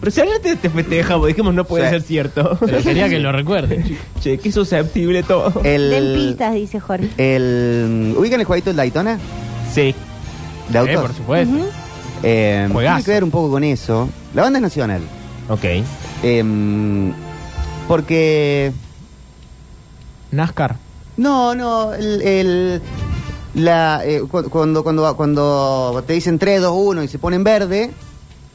Pero 0.00 0.10
si 0.12 0.20
ayer 0.20 0.38
te, 0.40 0.56
te 0.56 0.68
festejamos, 0.70 1.26
dijimos 1.28 1.54
no 1.54 1.64
puede 1.64 1.84
Sí. 1.84 1.90
ser 1.90 2.02
cierto. 2.02 2.58
Pero 2.60 2.82
quería 2.82 3.08
que 3.08 3.18
lo 3.18 3.32
recuerde. 3.32 3.96
che, 4.20 4.38
qué 4.38 4.52
susceptible 4.52 5.22
todo. 5.22 5.62
El, 5.64 5.90
Den 5.90 6.14
pistas, 6.14 6.54
dice 6.54 6.80
Jorge. 6.80 7.08
el, 7.16 8.14
¿Ubican 8.18 8.40
el 8.40 8.46
jueguito 8.46 8.70
del 8.70 8.76
Daytona? 8.76 9.18
Sí. 9.72 9.94
De 10.68 10.78
Eh, 10.78 10.78
autos. 10.78 10.96
por 11.02 11.14
supuesto. 11.14 11.54
Ujú. 11.54 11.64
Eh, 12.22 12.68
Juegazo. 12.72 12.94
tiene 12.96 13.04
que 13.04 13.10
ver 13.12 13.24
un 13.24 13.30
poco 13.30 13.50
con 13.50 13.64
eso. 13.64 14.08
La 14.34 14.42
banda 14.42 14.58
es 14.58 14.62
nacional. 14.62 15.02
Ok. 15.48 15.64
Eh, 16.22 17.12
porque 17.88 18.72
NASCAR. 20.30 20.76
No, 21.16 21.54
no, 21.54 21.92
el, 21.94 22.22
el- 22.22 22.82
la, 23.54 24.02
eh, 24.04 24.20
cu- 24.28 24.48
cuando, 24.50 24.82
cuando, 24.82 25.16
cuando 25.16 26.02
te 26.06 26.14
dicen 26.14 26.38
3, 26.38 26.60
2, 26.60 26.72
1 26.74 27.02
y 27.04 27.08
se 27.08 27.18
pone 27.18 27.36
en 27.36 27.44
verde, 27.44 27.90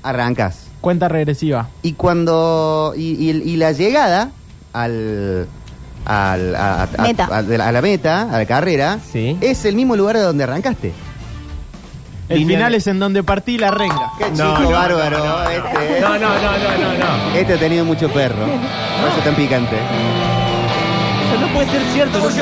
arrancas. 0.04 0.64
Cuenta 0.82 1.08
regresiva. 1.08 1.68
Y 1.82 1.94
cuando. 1.94 2.94
Y, 2.96 3.30
y- 3.30 3.42
y 3.54 3.58
la 3.58 3.72
llegada 3.74 4.32
al. 4.74 5.48
al- 6.06 6.56
a, 6.56 6.84
a- 6.98 7.02
Meta. 7.02 7.28
a- 7.32 7.44
de 7.44 7.58
la- 7.58 7.68
a 7.68 7.72
la 7.72 7.82
meta, 7.82 8.22
a 8.34 8.38
la 8.38 8.46
carrera, 8.46 9.00
Sí. 9.12 9.38
es 9.42 9.66
el 9.66 9.76
mismo 9.76 9.96
lugar 9.96 10.16
de 10.18 10.24
donde 10.24 10.44
arrancaste. 10.46 10.94
El 12.30 12.46
final 12.46 12.76
es 12.76 12.86
en 12.86 13.00
donde 13.00 13.24
partí 13.24 13.58
la 13.58 13.72
renga. 13.72 14.12
Qué 14.20 14.26
No, 14.32 14.36
chico 14.56 14.60
no, 14.62 14.70
bárbaro. 14.70 15.18
no, 15.18 15.26
no, 15.26 15.44
no. 15.44 15.50
este, 15.50 16.00
No, 16.02 16.10
no, 16.10 16.20
no, 16.20 16.30
no, 16.30 16.78
no, 16.78 17.30
no. 17.30 17.36
este 17.36 17.54
ha 17.54 17.58
tenido 17.58 17.84
mucho 17.86 18.08
perro. 18.14 18.46
No 18.46 19.08
es 19.08 19.24
tan 19.24 19.34
picante. 19.36 19.76
Eso 19.76 21.42
no 21.42 21.48
puede 21.54 21.72
ser 21.72 21.82
cierto. 21.92 22.20
no 22.20 22.24
puede- 22.26 22.36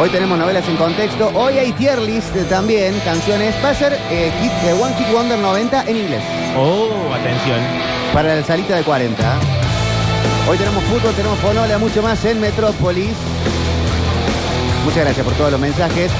Hoy 0.00 0.10
tenemos 0.10 0.38
novelas 0.38 0.68
en 0.68 0.76
contexto. 0.76 1.30
Hoy 1.34 1.58
hay 1.58 1.72
tier 1.72 2.00
list 2.00 2.34
también, 2.48 2.98
canciones. 3.04 3.54
Va 3.64 3.70
a 3.70 3.74
ser 3.74 3.92
eh, 4.10 4.32
hit, 4.40 4.52
eh, 4.64 4.72
One 4.72 4.94
Hit 4.96 5.12
Wonder 5.12 5.38
90 5.38 5.84
en 5.86 5.96
inglés. 5.96 6.22
Oh, 6.56 6.88
atención. 7.14 7.60
Para 8.12 8.34
la 8.34 8.44
salita 8.44 8.76
de 8.76 8.82
40. 8.82 9.38
Hoy 10.48 10.58
tenemos 10.58 10.82
fútbol, 10.84 11.14
tenemos 11.14 11.38
fonola, 11.38 11.78
mucho 11.78 12.02
más 12.02 12.24
en 12.24 12.40
Metrópolis. 12.40 13.14
Muchas 14.84 15.04
gracias 15.04 15.24
por 15.24 15.34
todos 15.34 15.52
los 15.52 15.60
mensajes. 15.60 16.10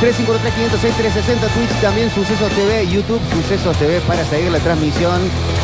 353-506-360, 0.00 1.48
Twitch, 1.54 1.80
también 1.80 2.10
Sucesos 2.10 2.50
TV, 2.52 2.86
YouTube, 2.86 3.20
Sucesos 3.32 3.76
TV 3.76 4.00
para 4.00 4.24
seguir 4.24 4.50
la 4.50 4.58
transmisión. 4.58 5.20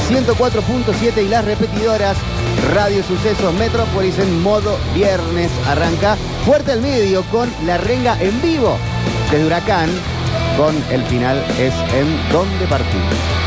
104.7 0.08 1.24
y 1.24 1.28
las 1.28 1.44
repetidoras. 1.44 2.16
Radio 2.72 3.02
Sucesos 3.02 3.52
Metrópolis 3.54 4.18
en 4.18 4.42
modo 4.42 4.78
viernes. 4.94 5.50
Arranca 5.66 6.16
fuerte 6.44 6.72
al 6.72 6.82
medio 6.82 7.22
con 7.30 7.50
la 7.64 7.78
renga 7.78 8.20
en 8.20 8.40
vivo 8.42 8.76
desde 9.30 9.46
Huracán. 9.46 9.88
Con 10.56 10.76
el 10.90 11.02
final 11.04 11.38
es 11.58 11.74
en 11.94 12.32
donde 12.32 12.66
partir. 12.66 13.43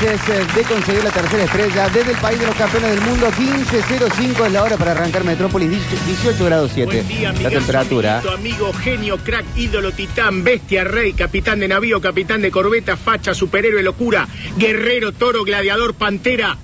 Meses 0.00 0.20
eh, 0.30 0.46
de 0.56 0.62
conseguir 0.62 1.04
la 1.04 1.10
tercera 1.10 1.44
estrella 1.44 1.88
desde 1.90 2.12
el 2.12 2.16
país 2.16 2.40
de 2.40 2.46
los 2.46 2.54
campeones 2.54 2.90
del 2.92 3.00
mundo, 3.02 3.26
15.05 3.26 4.46
es 4.46 4.52
la 4.52 4.62
hora 4.62 4.78
para 4.78 4.92
arrancar 4.92 5.24
Metrópolis, 5.24 5.68
18 6.06 6.42
grados 6.46 6.70
7. 6.72 6.90
Buen 6.90 7.08
día, 7.08 7.32
la 7.32 7.50
temperatura. 7.50 8.22
Zuniguito, 8.22 8.64
amigo, 8.64 8.72
genio, 8.72 9.18
crack, 9.18 9.44
ídolo, 9.56 9.92
titán, 9.92 10.42
bestia, 10.42 10.84
rey, 10.84 11.12
capitán 11.12 11.60
de 11.60 11.68
navío, 11.68 12.00
capitán 12.00 12.40
de 12.40 12.50
corbeta, 12.50 12.96
facha, 12.96 13.34
superhéroe, 13.34 13.82
locura, 13.82 14.26
guerrero, 14.56 15.12
toro, 15.12 15.44
gladiador, 15.44 15.92
pantera. 15.92 16.56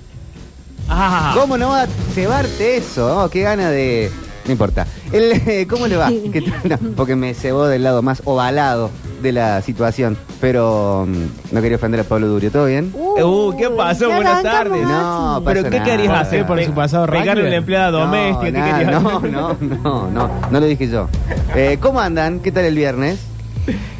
Ah. 0.89 1.33
¿Cómo 1.35 1.59
no 1.59 1.69
va 1.69 1.83
a 1.83 1.87
cebarte 2.15 2.77
eso? 2.77 3.23
Oh, 3.23 3.29
qué 3.29 3.41
gana 3.41 3.69
de... 3.69 4.09
No 4.45 4.51
importa. 4.51 4.87
El, 5.11 5.67
¿Cómo 5.69 5.87
le 5.87 5.95
va? 5.95 6.09
No, 6.63 6.77
porque 6.95 7.15
me 7.15 7.35
cebó 7.35 7.67
del 7.67 7.83
lado 7.83 8.01
más 8.01 8.23
ovalado 8.25 8.89
de 9.21 9.31
la 9.31 9.61
situación. 9.61 10.17
Pero 10.41 11.05
mm, 11.07 11.53
no 11.55 11.61
quería 11.61 11.77
ofender 11.77 12.01
a 12.01 12.03
Pablo 12.03 12.27
Durio. 12.27 12.51
¿Todo 12.51 12.65
bien? 12.65 12.91
Uh, 12.93 13.55
¿qué 13.57 13.69
pasó? 13.69 14.09
ya 14.09 14.15
Buenas 14.15 14.45
arrancamos 14.45 14.69
tardes. 14.69 14.83
No, 14.87 15.35
así. 15.35 15.43
pasa 15.45 15.53
¿Pero 15.53 15.63
qué 15.69 15.79
nada. 15.79 15.83
querías 15.91 16.07
¿Por 16.11 16.17
hacer? 16.17 16.45
¿Por 16.45 16.63
su 16.63 16.71
pasado 16.73 17.05
Pegarle 17.07 17.31
a 17.31 17.35
rugby? 17.35 17.49
la 17.49 17.55
empleada 17.57 17.91
doméstica. 17.91 18.45
¿Qué 18.45 18.51
nada, 18.51 18.79
querías 18.79 19.01
no, 19.03 19.17
hacer? 19.17 19.31
no, 19.31 19.57
no, 19.83 20.09
no, 20.11 20.29
no 20.51 20.59
lo 20.59 20.65
dije 20.65 20.87
yo. 20.87 21.07
Eh, 21.55 21.77
¿Cómo 21.81 21.99
andan? 21.99 22.39
¿Qué 22.39 22.51
tal 22.51 22.65
el 22.65 22.75
viernes? 22.75 23.19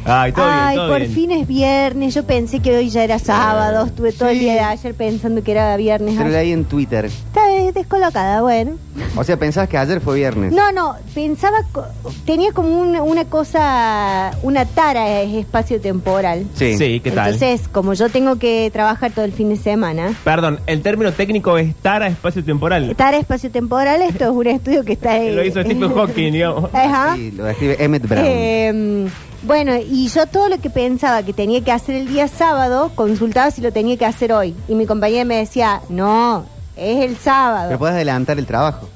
Ay, 0.06 0.32
todo 0.32 0.46
Ay, 0.48 0.68
bien, 0.68 0.76
todo 0.76 0.88
por 0.88 1.00
bien. 1.00 1.12
fin 1.12 1.30
es 1.32 1.46
viernes. 1.46 2.14
Yo 2.14 2.22
pensé 2.24 2.60
que 2.60 2.74
hoy 2.74 2.88
ya 2.88 3.04
era 3.04 3.18
sábado. 3.18 3.84
Estuve 3.84 4.12
todo 4.12 4.30
el 4.30 4.38
día 4.38 4.54
de 4.54 4.60
ayer 4.60 4.94
pensando 4.94 5.42
que 5.42 5.52
era 5.52 5.76
viernes. 5.76 6.14
Te 6.16 6.20
lo 6.20 6.26
Ay, 6.28 6.32
leí 6.32 6.52
en 6.52 6.64
Twitter. 6.64 7.04
Está 7.04 7.47
des- 7.72 7.88
descolocada, 7.88 8.42
bueno. 8.42 8.72
O 9.16 9.24
sea, 9.24 9.36
pensabas 9.38 9.68
que 9.68 9.78
ayer 9.78 10.00
fue 10.00 10.16
viernes. 10.16 10.52
No, 10.52 10.72
no, 10.72 10.94
pensaba, 11.14 11.58
co- 11.72 11.86
tenía 12.26 12.52
como 12.52 12.80
una, 12.80 13.02
una 13.02 13.24
cosa, 13.24 14.30
una 14.42 14.64
tara 14.64 15.20
es 15.22 15.34
espacio 15.34 15.80
temporal. 15.80 16.46
Sí. 16.54 16.76
Sí, 16.76 17.00
¿qué 17.00 17.10
tal? 17.10 17.32
Entonces, 17.34 17.68
como 17.68 17.94
yo 17.94 18.08
tengo 18.08 18.36
que 18.36 18.70
trabajar 18.72 19.12
todo 19.12 19.24
el 19.24 19.32
fin 19.32 19.48
de 19.50 19.56
semana, 19.56 20.12
Perdón, 20.24 20.60
el 20.66 20.82
término 20.82 21.12
técnico 21.12 21.56
es 21.58 21.74
tara 21.76 22.08
espacio 22.08 22.44
temporal. 22.44 22.94
tara 22.96 23.16
espacio 23.18 23.50
temporal, 23.50 24.02
esto 24.02 24.24
es 24.24 24.30
un 24.30 24.46
estudio 24.46 24.84
que 24.84 24.92
está 24.94 25.18
Lo 25.18 25.44
hizo 25.44 25.62
Stephen 25.62 25.92
Hawking, 25.94 26.32
digamos. 26.32 26.70
Ajá. 26.74 27.14
Sí, 27.16 27.30
lo 27.32 27.48
escribe 27.48 27.76
Emmett 27.82 28.06
Brown. 28.08 28.24
Eh, 28.26 29.08
bueno, 29.44 29.76
y 29.76 30.08
yo 30.08 30.26
todo 30.26 30.48
lo 30.48 30.58
que 30.58 30.68
pensaba 30.68 31.22
que 31.22 31.32
tenía 31.32 31.62
que 31.62 31.70
hacer 31.70 31.94
el 31.94 32.08
día 32.08 32.26
sábado, 32.28 32.90
consultaba 32.96 33.50
si 33.52 33.60
lo 33.62 33.72
tenía 33.72 33.96
que 33.96 34.04
hacer 34.04 34.32
hoy. 34.32 34.54
Y 34.68 34.74
mi 34.74 34.84
compañera 34.84 35.24
me 35.24 35.36
decía, 35.36 35.80
no, 35.88 36.44
es 36.78 37.04
el 37.10 37.16
sábado. 37.16 37.66
Pero 37.68 37.78
puedes 37.78 37.94
adelantar 37.96 38.38
el 38.38 38.46
trabajo. 38.46 38.88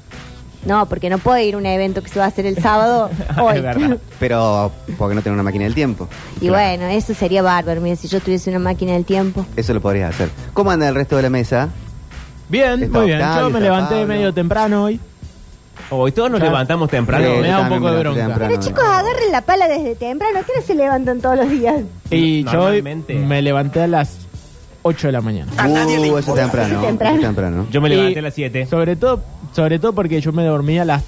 No, 0.65 0.85
porque 0.85 1.09
no 1.09 1.17
puedo 1.17 1.37
ir 1.39 1.55
a 1.55 1.57
un 1.57 1.65
evento 1.65 2.01
que 2.01 2.07
se 2.09 2.19
va 2.19 2.25
a 2.25 2.29
hacer 2.29 2.45
el 2.45 2.57
sábado 2.57 3.09
hoy. 3.41 3.57
Es 3.57 3.63
verdad. 3.63 3.97
Pero 4.19 4.71
porque 4.97 5.13
no 5.15 5.21
tengo 5.21 5.33
una 5.33 5.43
máquina 5.43 5.65
del 5.65 5.73
tiempo. 5.75 6.07
Y 6.39 6.49
bueno, 6.49 6.85
eso 6.85 7.13
sería 7.13 7.41
bárbaro. 7.41 7.81
Mira, 7.81 7.95
si 7.97 8.07
yo 8.07 8.19
tuviese 8.21 8.49
una 8.49 8.59
máquina 8.59 8.93
del 8.93 9.03
tiempo. 9.05 9.45
Eso 9.57 9.73
lo 9.73 9.81
podrías 9.81 10.13
hacer. 10.15 10.29
¿Cómo 10.53 10.71
anda 10.71 10.87
el 10.87 10.95
resto 10.95 11.17
de 11.17 11.23
la 11.23 11.29
mesa? 11.29 11.69
Bien, 12.49 12.81
Está 12.83 12.97
muy 12.99 13.07
bien. 13.07 13.19
Octavio, 13.19 13.47
Yo 13.47 13.49
me 13.53 13.59
levanté 13.61 13.95
Pablo. 13.95 14.07
medio 14.07 14.33
temprano 14.33 14.83
hoy. 14.85 14.99
Hoy 15.89 16.11
todos 16.11 16.31
nos 16.31 16.39
levantamos 16.39 16.89
temprano. 16.89 17.25
me 17.41 17.47
da 17.47 17.59
un 17.61 17.69
poco 17.69 17.91
de 17.91 17.99
bronca. 17.99 18.35
Pero 18.37 18.59
chicos, 18.59 18.83
agarren 18.83 19.31
la 19.31 19.41
pala 19.41 19.67
desde 19.67 19.95
temprano. 19.95 20.39
¿Qué 20.45 20.51
hora 20.53 20.61
se 20.65 20.75
levantan 20.75 21.19
todos 21.19 21.35
los 21.37 21.49
días? 21.49 21.81
Y 22.09 22.43
yo 22.45 22.69
me 23.09 23.41
levanté 23.41 23.81
a 23.81 23.87
las 23.87 24.17
8 24.83 25.07
de 25.07 25.11
la 25.13 25.21
mañana. 25.21 25.51
Uh, 25.57 26.17
eso 26.17 26.17
es 26.17 26.25
temprano. 26.35 26.67
Eso 26.67 26.81
es 26.81 26.87
temprano. 26.87 27.15
eso 27.15 27.19
es 27.21 27.21
temprano. 27.27 27.67
Yo 27.71 27.81
me 27.81 27.89
levanté 27.89 28.13
Y 28.13 28.17
a 28.19 28.21
las 28.21 28.33
7. 28.33 28.65
Sobre 28.67 28.95
todo, 28.95 29.21
sobre 29.53 29.79
todo 29.79 29.93
porque 29.93 30.21
yo 30.21 30.31
me 30.33 30.43
dormí 30.43 30.77
a 30.77 30.85
las 30.85 31.03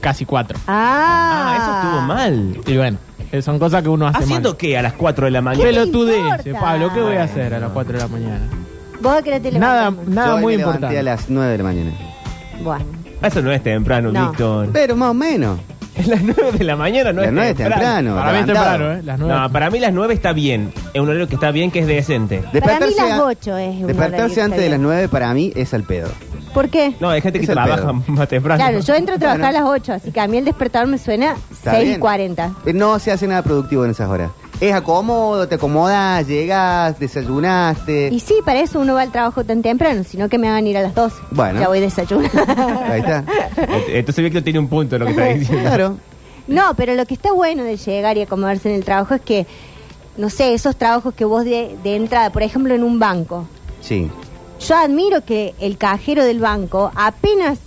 casi 0.00 0.24
4. 0.24 0.58
Ah, 0.66 1.26
Ah, 1.42 1.56
eso 1.56 1.76
estuvo 1.88 2.02
mal. 2.06 2.60
Y 2.66 2.76
bueno, 2.76 2.98
eh, 3.32 3.42
son 3.42 3.58
cosas 3.58 3.82
que 3.82 3.88
uno 3.88 4.06
hace 4.06 4.18
¿Haciendo 4.24 4.50
mal. 4.50 4.56
qué 4.56 4.78
a 4.78 4.82
las 4.82 4.92
4 4.94 5.24
de 5.26 5.30
la 5.30 5.40
mañana? 5.42 5.64
¿Qué 5.64 5.70
te 5.72 5.80
Pelotudez, 5.80 6.46
importa? 6.46 6.60
Pablo, 6.60 6.90
¿qué 6.94 7.00
voy 7.00 7.16
a 7.16 7.24
hacer 7.24 7.54
a 7.54 7.58
las 7.60 7.70
4 7.72 7.92
de 7.94 7.98
la 7.98 8.08
mañana? 8.08 8.48
¿Vos 9.02 9.12
a 9.14 9.22
qué 9.22 9.30
hora 9.30 9.40
te 9.40 9.52
Nada, 9.52 9.90
levantás? 9.90 10.08
nada 10.14 10.28
Yo 10.28 10.34
hoy 10.36 10.42
muy 10.42 10.52
me 10.52 10.58
levanté 10.58 10.76
importante. 10.78 10.98
a 10.98 11.02
las 11.02 11.30
9 11.30 11.50
de 11.52 11.58
la 11.58 11.64
mañana. 11.64 11.90
Bueno. 12.62 12.84
Eso 13.22 13.42
no 13.42 13.52
es 13.52 13.62
temprano, 13.62 14.12
No. 14.12 14.28
Víctor. 14.28 14.68
Pero 14.72 14.96
más 14.96 15.10
o 15.10 15.14
menos. 15.14 15.58
Es 16.00 16.06
las 16.08 16.22
9 16.22 16.52
de 16.58 16.64
la 16.64 16.76
mañana, 16.76 17.12
no 17.12 17.20
las 17.20 17.28
es 17.28 17.34
9 17.34 17.50
es 17.50 17.56
temprano. 17.56 17.82
temprano. 17.82 18.16
Para 18.16 18.32
mí 18.32 18.38
es 18.38 18.46
levantado. 18.46 18.70
temprano, 18.78 18.98
¿eh? 19.00 19.02
Las 19.04 19.18
nueve. 19.18 19.34
No, 19.40 19.52
para 19.52 19.70
mí 19.70 19.78
las 19.80 19.92
9 19.92 20.14
está 20.14 20.32
bien. 20.32 20.72
Es 20.94 21.00
un 21.00 21.08
horario 21.08 21.28
que 21.28 21.34
está 21.34 21.50
bien, 21.50 21.70
que 21.70 21.80
es 21.80 21.86
decente. 21.86 22.42
Para 22.60 22.80
mí 22.86 22.92
las 22.96 23.10
a- 23.12 23.24
8 23.24 23.38
es 23.40 23.46
un 23.46 23.56
horario 23.56 23.80
que 23.80 23.92
Despertarse 23.92 24.26
está 24.26 24.44
antes 24.44 24.58
de 24.60 24.68
bien. 24.68 24.70
las 24.72 24.80
9 24.80 25.08
para 25.08 25.34
mí 25.34 25.52
es 25.54 25.74
al 25.74 25.82
pedo. 25.84 26.08
¿Por 26.54 26.68
qué? 26.68 26.94
No, 26.98 27.10
hay 27.10 27.20
gente 27.20 27.38
que 27.38 27.44
Es 27.44 27.48
el 27.48 27.54
trabaja 27.54 27.76
pedo. 27.82 27.94
más 28.08 28.28
temprano. 28.28 28.58
Claro, 28.64 28.80
yo 28.80 28.94
entro 28.94 29.14
a 29.14 29.18
trabajar 29.18 29.52
Bueno. 29.52 29.58
a 29.58 29.70
las 29.72 29.80
8, 29.80 29.92
así 29.92 30.10
que 30.10 30.20
a 30.20 30.26
mí 30.26 30.36
el 30.38 30.44
despertador 30.44 30.88
me 30.88 30.98
suena 30.98 31.36
Está 31.52 31.72
6 31.72 31.84
y 31.84 31.88
bien. 31.88 32.00
40. 32.00 32.50
Eh, 32.66 32.72
No 32.72 32.98
se 32.98 33.12
hace 33.12 33.26
nada 33.28 33.42
productivo 33.42 33.84
en 33.84 33.92
esas 33.92 34.08
horas. 34.08 34.30
Es 34.60 34.74
acomodo, 34.74 35.48
te 35.48 35.54
acomodas, 35.54 36.26
llegas, 36.26 36.98
desayunaste. 36.98 38.10
Y 38.12 38.20
sí, 38.20 38.34
para 38.44 38.60
eso 38.60 38.78
uno 38.78 38.94
va 38.94 39.02
al 39.02 39.10
trabajo 39.10 39.42
tan 39.42 39.62
temprano, 39.62 40.04
sino 40.04 40.28
que 40.28 40.36
me 40.36 40.48
hagan 40.48 40.66
ir 40.66 40.76
a 40.76 40.82
las 40.82 40.94
12. 40.94 41.16
Bueno. 41.30 41.60
Ya 41.60 41.68
voy 41.68 41.80
desayunando. 41.80 42.44
Ahí 42.84 43.00
está. 43.00 43.24
Entonces 43.88 44.22
Víctor 44.22 44.42
tiene 44.42 44.58
un 44.58 44.68
punto 44.68 44.96
en 44.96 45.00
lo 45.00 45.06
que 45.06 45.12
está 45.12 45.24
diciendo. 45.26 45.62
Claro. 45.62 45.96
No, 46.46 46.74
pero 46.76 46.94
lo 46.94 47.06
que 47.06 47.14
está 47.14 47.32
bueno 47.32 47.62
de 47.62 47.76
llegar 47.76 48.18
y 48.18 48.22
acomodarse 48.22 48.68
en 48.68 48.74
el 48.74 48.84
trabajo 48.84 49.14
es 49.14 49.20
que, 49.22 49.46
no 50.16 50.28
sé, 50.28 50.52
esos 50.52 50.76
trabajos 50.76 51.14
que 51.14 51.24
vos 51.24 51.44
de, 51.44 51.76
de 51.82 51.96
entrada, 51.96 52.30
por 52.30 52.42
ejemplo, 52.42 52.74
en 52.74 52.82
un 52.82 52.98
banco. 52.98 53.46
Sí. 53.80 54.10
Yo 54.60 54.76
admiro 54.76 55.24
que 55.24 55.54
el 55.60 55.78
cajero 55.78 56.24
del 56.24 56.40
banco 56.40 56.90
apenas 56.94 57.60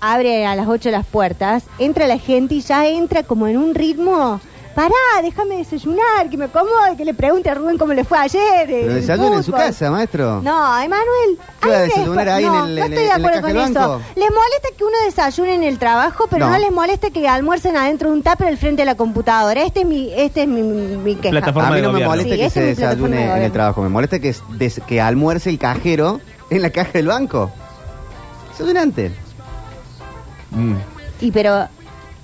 abre 0.00 0.44
a 0.44 0.54
las 0.54 0.68
8 0.68 0.90
las 0.90 1.06
puertas, 1.06 1.64
entra 1.78 2.06
la 2.06 2.18
gente 2.18 2.56
y 2.56 2.60
ya 2.60 2.86
entra 2.86 3.22
como 3.22 3.46
en 3.46 3.56
un 3.56 3.74
ritmo. 3.74 4.40
Pará, 4.76 4.92
déjame 5.22 5.56
desayunar, 5.56 6.28
que 6.30 6.36
me 6.36 6.44
acomode, 6.44 6.98
que 6.98 7.04
le 7.06 7.14
pregunte 7.14 7.48
a 7.48 7.54
Rubén 7.54 7.78
cómo 7.78 7.94
le 7.94 8.04
fue 8.04 8.18
ayer. 8.18 8.66
Pero 8.66 8.92
desayuna 8.92 9.36
en 9.36 9.42
su 9.42 9.50
casa, 9.50 9.90
maestro. 9.90 10.42
No, 10.42 10.78
Emanuel. 10.82 11.38
¿Qué 11.62 11.68
va 11.70 11.76
a 11.76 11.80
desayunar 11.80 12.28
en 12.28 12.46
no, 12.46 12.66
el- 12.66 12.74
no 12.76 12.84
en 12.84 12.92
estoy 12.92 13.04
de 13.06 13.10
acuerdo 13.12 13.40
con 13.40 13.56
eso. 13.56 14.02
Les 14.14 14.28
molesta 14.30 14.68
que 14.76 14.84
uno 14.84 14.96
desayune 15.06 15.54
en 15.54 15.62
el 15.62 15.78
trabajo, 15.78 16.26
pero 16.30 16.44
no, 16.44 16.52
No. 16.52 16.58
les 16.58 16.70
molesta 16.70 17.08
que 17.08 17.26
almuercen 17.26 17.74
adentro 17.74 18.10
de 18.10 18.16
un 18.18 18.22
tupper 18.22 18.48
al 18.48 18.58
frente 18.58 18.82
de 18.82 18.86
la 18.86 18.96
computadora. 18.96 19.62
Este 19.62 19.80
es 19.80 19.86
mi, 19.86 20.12
este 20.12 20.42
es 20.42 20.48
mi, 20.48 20.60
mi 20.60 21.14
queja. 21.16 21.30
Plataforma 21.30 21.68
A 21.68 21.72
mí 21.72 21.80
no 21.80 21.92
me 21.92 22.04
molesta 22.04 22.34
Sí, 22.34 22.38
que 22.38 22.50
se 22.50 22.60
desayune 22.60 23.16
de 23.16 23.24
en 23.38 23.42
el 23.44 23.52
trabajo. 23.52 23.80
Me 23.82 23.88
molesta 23.88 24.18
que, 24.18 24.34
des- 24.58 24.82
que 24.86 25.00
almuerce 25.00 25.48
el 25.48 25.58
cajero 25.58 26.20
en 26.50 26.60
la 26.60 26.68
caja 26.68 26.90
del 26.92 27.06
banco. 27.06 27.50
Desayunante. 28.50 29.10
Mm. 30.50 30.74
Y 31.22 31.30
pero, 31.30 31.66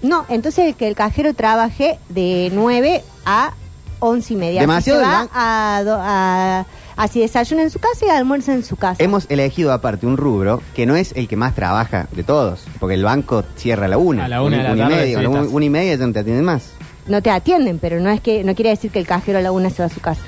no, 0.02 0.24
entonces 0.28 0.74
que 0.76 0.88
el 0.88 0.94
cajero 0.94 1.34
trabaje 1.34 1.98
de 2.08 2.50
9 2.52 3.02
a 3.24 3.52
11 4.00 4.34
y 4.34 4.36
media. 4.36 4.60
Demasiado 4.62 5.00
Así 5.00 5.08
se 5.08 5.14
va 5.14 5.28
a, 5.76 5.82
do- 5.84 5.98
a- 6.00 6.66
así 6.96 7.20
desayuna 7.20 7.62
en 7.62 7.70
su 7.70 7.78
casa 7.78 8.04
y 8.06 8.08
almuerza 8.08 8.52
en 8.52 8.64
su 8.64 8.74
casa. 8.76 9.02
Hemos 9.02 9.26
elegido 9.30 9.72
aparte 9.72 10.06
un 10.06 10.16
rubro 10.16 10.60
que 10.74 10.86
no 10.86 10.96
es 10.96 11.12
el 11.16 11.28
que 11.28 11.36
más 11.36 11.54
trabaja 11.54 12.08
de 12.12 12.24
todos, 12.24 12.64
porque 12.80 12.94
el 12.96 13.04
banco 13.04 13.44
cierra 13.56 13.86
a 13.86 13.88
la 13.88 13.98
una. 13.98 14.24
A 14.24 14.28
la 14.28 14.42
una 14.42 14.56
de 14.58 14.62
la 14.64 14.74
y 14.74 14.78
tarde, 14.78 14.94
media, 14.96 15.06
sí, 15.06 15.14
a 15.14 15.22
la 15.22 15.28
una, 15.28 15.42
una 15.42 15.64
y 15.64 15.70
media 15.70 15.94
ya 15.94 16.06
no 16.06 16.12
te 16.12 16.18
atienden 16.18 16.44
más. 16.44 16.64
No 17.06 17.22
te 17.22 17.30
atienden, 17.30 17.78
pero 17.78 18.00
no 18.00 18.10
es 18.10 18.20
que 18.20 18.42
no 18.44 18.54
quiere 18.56 18.70
decir 18.70 18.90
que 18.90 18.98
el 18.98 19.06
cajero 19.06 19.38
a 19.38 19.42
la 19.42 19.52
una 19.52 19.70
se 19.70 19.82
va 19.82 19.86
a 19.86 19.88
su 19.88 20.00
casa. 20.00 20.22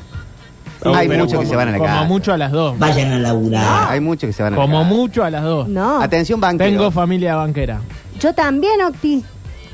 Hay 0.84 1.08
pero 1.08 1.20
muchos 1.24 1.32
que 1.32 1.36
como- 1.46 1.50
se 1.50 1.56
van 1.56 1.68
a 1.68 1.72
la 1.72 1.78
Como 1.78 1.88
casa. 1.90 2.04
mucho 2.04 2.32
a 2.32 2.36
las 2.36 2.52
dos. 2.52 2.78
Vayan 2.78 3.12
a 3.12 3.18
laburar. 3.18 3.90
Hay 3.90 4.00
muchos 4.00 4.28
que 4.28 4.32
se 4.34 4.42
van 4.42 4.52
a 4.52 4.56
la 4.56 4.62
Como 4.62 4.78
casa. 4.82 4.88
mucho 4.94 5.24
a 5.24 5.30
las 5.30 5.42
dos. 5.42 5.66
No. 5.68 6.00
Atención, 6.02 6.40
banquero. 6.40 6.70
Tengo 6.70 6.90
familia 6.90 7.36
banquera. 7.36 7.80
Yo 8.20 8.34
también, 8.34 8.80
Octi. 8.82 9.24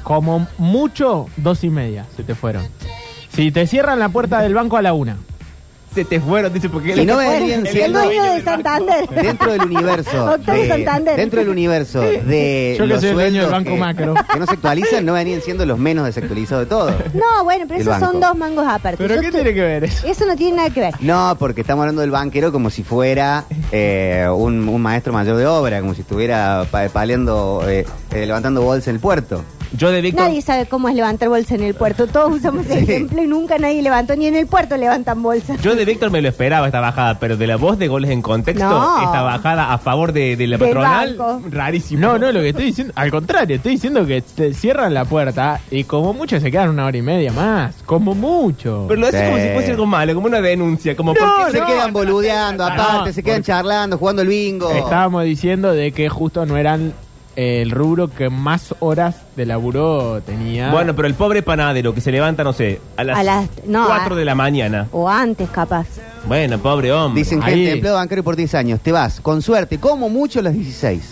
Como 0.03 0.47
mucho, 0.59 1.27
dos 1.37 1.63
y 1.65 1.71
media 1.71 2.07
se 2.17 2.23
te 2.25 2.35
fueron. 2.35 2.67
Si 3.33 3.51
te 3.53 3.67
cierran 3.67 3.99
la 3.99 4.09
puerta 4.09 4.41
del 4.43 4.55
banco 4.55 4.77
a 4.77 4.83
la 4.83 4.93
una. 4.93 5.17
Se 5.95 6.05
te 6.05 6.21
fueron, 6.21 6.53
dice, 6.53 6.69
porque 6.69 6.95
Y 7.03 7.05
no 7.05 7.17
vendrían 7.17 7.61
él- 7.63 7.67
El 7.67 7.73
siendo- 7.73 7.99
dueño 8.01 8.23
de. 8.23 8.43
Santander. 8.45 9.09
Dentro 9.09 9.51
del 9.51 9.63
universo. 9.63 10.25
Octavio 10.35 10.63
de- 10.63 10.69
Santander. 10.69 11.17
Dentro 11.17 11.41
del 11.41 11.49
universo 11.49 12.01
de 12.01 12.77
Yo 12.79 12.85
que 12.85 12.89
los 12.89 13.01
soy 13.01 13.09
el 13.09 13.15
dueño 13.17 13.43
del 13.43 13.51
Banco 13.51 13.71
que, 13.73 13.77
Macro. 13.77 14.15
que 14.33 14.39
no 14.39 14.47
se 14.47 14.53
actualizan, 14.53 15.05
no 15.05 15.15
venían 15.15 15.41
siendo 15.43 15.67
los 15.67 15.79
menos 15.81 16.05
desactualizados 16.07 16.67
de 16.67 16.69
todos. 16.71 16.95
No, 17.13 17.43
bueno, 17.43 17.65
pero 17.67 17.81
esos 17.81 17.99
son 17.99 18.21
dos 18.21 18.37
mangos 18.37 18.67
aparte. 18.69 18.99
¿Pero 18.99 19.17
Yo 19.17 19.21
qué 19.21 19.27
te- 19.33 19.39
tiene 19.39 19.53
que 19.53 19.61
ver 19.63 19.83
eso? 19.85 20.07
Eso 20.07 20.27
no 20.27 20.37
tiene 20.37 20.59
nada 20.59 20.71
que 20.71 20.79
ver. 20.81 20.95
No, 21.01 21.35
porque 21.41 21.63
estamos 21.63 21.83
hablando 21.83 22.03
del 22.03 22.13
banquero 22.13 22.53
como 22.53 22.71
si 22.71 22.85
fuera 22.85 23.45
eh, 23.73 24.29
un, 24.33 24.69
un 24.69 24.81
maestro 24.81 25.13
mayor 25.13 25.37
de 25.39 25.47
obra, 25.47 25.81
como 25.81 25.95
si 25.95 26.03
estuviera 26.03 26.67
pa- 26.71 26.89
paleando, 26.89 27.65
eh, 27.69 27.85
eh, 28.13 28.27
levantando 28.27 28.63
bolsa 28.63 28.91
en 28.91 28.97
el 28.97 29.01
puerto. 29.01 29.43
Yo 29.77 29.91
de 29.93 30.01
Víctor. 30.01 30.27
Nadie 30.27 30.43
sabe 30.43 30.67
cómo 30.67 30.89
es 30.89 30.95
levantar 30.95 31.29
bolsa 31.29 31.55
en 31.55 31.63
el 31.63 31.75
puerto. 31.75 32.07
Todos 32.07 32.33
usamos 32.37 32.67
ese 32.67 32.79
Sí. 32.87 32.93
ejemplo 32.93 33.23
y 33.23 33.27
nunca 33.27 33.59
nadie 33.59 33.83
levantó, 33.83 34.17
ni 34.17 34.27
en 34.27 34.35
el 34.35 34.47
puerto 34.47 34.77
levantan 34.77 35.23
bolsa. 35.23 35.57
Yo 35.63 35.75
de 35.77 35.85
Víctor 35.85 36.11
me 36.11 36.21
lo 36.21 36.29
esperaba 36.29 36.67
esta 36.67 36.81
bajada, 36.81 37.19
pero 37.21 37.37
de 37.37 37.47
la 37.47 37.57
voz 37.57 37.79
de 37.79 37.87
goles 37.89 38.11
en 38.11 38.21
contexto, 38.23 38.69
No. 38.69 39.03
esta 39.05 39.23
bajada 39.23 39.73
a 39.73 39.79
favor 39.79 40.13
de, 40.13 40.37
de 40.37 40.47
la 40.47 40.57
Del 40.59 40.69
patronal, 40.69 41.17
banco. 41.17 41.43
rarísimo. 41.51 42.01
No, 42.01 42.19
no, 42.19 42.33
lo 42.33 42.41
que 42.41 42.49
estoy 42.51 42.65
diciendo, 42.67 42.93
al 42.97 43.11
contrario, 43.11 43.57
estoy 43.57 43.73
diciendo 43.73 44.05
que 44.07 44.21
te 44.23 44.55
cierran 44.55 44.93
la 44.95 45.05
puerta 45.05 45.61
y 45.71 45.85
como 45.85 46.13
mucho 46.15 46.41
se 46.41 46.51
quedan 46.51 46.71
una 46.71 46.87
hora 46.87 46.97
y 46.97 47.03
media 47.03 47.33
más. 47.33 47.77
Como 47.87 48.15
mucho. 48.15 48.87
Pero 48.89 49.01
lo 49.01 49.07
hace 49.07 49.19
Sí. 49.21 49.25
como 49.31 49.37
si 49.43 49.49
fuese 49.55 49.71
algo 49.73 49.87
malo, 49.87 50.15
como 50.15 50.27
una 50.27 50.41
denuncia, 50.41 50.97
como 50.97 51.15
No, 51.15 51.21
porque 51.21 51.59
se 51.59 51.65
quedan 51.65 51.93
boludeando, 51.93 52.67
no, 52.69 52.73
aparte, 52.75 53.13
se 53.13 53.23
quedan 53.23 53.39
porque- 53.39 53.47
charlando, 53.53 53.99
jugando 53.99 54.23
el 54.23 54.29
bingo. 54.29 54.71
Estábamos 54.71 55.25
diciendo 55.25 55.73
de 55.73 55.93
que 55.93 56.09
justo 56.09 56.45
no 56.47 56.57
eran 56.57 56.93
el 57.63 57.71
rubro 57.71 58.09
que 58.11 58.29
más 58.29 58.75
horas 58.81 59.17
de 59.37 59.47
laburo 59.47 60.21
tenía. 60.23 60.71
Bueno, 60.71 60.95
pero 60.95 61.09
el 61.09 61.15
pobre 61.15 61.43
panadero 61.43 61.95
que 61.95 62.01
se 62.01 62.13
levanta, 62.13 62.45
no 62.45 62.53
sé, 62.53 62.81
a 62.97 63.05
las, 63.05 63.19
A 63.19 63.23
las- 63.23 63.49
no, 63.67 63.87
4 63.87 64.15
a- 64.15 64.19
de 64.19 64.25
la 64.25 64.35
mañana. 64.35 64.89
O 64.93 65.09
antes, 65.09 65.49
capaz. 65.51 65.87
Bueno, 66.27 66.59
pobre 66.59 66.93
hombre. 66.93 67.21
Dicen 67.23 67.43
Ahí. 67.43 67.55
gente, 67.55 67.73
empleo 67.73 67.95
bancario 67.95 68.23
por 68.25 68.37
10 68.37 68.55
años, 68.55 68.81
te 68.81 68.93
vas, 68.93 69.21
con 69.21 69.41
suerte, 69.43 69.79
como 69.79 70.09
mucho 70.09 70.43
las 70.43 70.53
16. 70.55 71.03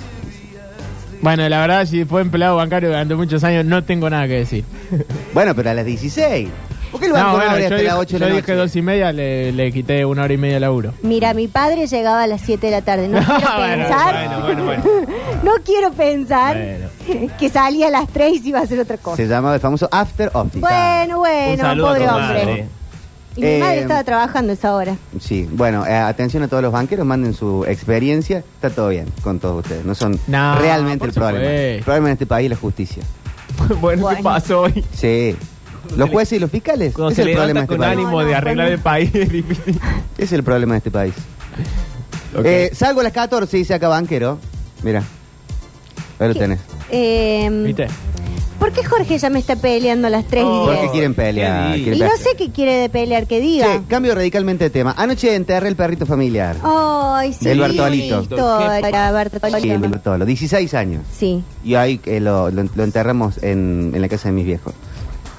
Bueno, 1.21 1.49
la 1.49 1.61
verdad, 1.61 1.85
si 1.87 2.05
fue 2.05 2.21
empleado 2.21 2.57
bancario 2.57 2.91
durante 2.91 3.14
muchos 3.14 3.43
años, 3.43 3.64
no 3.64 3.83
tengo 3.83 4.09
nada 4.09 4.27
que 4.29 4.35
decir. 4.35 4.64
Bueno, 5.35 5.55
pero 5.55 5.71
a 5.71 5.75
las 5.75 5.85
16. 5.85 6.49
¿Por 6.90 7.01
qué 7.01 7.07
el 7.07 7.12
banco 7.12 7.27
no, 7.29 7.35
bueno, 7.37 7.51
abre 7.51 7.61
yo 7.62 7.66
hasta 7.66 7.77
dije, 7.77 7.87
las 7.88 7.96
8 7.98 8.07
de 8.07 8.12
yo 8.12 8.18
la 8.18 8.27
dije 8.27 8.40
noche? 8.40 8.55
dos 8.55 8.77
y 8.77 8.83
media, 8.83 9.12
le, 9.12 9.53
le 9.53 9.72
quité 9.72 10.05
una 10.05 10.22
hora 10.24 10.33
y 10.33 10.37
media 10.38 10.55
de 10.55 10.61
laburo. 10.61 10.94
Mira, 11.03 11.35
mi 11.35 11.48
padre 11.48 11.87
llegaba 11.87 12.22
a 12.22 12.27
las 12.27 12.40
7 12.42 12.66
de 12.66 12.72
la 12.72 12.83
tarde. 12.83 13.09
No 13.09 13.18
quiero 13.24 13.40
Bueno, 13.57 13.85
pensar. 13.85 14.14
Bueno, 14.29 14.64
bueno, 14.64 14.64
bueno. 14.64 14.83
No 15.44 15.53
quiero 15.64 15.92
pensar 15.92 16.57
Bueno. 17.07 17.31
que 17.38 17.48
salía 17.51 17.88
a 17.88 17.90
las 17.90 18.09
3 18.09 18.44
y 18.44 18.48
iba 18.48 18.59
a 18.61 18.62
hacer 18.62 18.79
otra 18.81 18.96
cosa. 18.96 19.16
Se 19.16 19.27
llamaba 19.27 19.55
el 19.55 19.61
famoso 19.61 19.88
After 19.92 20.31
Office. 20.35 20.59
Bueno, 20.61 21.16
Un 21.16 21.20
bueno, 21.20 21.62
pobre 21.87 22.05
tu 22.07 22.11
hombre. 22.14 22.44
madre. 22.44 22.66
Y 23.37 23.40
mi 23.40 23.46
Eh, 23.46 23.59
madre 23.61 23.81
estaba 23.83 24.03
trabajando 24.03 24.53
esa 24.53 24.74
hora. 24.74 24.96
Sí, 25.20 25.48
bueno, 25.53 25.87
eh, 25.87 25.94
atención 25.94 26.42
a 26.42 26.48
todos 26.48 26.61
los 26.62 26.72
banqueros, 26.72 27.07
manden 27.07 27.35
su 27.35 27.64
experiencia, 27.68 28.38
está 28.38 28.70
todo 28.70 28.88
bien 28.88 29.07
con 29.22 29.38
todos 29.38 29.62
ustedes, 29.64 29.85
no 29.85 29.94
son 29.94 30.18
No, 30.27 30.59
realmente 30.59 31.05
el 31.05 31.12
problema. 31.12 31.44
El 31.48 31.85
problema 31.85 32.09
en 32.09 32.12
este 32.14 32.27
país 32.27 32.46
es 32.46 32.51
la 32.51 32.57
justicia. 32.57 33.03
bueno, 33.81 34.09
¿qué 34.09 34.22
pasó 34.24 34.62
hoy? 34.62 34.85
Sí. 34.92 35.37
Los 35.96 36.11
jueces 36.11 36.37
y 36.37 36.40
los 36.40 36.51
fiscales, 36.51 36.92
Cuando 36.94 37.12
ese 37.12 37.22
se 37.22 37.22
es 37.22 37.29
el 37.29 37.35
problema 37.37 37.61
de 37.61 37.64
este 37.64 37.77
con 37.77 37.79
país. 37.87 37.92
ánimo 37.98 38.24
de 38.24 38.35
arreglar 38.35 38.68
el 38.68 38.79
país 38.79 39.11
es 39.14 39.29
difícil. 39.31 39.81
Ese 40.16 40.24
es 40.24 40.33
el 40.33 40.42
problema 40.44 40.74
de 40.74 40.79
este 40.79 40.90
país. 40.90 41.14
Ok. 42.37 42.44
Eh, 42.44 42.70
salgo 42.74 43.01
a 43.01 43.05
las 43.05 43.12
14, 43.12 43.57
dice 43.57 43.74
acá 43.74 43.88
banquero. 43.88 44.38
Mira, 44.83 45.03
ahí 46.20 46.29
lo 46.29 46.35
tenés. 46.35 46.61
Eh, 46.90 47.48
¿Viste? 47.64 47.87
¿Por 48.59 48.72
qué 48.72 48.83
Jorge 48.85 49.16
ya 49.18 49.31
me 49.31 49.38
está 49.38 49.55
peleando 49.57 50.09
a 50.09 50.11
las 50.11 50.24
3 50.27 50.42
Oh. 50.44 50.62
y 50.64 50.66
¿Por 50.66 50.74
10? 50.74 50.85
qué 50.87 50.90
quieren 50.90 51.14
pelear? 51.14 51.72
qué 51.74 51.79
Y 51.79 51.85
no 51.85 51.90
pelear. 51.92 52.11
sé 52.18 52.31
qué 52.37 52.51
quiere 52.51 52.74
de 52.74 52.88
pelear 52.88 53.27
que 53.29 53.40
diga. 53.40 53.66
Che, 53.66 53.83
cambio 53.88 54.14
radicalmente 54.16 54.64
de 54.64 54.70
tema. 54.70 54.94
Anoche 54.98 55.33
enterré 55.35 55.68
el 55.68 55.77
perrito 55.77 56.07
familiar. 56.07 56.57
Ay, 56.64 57.33
sí. 57.33 57.48
El 57.48 57.61
Bartolito. 57.61 58.20
Historia, 58.22 59.12
Bartolito. 59.12 59.59
Sí, 59.61 59.70
el 59.70 59.79
Bartolo, 59.79 60.27
16 60.27 60.74
años. 60.74 61.05
Sí. 61.16 61.42
Y 61.64 61.74
ahí 61.77 62.01
eh, 62.05 62.18
lo, 62.20 62.51
lo- 62.51 62.68
lo 62.74 62.85
enterramos 62.85 63.38
en, 63.42 63.92
en 63.94 64.01
la 64.03 64.09
casa 64.09 64.29
de 64.29 64.33
mis 64.35 64.44
viejos. 64.44 64.74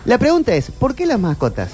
La 0.10 0.18
pregunta 0.18 0.56
es, 0.56 0.72
¿por 0.72 0.96
qué 0.96 1.06
las 1.06 1.20
mascotas? 1.20 1.70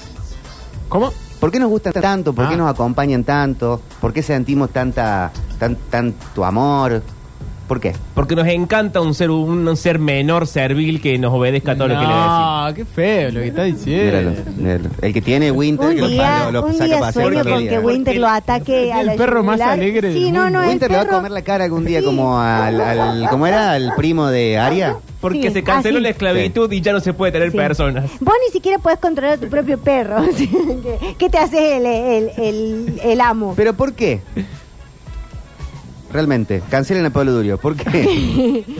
¿Cómo? 0.90 1.10
¿Por 1.40 1.50
qué 1.50 1.58
nos 1.58 1.70
gustan 1.70 1.94
tanto? 1.94 2.34
¿Por 2.34 2.46
qué 2.48 2.52
Ah. 2.54 2.58
nos 2.58 2.70
acompañan 2.70 3.24
tanto? 3.24 3.80
¿Por 3.98 4.12
qué 4.12 4.22
sentimos 4.22 4.68
tanta, 4.70 5.30
tan, 5.58 5.76
tanto 5.88 6.44
amor? 6.44 7.02
¿Por 7.66 7.80
qué? 7.80 7.94
Porque 8.14 8.36
nos 8.36 8.46
encanta 8.46 9.00
un 9.00 9.14
ser 9.14 9.30
un, 9.30 9.74
ser 9.74 9.98
menor, 9.98 10.46
servil, 10.46 11.00
que 11.00 11.16
nos 11.18 11.32
obedezca 11.32 11.72
a 11.72 11.76
todo 11.76 11.88
lo 11.88 11.94
que 11.94 12.00
le 12.06 12.06
decimos. 12.14 12.68
No, 12.68 12.74
qué 12.74 12.84
feo 12.84 13.30
lo 13.32 13.40
que 13.40 13.48
está 13.48 13.62
diciendo. 13.64 14.32
míralo. 14.58 14.88
El 15.00 15.12
que 15.14 15.22
tiene 15.22 15.50
Winter, 15.50 15.88
Un 15.88 15.94
que 15.94 16.00
lo- 16.02 16.08
día, 16.08 16.44
lo, 16.44 16.52
lo 16.52 16.66
un 16.66 16.72
saca 16.74 16.84
a 16.84 16.86
día 16.88 17.00
pasear 17.00 17.24
sueño 17.24 17.42
todo 17.42 17.48
el 17.48 17.54
con 17.54 17.62
día. 17.62 17.70
que 17.70 17.78
Winter 17.80 18.16
lo 18.18 18.28
ataque 18.28 18.92
a 18.92 19.00
El 19.00 19.06
la 19.06 19.14
perro 19.16 19.42
más 19.42 19.56
yugular. 19.56 19.70
alegre 19.78 20.08
del 20.10 20.16
Sí, 20.18 20.30
no, 20.30 20.42
mundo. 20.42 20.58
no, 20.58 20.62
el 20.64 20.68
Winter 20.68 20.90
le 20.90 20.96
va 20.96 21.02
a 21.02 21.04
perro- 21.06 21.16
comer 21.16 21.30
la 21.32 21.42
cara 21.42 21.64
algún 21.64 21.84
día 21.86 22.00
Sí. 22.00 22.04
como 22.04 22.38
al, 22.38 22.80
al- 22.82 23.28
¿Cómo 23.30 23.46
era? 23.46 23.72
¿Al 23.72 23.94
primo 23.96 24.26
de 24.28 24.58
Aria? 24.58 24.98
Porque 25.34 25.48
Sí, 25.48 25.54
se 25.54 25.62
canceló 25.62 25.98
así. 25.98 26.02
la 26.02 26.08
esclavitud 26.10 26.70
y 26.72 26.80
ya 26.80 26.92
no 26.92 27.00
se 27.00 27.12
puede 27.12 27.32
tener 27.32 27.50
Sí. 27.50 27.56
personas. 27.56 28.10
Vos 28.20 28.34
ni 28.46 28.52
siquiera 28.52 28.78
podés 28.78 28.98
controlar 28.98 29.34
a 29.34 29.40
tu 29.40 29.48
propio 29.48 29.78
perro. 29.78 30.16
¿Qué- 30.36 31.14
¿Qué 31.18 31.28
te 31.30 31.38
hace 31.38 31.76
el, 31.76 31.86
el, 31.86 32.30
el, 32.38 33.00
el 33.02 33.20
amo? 33.20 33.54
¿Pero 33.56 33.74
por 33.74 33.94
qué? 33.94 34.20
Realmente, 36.12 36.62
cancelen 36.70 37.04
a 37.04 37.10
Pablo 37.10 37.32
Durio. 37.32 37.58
¿Por 37.58 37.76
qué? 37.76 38.64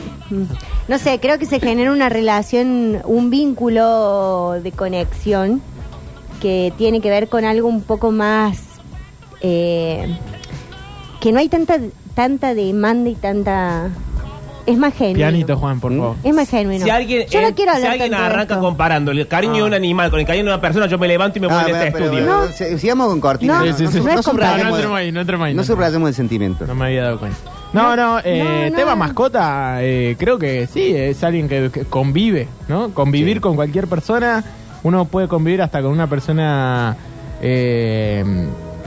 No 0.88 0.98
sé, 0.98 1.18
creo 1.20 1.38
que 1.38 1.46
se 1.46 1.58
genera 1.60 1.90
una 1.92 2.08
relación, 2.08 2.98
un 3.04 3.28
vínculo 3.30 4.52
de 4.62 4.70
conexión 4.72 5.60
que 6.40 6.72
tiene 6.78 7.00
que 7.00 7.10
ver 7.10 7.28
con 7.28 7.44
algo 7.44 7.68
un 7.68 7.82
poco 7.82 8.10
más 8.12 8.58
eh, 9.40 10.16
que 11.20 11.30
no 11.32 11.38
hay 11.40 11.48
tanta 11.48 11.78
tanta 12.14 12.54
demanda 12.54 13.10
y 13.10 13.14
tanta 13.16 13.90
es 14.66 14.76
más 14.78 14.92
genuino. 14.94 15.16
Pianito, 15.18 15.56
Juan, 15.56 15.80
por 15.80 15.92
¿Mm? 15.92 15.98
favor. 15.98 16.16
Es 16.24 16.34
más 16.34 16.48
genuino. 16.50 16.84
Si 16.84 16.90
alguien, 16.90 17.26
yo 17.28 17.40
no 17.40 17.48
eh, 17.48 17.54
quiero 17.54 17.72
si 17.72 17.76
hablar 17.78 17.92
alguien 17.92 18.10
tanto 18.10 18.22
de 18.24 18.30
arranca 18.30 18.54
esto. 18.54 18.64
comparando 18.66 19.10
el 19.12 19.28
cariño 19.28 19.54
Ah. 19.54 19.56
de 19.58 19.62
un 19.64 19.74
animal 19.74 20.10
con 20.10 20.20
el 20.20 20.26
cariño 20.26 20.44
de 20.44 20.50
una 20.50 20.60
persona, 20.60 20.86
yo 20.86 20.98
me 20.98 21.08
levanto 21.08 21.38
y 21.38 21.40
me 21.40 21.46
voy 21.46 21.56
Ah, 21.56 21.64
de 21.64 21.72
pero- 21.72 21.76
este 21.84 21.92
pero, 21.92 22.04
estudio. 22.06 22.44
eh, 22.44 22.48
se- 22.52 22.78
sigamos 22.78 23.08
con 23.08 23.20
cortina. 23.20 23.60
No, 23.60 23.64
Sí, 23.66 23.72
sí, 23.78 23.86
sí. 23.86 23.98
sub- 23.98 24.06
no 24.06 24.14
No, 24.14 24.22
subrayemos- 24.22 24.64
no 24.70 24.74
entremos 24.76 24.98
ahí, 24.98 25.12
no 25.12 25.20
entremos 25.20 25.46
ahí. 25.46 25.54
no 25.54 25.62
no. 25.62 25.66
subrayemos 25.66 26.08
el 26.08 26.14
sentimiento. 26.14 26.66
No 26.66 26.74
me 26.74 26.86
había 26.86 27.02
dado 27.04 27.18
cuenta. 27.18 27.38
No, 27.72 27.94
no, 27.96 28.18
eh, 28.24 28.64
No, 28.64 28.70
no. 28.70 28.76
tema 28.76 28.94
mascota, 28.96 29.78
eh, 29.82 30.16
creo 30.18 30.38
que 30.38 30.66
sí, 30.66 30.94
es 30.94 31.22
alguien 31.24 31.48
que, 31.48 31.70
que 31.72 31.84
convive, 31.84 32.48
¿no? 32.68 32.90
Convivir 32.94 33.34
Sí. 33.36 33.40
con 33.40 33.54
cualquier 33.56 33.86
persona, 33.86 34.42
uno 34.82 35.04
puede 35.04 35.28
convivir 35.28 35.60
hasta 35.62 35.82
con 35.82 35.90
una 35.90 36.06
persona 36.08 36.96
eh, 37.42 38.24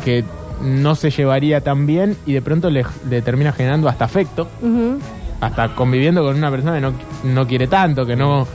que 0.03 0.23
no 0.61 0.95
se 0.95 1.09
llevaría 1.11 1.61
tan 1.61 1.85
bien 1.85 2.17
y 2.25 2.33
de 2.33 2.41
pronto 2.41 2.69
le, 2.69 2.85
le 3.09 3.21
termina 3.21 3.51
generando 3.53 3.87
hasta 3.87 4.05
afecto, 4.05 4.47
Ujú. 4.61 4.97
Hasta 5.41 5.69
conviviendo 5.75 6.23
con 6.23 6.35
una 6.35 6.51
persona 6.51 6.75
que 6.75 6.81
no, 6.81 6.93
no 7.23 7.47
quiere 7.47 7.67
tanto, 7.67 8.05
que 8.05 8.15
no 8.15 8.47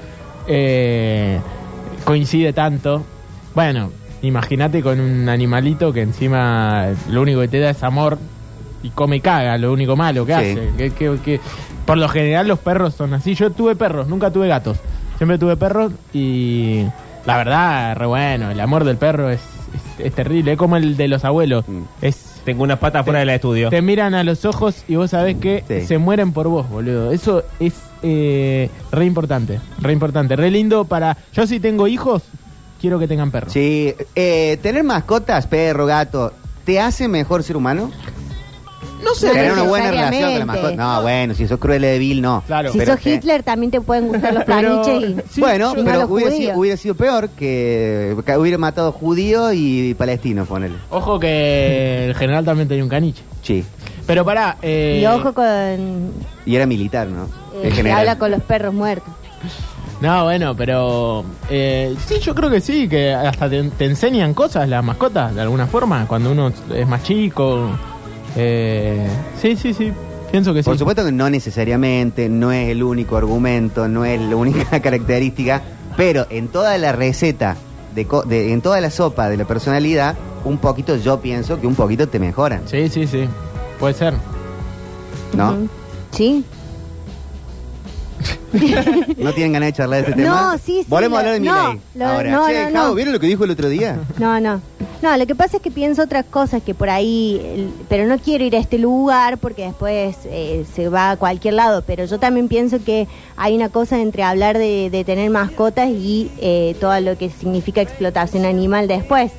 eh, 0.46 1.40
coincide 2.04 2.52
tanto. 2.52 3.02
Bueno, 3.54 3.90
imagínate 4.22 4.82
con 4.82 5.00
un 5.00 5.28
animalito 5.28 5.92
que 5.92 6.02
encima 6.02 6.88
lo 7.10 7.22
único 7.22 7.40
que 7.40 7.48
te 7.48 7.60
da 7.60 7.70
es 7.70 7.82
amor 7.82 8.18
y 8.82 8.90
come 8.90 9.16
y 9.16 9.20
caga, 9.20 9.56
lo 9.58 9.72
único 9.72 9.96
malo 9.96 10.26
que 10.26 10.34
Sí. 10.34 10.38
hace. 10.40 10.70
Que, 10.76 10.90
que- 10.90 11.18
que- 11.24 11.40
por 11.86 11.98
lo 11.98 12.08
general 12.08 12.48
los 12.48 12.58
perros 12.58 12.94
son 12.94 13.14
así. 13.14 13.34
Yo 13.34 13.50
tuve 13.50 13.76
perros, 13.76 14.08
nunca 14.08 14.30
tuve 14.30 14.48
gatos. 14.48 14.78
Siempre 15.18 15.38
tuve 15.38 15.56
perros 15.56 15.92
y 16.12 16.84
la 17.26 17.36
verdad, 17.36 17.96
re 17.96 18.06
bueno, 18.06 18.50
el 18.50 18.60
amor 18.60 18.84
del 18.84 18.96
perro 18.96 19.30
es, 19.30 19.40
es, 19.98 20.06
es 20.06 20.12
terrible, 20.14 20.52
es 20.52 20.58
como 20.58 20.76
el 20.76 20.96
de 20.96 21.08
los 21.08 21.24
abuelos. 21.24 21.64
Mm. 21.68 21.82
Es 22.02 22.33
Tengo 22.44 22.62
unas 22.62 22.78
patas 22.78 23.04
fuera 23.04 23.20
del 23.20 23.30
estudio. 23.30 23.70
te 23.70 23.80
miran 23.82 24.14
a 24.14 24.22
los 24.22 24.44
ojos 24.44 24.84
y 24.86 24.96
vos 24.96 25.10
sabés 25.10 25.36
que 25.36 25.64
Sí. 25.66 25.86
se 25.86 25.98
mueren 25.98 26.32
por 26.32 26.48
vos, 26.48 26.68
boludo. 26.68 27.10
Eso 27.12 27.42
es 27.58 27.72
eh, 28.02 28.68
re 28.92 29.04
importante, 29.06 29.60
re 29.80 29.92
importante, 29.94 30.36
re 30.36 30.50
lindo 30.50 30.84
para... 30.84 31.16
Yo 31.32 31.46
si 31.46 31.58
tengo 31.58 31.88
hijos, 31.88 32.22
quiero 32.80 32.98
que 32.98 33.08
tengan 33.08 33.30
perros. 33.30 33.52
Sí, 33.52 33.94
eh, 34.14 34.58
tener 34.62 34.84
mascotas, 34.84 35.46
perro, 35.46 35.86
gato, 35.86 36.32
¿te 36.66 36.78
hace 36.80 37.08
mejor 37.08 37.42
ser 37.42 37.56
humano? 37.56 37.90
No 39.04 39.14
sé, 39.14 39.30
Tener 39.30 39.52
una 39.52 39.62
buena 39.64 39.90
relación 39.90 40.30
con 40.30 40.38
la 40.38 40.46
mascota. 40.46 40.76
No, 40.76 41.02
bueno, 41.02 41.34
si 41.34 41.46
sos 41.46 41.58
cruel 41.58 41.82
de 41.82 41.98
vil, 41.98 42.22
no. 42.22 42.42
Claro. 42.46 42.72
Si 42.72 42.78
Pero 42.78 42.92
sos 42.94 43.02
te- 43.02 43.14
Hitler 43.14 43.42
también 43.42 43.70
te 43.70 43.80
pueden 43.80 44.08
gustar 44.08 44.32
los 44.34 44.44
Pero- 44.46 44.82
caniches 44.82 45.10
y... 45.10 45.34
Sí, 45.34 45.40
bueno, 45.40 45.74
yo- 45.76 45.84
pero 45.84 46.00
los 46.00 46.10
hubiera 46.10 46.30
judíos. 46.30 46.34
sido, 46.48 46.58
hubiera 46.58 46.76
sido 46.76 46.94
peor 46.94 47.28
que, 47.30 48.16
que 48.24 48.36
hubiera 48.36 48.58
matado 48.58 48.92
judío 48.92 49.52
y 49.52 49.94
palestino, 49.94 50.44
ponele. 50.46 50.76
Ojo 50.90 51.18
que 51.20 52.06
el 52.06 52.14
general 52.14 52.44
también 52.44 52.68
tenía 52.68 52.82
un 52.84 52.90
caniche. 52.90 53.22
Sí. 53.42 53.64
Pero 54.06 54.24
pará, 54.24 54.56
eh, 54.62 55.00
Y 55.02 55.06
ojo 55.06 55.32
con... 55.32 55.44
eh, 55.46 55.78
Y 56.46 56.56
era 56.56 56.66
militar, 56.66 57.06
¿no? 57.08 57.26
que 57.60 57.68
En 57.68 57.74
general. 57.74 58.00
habla 58.00 58.18
con 58.18 58.30
los 58.30 58.42
perros 58.42 58.74
muertos. 58.74 59.12
No, 60.00 60.24
bueno, 60.24 60.54
pero 60.56 61.24
eh, 61.48 61.94
sí, 62.06 62.18
yo 62.20 62.34
creo 62.34 62.50
que 62.50 62.60
sí, 62.60 62.88
que 62.88 63.14
hasta 63.14 63.48
te, 63.48 63.62
te 63.70 63.84
enseñan 63.86 64.34
cosas 64.34 64.68
las 64.68 64.84
mascotas, 64.84 65.34
de 65.34 65.40
alguna 65.40 65.66
forma, 65.66 66.06
cuando 66.06 66.32
uno 66.32 66.52
es 66.74 66.86
más 66.88 67.02
chico. 67.04 67.70
Eh, 68.36 69.06
sí, 69.40 69.56
sí, 69.56 69.72
sí, 69.74 69.92
pienso 70.30 70.52
que 70.52 70.62
sí. 70.62 70.64
Por 70.64 70.78
supuesto 70.78 71.04
que 71.04 71.12
no 71.12 71.28
necesariamente, 71.30 72.28
no 72.28 72.50
es 72.52 72.70
el 72.70 72.82
único 72.82 73.16
argumento, 73.16 73.88
no 73.88 74.04
es 74.04 74.20
la 74.20 74.36
única 74.36 74.80
característica, 74.82 75.62
pero 75.96 76.26
en 76.30 76.48
toda 76.48 76.76
la 76.78 76.92
receta, 76.92 77.56
de, 77.94 78.06
co- 78.06 78.22
de- 78.24 78.52
en 78.52 78.60
toda 78.60 78.80
la 78.80 78.90
sopa 78.90 79.28
de 79.28 79.36
la 79.36 79.44
personalidad, 79.44 80.16
un 80.44 80.58
poquito 80.58 80.96
yo 80.96 81.20
pienso 81.20 81.60
que 81.60 81.66
un 81.66 81.74
poquito 81.74 82.08
te 82.08 82.18
mejoran, 82.18 82.62
Sí, 82.66 82.88
sí, 82.88 83.06
sí, 83.06 83.28
puede 83.78 83.94
ser. 83.94 84.14
¿no? 85.36 85.56
¿Sí? 86.10 86.44
¿No 89.18 89.32
tienen 89.32 89.52
ganas 89.52 89.68
de 89.68 89.72
charlar 89.72 90.04
de 90.04 90.10
este 90.10 90.22
tema? 90.22 90.52
No, 90.52 90.58
sí, 90.58 90.82
sí, 90.82 90.86
Volvemos 90.88 91.16
a 91.16 91.20
hablar 91.20 91.34
de 91.34 91.40
no, 91.40 91.62
Milei. 91.72 91.80
lo- 91.94 92.06
Ahora, 92.06 92.30
no, 92.30 92.46
che, 92.46 92.70
no, 92.70 92.88
no. 92.88 92.94
¿vieron 92.94 93.12
lo 93.12 93.20
que 93.20 93.26
dijo 93.26 93.44
el 93.44 93.50
otro 93.50 93.68
día? 93.68 93.98
No, 94.18 94.40
no. 94.40 94.60
No, 95.02 95.16
lo 95.18 95.26
que 95.26 95.34
pasa 95.34 95.56
es 95.58 95.62
que 95.62 95.70
pienso 95.70 96.02
otras 96.02 96.24
cosas 96.24 96.62
que 96.62 96.72
por 96.74 96.88
ahí, 96.88 97.40
el- 97.44 97.70
pero 97.88 98.06
no 98.06 98.18
quiero 98.18 98.44
ir 98.44 98.54
a 98.56 98.58
este 98.58 98.78
lugar 98.78 99.38
porque 99.38 99.64
después 99.66 100.16
eh, 100.24 100.64
se 100.74 100.88
va 100.88 101.10
a 101.12 101.16
cualquier 101.16 101.54
lado, 101.54 101.82
pero 101.86 102.04
yo 102.06 102.18
también 102.18 102.48
pienso 102.48 102.82
que 102.82 103.06
hay 103.36 103.54
una 103.54 103.68
cosa 103.68 104.00
entre 104.00 104.22
hablar 104.22 104.56
de, 104.56 104.88
de 104.90 105.04
tener 105.04 105.28
mascotas 105.30 105.88
y 105.90 106.30
eh, 106.38 106.76
todo 106.80 106.98
lo 107.00 107.18
que 107.18 107.28
significa 107.30 107.82
explotación 107.82 108.44
animal 108.44 108.88
después. 108.88 109.32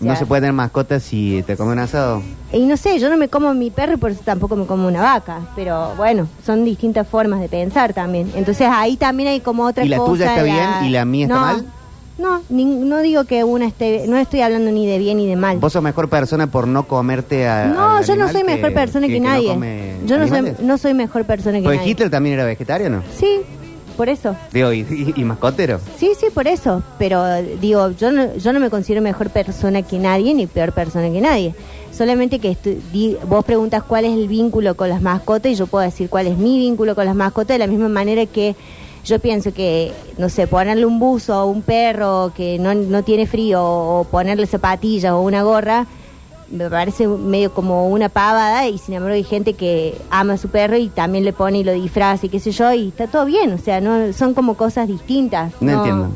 No 0.00 0.14
se 0.16 0.26
puede 0.26 0.42
tener 0.42 0.52
mascotas 0.52 1.02
si 1.02 1.42
te 1.46 1.56
comen 1.56 1.78
asado. 1.80 2.22
Y 2.52 2.60
no 2.66 2.76
sé, 2.76 2.98
yo 2.98 3.10
no 3.10 3.16
me 3.16 3.28
como 3.28 3.52
mi 3.54 3.70
perro 3.70 3.94
y 3.94 3.96
por 3.96 4.10
eso 4.12 4.20
tampoco 4.24 4.54
me 4.56 4.64
como 4.66 4.86
una 4.86 5.02
vaca, 5.02 5.40
pero 5.56 5.94
bueno, 5.96 6.28
son 6.46 6.64
distintas 6.64 7.06
formas 7.08 7.40
de 7.40 7.48
pensar 7.48 7.92
también. 7.92 8.30
Entonces 8.36 8.68
ahí 8.70 8.96
también 8.96 9.28
hay 9.30 9.40
como 9.40 9.64
otra 9.64 9.84
¿Y 9.84 9.88
la 9.88 9.98
cosa. 9.98 10.12
tuya 10.12 10.26
está 10.30 10.42
bien 10.44 10.84
y 10.84 10.90
la 10.90 11.04
mía 11.04 11.24
está 11.26 11.34
No, 11.34 11.40
mal? 11.40 11.66
No, 12.18 12.42
ni- 12.48 12.64
no 12.64 12.98
digo 12.98 13.24
que 13.24 13.44
una 13.44 13.66
esté, 13.66 14.06
no 14.08 14.16
estoy 14.16 14.40
hablando 14.40 14.72
ni 14.72 14.86
de 14.86 14.98
bien 14.98 15.18
ni 15.18 15.26
de 15.28 15.36
mal. 15.36 15.58
¿Vos 15.58 15.72
sos 15.72 15.82
mejor 15.82 16.08
persona 16.08 16.48
por 16.48 16.66
no 16.66 16.82
comerte 16.88 17.46
a 17.48 17.66
No, 17.66 18.02
yo 18.02 18.16
no 18.16 18.28
soy 18.28 18.42
mejor 18.44 18.72
persona 18.74 19.06
que, 19.06 19.20
no 19.20 19.28
nadie. 19.28 19.48
come 19.48 19.92
yo 20.04 20.18
no 20.18 20.26
soy, 20.26 20.52
no 20.60 20.78
soy 20.78 20.94
mejor 20.94 21.24
persona 21.26 21.58
que 21.58 21.64
Pues 21.64 21.78
nadie. 21.78 21.90
Hitler 21.92 22.10
también 22.10 22.34
era 22.34 22.44
vegetariano. 22.44 23.02
Sí, 23.16 23.40
por 23.98 24.08
eso. 24.08 24.34
Digo, 24.52 24.72
y, 24.72 24.80
y- 24.80 25.12
y 25.20 25.24
mascotero. 25.24 25.78
Sí, 25.98 26.12
sí, 26.18 26.26
por 26.32 26.48
eso. 26.48 26.82
Pero 26.98 27.22
digo, 27.60 27.90
yo 27.90 28.10
no, 28.10 28.34
yo 28.36 28.52
no 28.54 28.60
me 28.60 28.70
considero 28.70 29.02
mejor 29.02 29.28
persona 29.28 29.82
que 29.82 29.98
nadie 29.98 30.32
ni 30.32 30.46
peor 30.46 30.72
persona 30.72 31.10
que 31.10 31.20
nadie. 31.20 31.54
Solamente 31.92 32.38
que 32.38 32.56
di- 32.92 33.16
vos 33.28 33.44
preguntas 33.44 33.82
cuál 33.82 34.04
es 34.06 34.12
el 34.12 34.28
vínculo 34.28 34.74
con 34.76 34.88
las 34.88 35.02
mascotas 35.02 35.52
y 35.52 35.56
yo 35.56 35.66
puedo 35.66 35.84
decir 35.84 36.08
cuál 36.08 36.28
es 36.28 36.38
mi 36.38 36.56
vínculo 36.58 36.94
con 36.94 37.04
las 37.04 37.14
mascotas 37.16 37.56
de 37.56 37.58
la 37.58 37.66
misma 37.66 37.88
manera 37.88 38.24
que 38.24 38.54
yo 39.04 39.18
pienso 39.18 39.52
que, 39.52 39.92
no 40.16 40.28
sé, 40.28 40.46
ponerle 40.46 40.84
un 40.86 40.98
buzo 40.98 41.32
a 41.34 41.44
un 41.44 41.62
perro 41.62 42.30
que 42.36 42.58
no, 42.58 42.72
no 42.74 43.02
tiene 43.02 43.26
frío 43.26 43.62
o 43.64 44.04
ponerle 44.04 44.46
zapatillas 44.46 45.12
o 45.12 45.20
una 45.20 45.42
gorra, 45.42 45.86
me 46.50 46.70
parece 46.70 47.06
medio 47.06 47.52
como 47.52 47.88
una 47.88 48.08
pavada 48.08 48.68
y 48.68 48.78
sin 48.78 48.94
embargo 48.94 49.14
hay 49.14 49.24
gente 49.24 49.52
que 49.54 49.96
ama 50.10 50.34
a 50.34 50.38
su 50.38 50.48
perro 50.48 50.76
y 50.76 50.88
también 50.88 51.24
le 51.24 51.32
pone 51.32 51.58
y 51.58 51.64
lo 51.64 51.72
disfraza 51.72 52.26
y 52.26 52.28
qué 52.28 52.40
sé 52.40 52.50
yo 52.52 52.72
y 52.72 52.88
está 52.88 53.06
todo 53.06 53.24
bien, 53.26 53.52
o 53.52 53.58
sea, 53.58 53.80
no 53.80 54.12
son 54.12 54.34
como 54.34 54.54
cosas 54.54 54.88
distintas. 54.88 55.52
No 55.60 55.72
entiendo. 55.72 56.10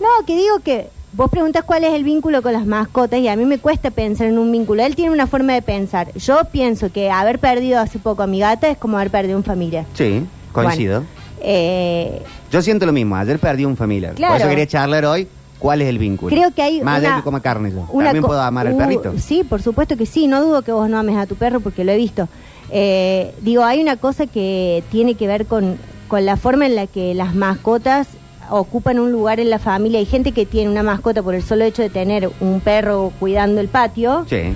No, 0.00 0.26
que 0.26 0.36
digo 0.36 0.60
que 0.60 0.88
vos 1.12 1.30
preguntas 1.30 1.64
cuál 1.64 1.84
es 1.84 1.92
el 1.94 2.04
vínculo 2.04 2.42
con 2.42 2.52
las 2.52 2.66
mascotas 2.66 3.20
y 3.20 3.28
a 3.28 3.36
mí 3.36 3.44
me 3.44 3.58
cuesta 3.58 3.90
pensar 3.90 4.26
en 4.26 4.38
un 4.38 4.50
vínculo. 4.50 4.82
Él 4.84 4.96
tiene 4.96 5.12
una 5.12 5.26
forma 5.26 5.54
de 5.54 5.62
pensar. 5.62 6.12
Yo 6.14 6.40
pienso 6.50 6.90
que 6.92 7.10
haber 7.10 7.38
perdido 7.38 7.80
hace 7.80 7.98
poco 7.98 8.22
a 8.22 8.26
mi 8.26 8.40
gata 8.40 8.68
es 8.68 8.78
como 8.78 8.96
haber 8.96 9.10
perdido 9.10 9.36
un 9.36 9.44
familiar. 9.44 9.84
Sí, 9.94 10.24
coincido. 10.52 11.04
Eh, 11.40 12.22
Yo 12.50 12.62
siento 12.62 12.86
lo 12.86 12.92
mismo. 12.92 13.16
Ayer 13.16 13.38
perdí 13.38 13.64
un 13.64 13.76
familiar. 13.76 14.14
Claro. 14.14 14.34
Por 14.34 14.40
eso 14.40 14.48
quería 14.48 14.66
charlar 14.66 15.04
hoy 15.04 15.28
cuál 15.58 15.82
es 15.82 15.88
el 15.88 15.98
vínculo. 15.98 16.34
creo 16.34 16.50
que 16.52 16.62
hay 16.62 16.80
Más 16.82 16.98
allá 16.98 17.08
una- 17.08 17.16
de 17.16 17.20
que 17.22 17.24
coma 17.24 17.40
carne 17.40 17.70
yo. 17.72 17.86
una 17.92 18.06
También 18.06 18.22
co- 18.22 18.28
puedo 18.28 18.40
amar 18.42 18.66
al 18.66 18.74
uh, 18.74 18.78
perrito. 18.78 19.12
Sí, 19.18 19.44
por 19.44 19.62
supuesto 19.62 19.96
que 19.96 20.06
sí. 20.06 20.26
No 20.26 20.42
dudo 20.44 20.62
que 20.62 20.72
vos 20.72 20.88
no 20.88 20.98
ames 20.98 21.16
a 21.16 21.26
tu 21.26 21.36
perro 21.36 21.60
porque 21.60 21.84
lo 21.84 21.92
he 21.92 21.96
visto. 21.96 22.28
Eh, 22.70 23.34
digo, 23.42 23.64
hay 23.64 23.80
una 23.80 23.96
cosa 23.96 24.26
que 24.26 24.82
tiene 24.90 25.14
que 25.14 25.26
ver 25.26 25.46
con, 25.46 25.76
con 26.08 26.24
la 26.26 26.36
forma 26.36 26.66
en 26.66 26.74
la 26.76 26.86
que 26.86 27.14
las 27.14 27.34
mascotas 27.34 28.08
ocupan 28.50 28.98
un 28.98 29.10
lugar 29.12 29.40
en 29.40 29.48
la 29.50 29.58
familia. 29.58 29.98
Hay 30.00 30.06
gente 30.06 30.32
que 30.32 30.44
tiene 30.46 30.70
una 30.70 30.82
mascota 30.82 31.22
por 31.22 31.34
el 31.34 31.42
solo 31.42 31.64
hecho 31.64 31.82
de 31.82 31.90
tener 31.90 32.30
un 32.40 32.60
perro 32.60 33.12
cuidando 33.20 33.60
el 33.60 33.68
patio. 33.68 34.26
Sí. 34.28 34.54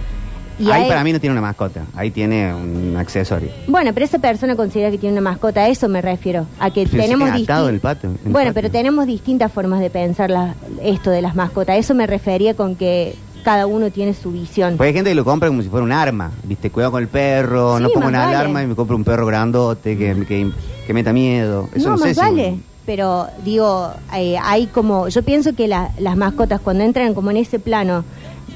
Y 0.58 0.70
Ahí 0.70 0.88
para 0.88 1.04
mí 1.04 1.12
no 1.12 1.20
tiene 1.20 1.32
una 1.32 1.40
mascota. 1.42 1.82
Ahí 1.94 2.10
tiene 2.10 2.52
un 2.52 2.96
accesorio. 2.96 3.48
Bueno, 3.68 3.92
pero 3.94 4.04
esa 4.04 4.18
persona 4.18 4.56
considera 4.56 4.90
que 4.90 4.98
tiene 4.98 5.12
una 5.18 5.30
mascota, 5.30 5.60
a 5.62 5.68
eso 5.68 5.88
me 5.88 6.02
refiero, 6.02 6.46
a 6.58 6.70
que 6.70 6.86
sí 6.86 6.96
tenemos 6.96 7.30
atado 7.30 7.66
disti- 7.68 7.70
el 7.74 7.80
patio, 7.80 8.10
el 8.24 8.32
Bueno, 8.32 8.50
pero 8.54 8.70
tenemos 8.70 9.06
distintas 9.06 9.52
formas 9.52 9.80
de 9.80 9.90
pensar 9.90 10.30
la- 10.30 10.54
esto 10.82 11.10
de 11.10 11.22
las 11.22 11.34
mascotas. 11.36 11.76
A 11.76 11.78
eso 11.78 11.94
me 11.94 12.06
refería 12.06 12.54
con 12.54 12.74
que 12.74 13.14
cada 13.44 13.66
uno 13.66 13.90
tiene 13.90 14.14
su 14.14 14.32
visión. 14.32 14.76
Porque 14.76 14.88
hay 14.88 14.94
gente 14.94 15.10
que 15.10 15.14
lo 15.14 15.24
compra 15.24 15.48
como 15.48 15.62
si 15.62 15.68
fuera 15.68 15.84
un 15.84 15.92
arma. 15.92 16.32
¿Viste? 16.42 16.70
Cuidado 16.70 16.92
con 16.92 17.02
el 17.02 17.08
perro, 17.08 17.76
Sí, 17.76 17.82
no 17.84 17.88
pongo 17.90 18.08
una 18.08 18.24
vale. 18.24 18.36
alarma 18.36 18.62
y 18.62 18.66
me 18.66 18.74
compro 18.74 18.96
un 18.96 19.04
perro 19.04 19.26
grandote 19.26 19.96
que, 19.96 20.24
que, 20.26 20.50
que 20.86 20.92
meta 20.94 21.12
miedo. 21.12 21.68
Eso 21.74 21.90
no, 21.90 21.96
no, 21.96 21.98
sé 21.98 22.04
más 22.08 22.14
si- 22.14 22.20
vale. 22.20 22.58
Pero 22.84 23.26
digo, 23.44 23.90
eh, 24.16 24.36
hay 24.42 24.66
como, 24.66 25.08
yo 25.08 25.22
pienso 25.22 25.54
que 25.54 25.68
la- 25.68 25.90
las 25.98 26.16
mascotas 26.16 26.60
cuando 26.60 26.82
entran 26.84 27.14
como 27.14 27.30
en 27.30 27.36
ese 27.36 27.58
plano 27.58 28.02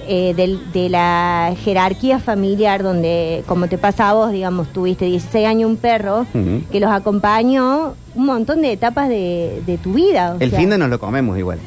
eh, 0.09 0.35
del- 0.35 0.73
de 0.73 0.89
la 0.89 1.55
jerarquía 1.65 2.19
familiar, 2.19 2.83
donde 2.83 3.43
como 3.47 3.69
te 3.69 3.79
pasa 3.79 4.09
a 4.11 4.13
vos, 4.15 4.33
digamos, 4.33 4.69
tuviste 4.73 5.05
16 5.07 5.47
años 5.47 5.71
un 5.71 5.77
perro 5.77 6.27
que 6.71 6.81
los 6.81 6.91
acompañó 6.91 7.95
un 8.15 8.27
montón 8.27 8.63
de 8.63 8.73
etapas 8.73 9.09
de, 9.09 9.63
de 9.67 9.79
tu 9.79 9.95
vida. 9.95 10.35
o 10.35 10.41
El 10.41 10.51
sea. 10.51 10.59
fin 10.59 10.71
de 10.71 10.79
nos 10.79 10.91
lo 10.91 10.99
comemos 11.01 11.39
igual. 11.39 11.59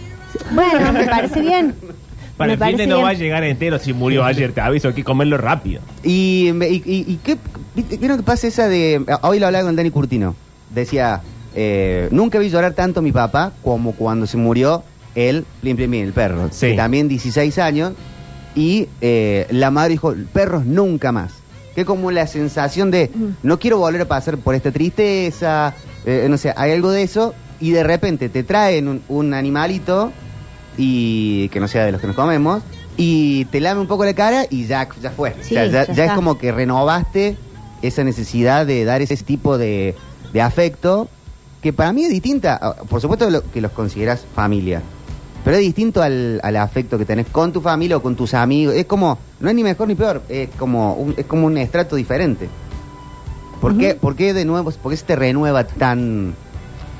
Bueno, 0.51 0.91
me 0.93 1.05
parece 1.09 1.41
bien. 1.41 1.75
Para 2.37 2.49
Me 2.49 2.53
el 2.65 2.69
fin 2.69 2.77
de 2.77 2.87
no 2.87 2.95
bien. 2.97 3.05
va 3.05 3.09
a 3.11 3.13
llegar 3.13 3.43
entero 3.45 3.79
si 3.79 3.93
murió 3.93 4.25
ayer, 4.25 4.51
te 4.51 4.59
aviso, 4.61 4.89
hay 4.89 4.93
que 4.93 5.03
comerlo 5.05 5.37
rápido. 5.37 5.81
Y, 6.03 6.49
y, 6.49 6.83
y- 6.85 7.05
y 7.13 7.19
qué, 7.23 7.37
¿vieron 7.97 8.17
que 8.17 8.23
pasa 8.23 8.47
esa 8.47 8.67
de... 8.67 9.01
Hoy 9.21 9.39
lo 9.39 9.45
hablaba 9.47 9.63
con 9.65 9.75
Dani 9.77 9.89
Curtino. 9.89 10.35
Decía, 10.73 11.21
eh, 11.55 12.09
nunca 12.11 12.37
vi 12.37 12.49
llorar 12.49 12.73
tanto 12.73 12.99
a 12.99 13.03
mi 13.03 13.13
papá 13.13 13.53
como 13.63 13.93
cuando 13.93 14.27
se 14.27 14.35
murió 14.35 14.83
él, 15.15 15.45
Plim 15.61 15.77
Plim 15.77 15.89
Plim, 15.91 16.03
el 16.07 16.11
perro. 16.11 16.49
Sí. 16.51 16.67
Que 16.71 16.73
también 16.73 17.07
16 17.07 17.57
años. 17.59 17.93
Y 18.55 18.87
eh, 19.01 19.47
la 19.51 19.69
madre 19.69 19.91
dijo, 19.91 20.13
perros 20.33 20.65
nunca 20.65 21.11
más. 21.11 21.33
Que 21.75 21.83
como 21.83 22.09
la 22.09 22.25
sensación 22.25 22.89
de 22.89 23.11
no 23.43 23.59
quiero 23.59 23.77
volver 23.77 24.01
a 24.01 24.05
pasar 24.05 24.37
por 24.37 24.55
esta 24.55 24.71
tristeza, 24.71 25.73
eh, 26.05 26.27
no 26.29 26.37
sé, 26.37 26.53
hay 26.55 26.71
algo 26.71 26.89
de 26.89 27.03
eso, 27.03 27.33
y 27.59 27.71
de 27.71 27.83
repente 27.83 28.29
te 28.29 28.43
traen 28.43 28.87
un, 28.87 29.01
un 29.09 29.33
animalito, 29.33 30.13
y 30.77 31.49
que 31.49 31.59
no 31.59 31.67
sea 31.67 31.85
de 31.85 31.91
los 31.91 31.99
que 31.99 32.07
nos 32.07 32.15
comemos, 32.15 32.63
y 32.97 33.45
te 33.45 33.59
lame 33.59 33.81
un 33.81 33.87
poco 33.87 34.05
la 34.05 34.13
cara 34.13 34.45
y 34.49 34.65
ya, 34.65 34.87
ya 35.01 35.11
fue. 35.11 35.35
Sí, 35.41 35.55
O 35.55 35.59
sea, 35.59 35.65
ya, 35.65 35.85
ya 35.87 35.93
ya 35.93 36.05
es 36.05 36.11
como 36.13 36.37
que 36.37 36.51
renovaste 36.51 37.37
esa 37.81 38.03
necesidad 38.03 38.65
de 38.65 38.85
dar 38.85 39.01
ese 39.01 39.17
tipo 39.17 39.57
de, 39.57 39.95
de 40.31 40.41
afecto, 40.41 41.09
que 41.61 41.73
para 41.73 41.91
mí 41.93 42.03
es 42.03 42.09
distinta, 42.09 42.57
ah, 42.61 42.75
por 42.87 43.01
supuesto 43.01 43.43
que 43.51 43.61
los 43.61 43.71
consideras 43.71 44.25
familia, 44.33 44.81
pero 45.45 45.55
es 45.57 45.61
distinto 45.61 46.01
al, 46.01 46.41
al 46.43 46.55
afecto 46.57 46.97
que 46.97 47.05
tenés 47.05 47.27
con 47.27 47.53
tu 47.53 47.61
familia 47.61 47.95
o 47.97 48.01
con 48.01 48.15
tus 48.15 48.33
amigos. 48.33 48.75
Es 48.75 48.85
como, 48.85 49.17
no 49.39 49.47
es 49.49 49.55
ni 49.55 49.63
mejor 49.63 49.87
ni 49.87 49.95
peor, 49.95 50.23
es 50.27 50.49
como 50.57 50.95
un, 50.95 51.13
es 51.15 51.25
como 51.25 51.45
un 51.47 51.57
estrato 51.57 51.95
diferente. 51.95 52.49
¿Por, 53.61 53.77
qué, 53.77 53.95
¿Por 53.95 54.15
qué 54.15 54.33
de 54.33 54.43
nuevo, 54.43 54.71
por 54.71 54.91
qué 54.91 54.97
se 54.97 55.05
te 55.05 55.15
renueva 55.15 55.63
tan, 55.65 56.33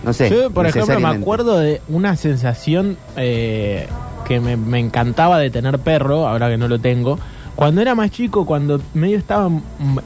no 0.04 0.14
sé? 0.14 0.30
Yo, 0.30 0.50
por 0.52 0.66
ejemplo, 0.66 1.00
me 1.00 1.08
acuerdo 1.10 1.58
de 1.60 1.82
una 1.89 2.16
sensación 2.16 2.98
eh, 3.18 3.88
que 4.26 4.39
me, 4.39 4.56
me 4.58 4.80
encantaba 4.80 5.38
de 5.39 5.50
tener 5.50 5.78
perro, 5.80 6.28
ahora 6.28 6.50
que 6.50 6.58
no 6.58 6.68
lo 6.68 6.80
tengo. 6.80 7.20
Cuando 7.56 7.82
era 7.82 7.96
más 7.96 8.12
chico, 8.12 8.46
cuando 8.46 8.82
medio 8.93 9.18
estaba 9.18 9.50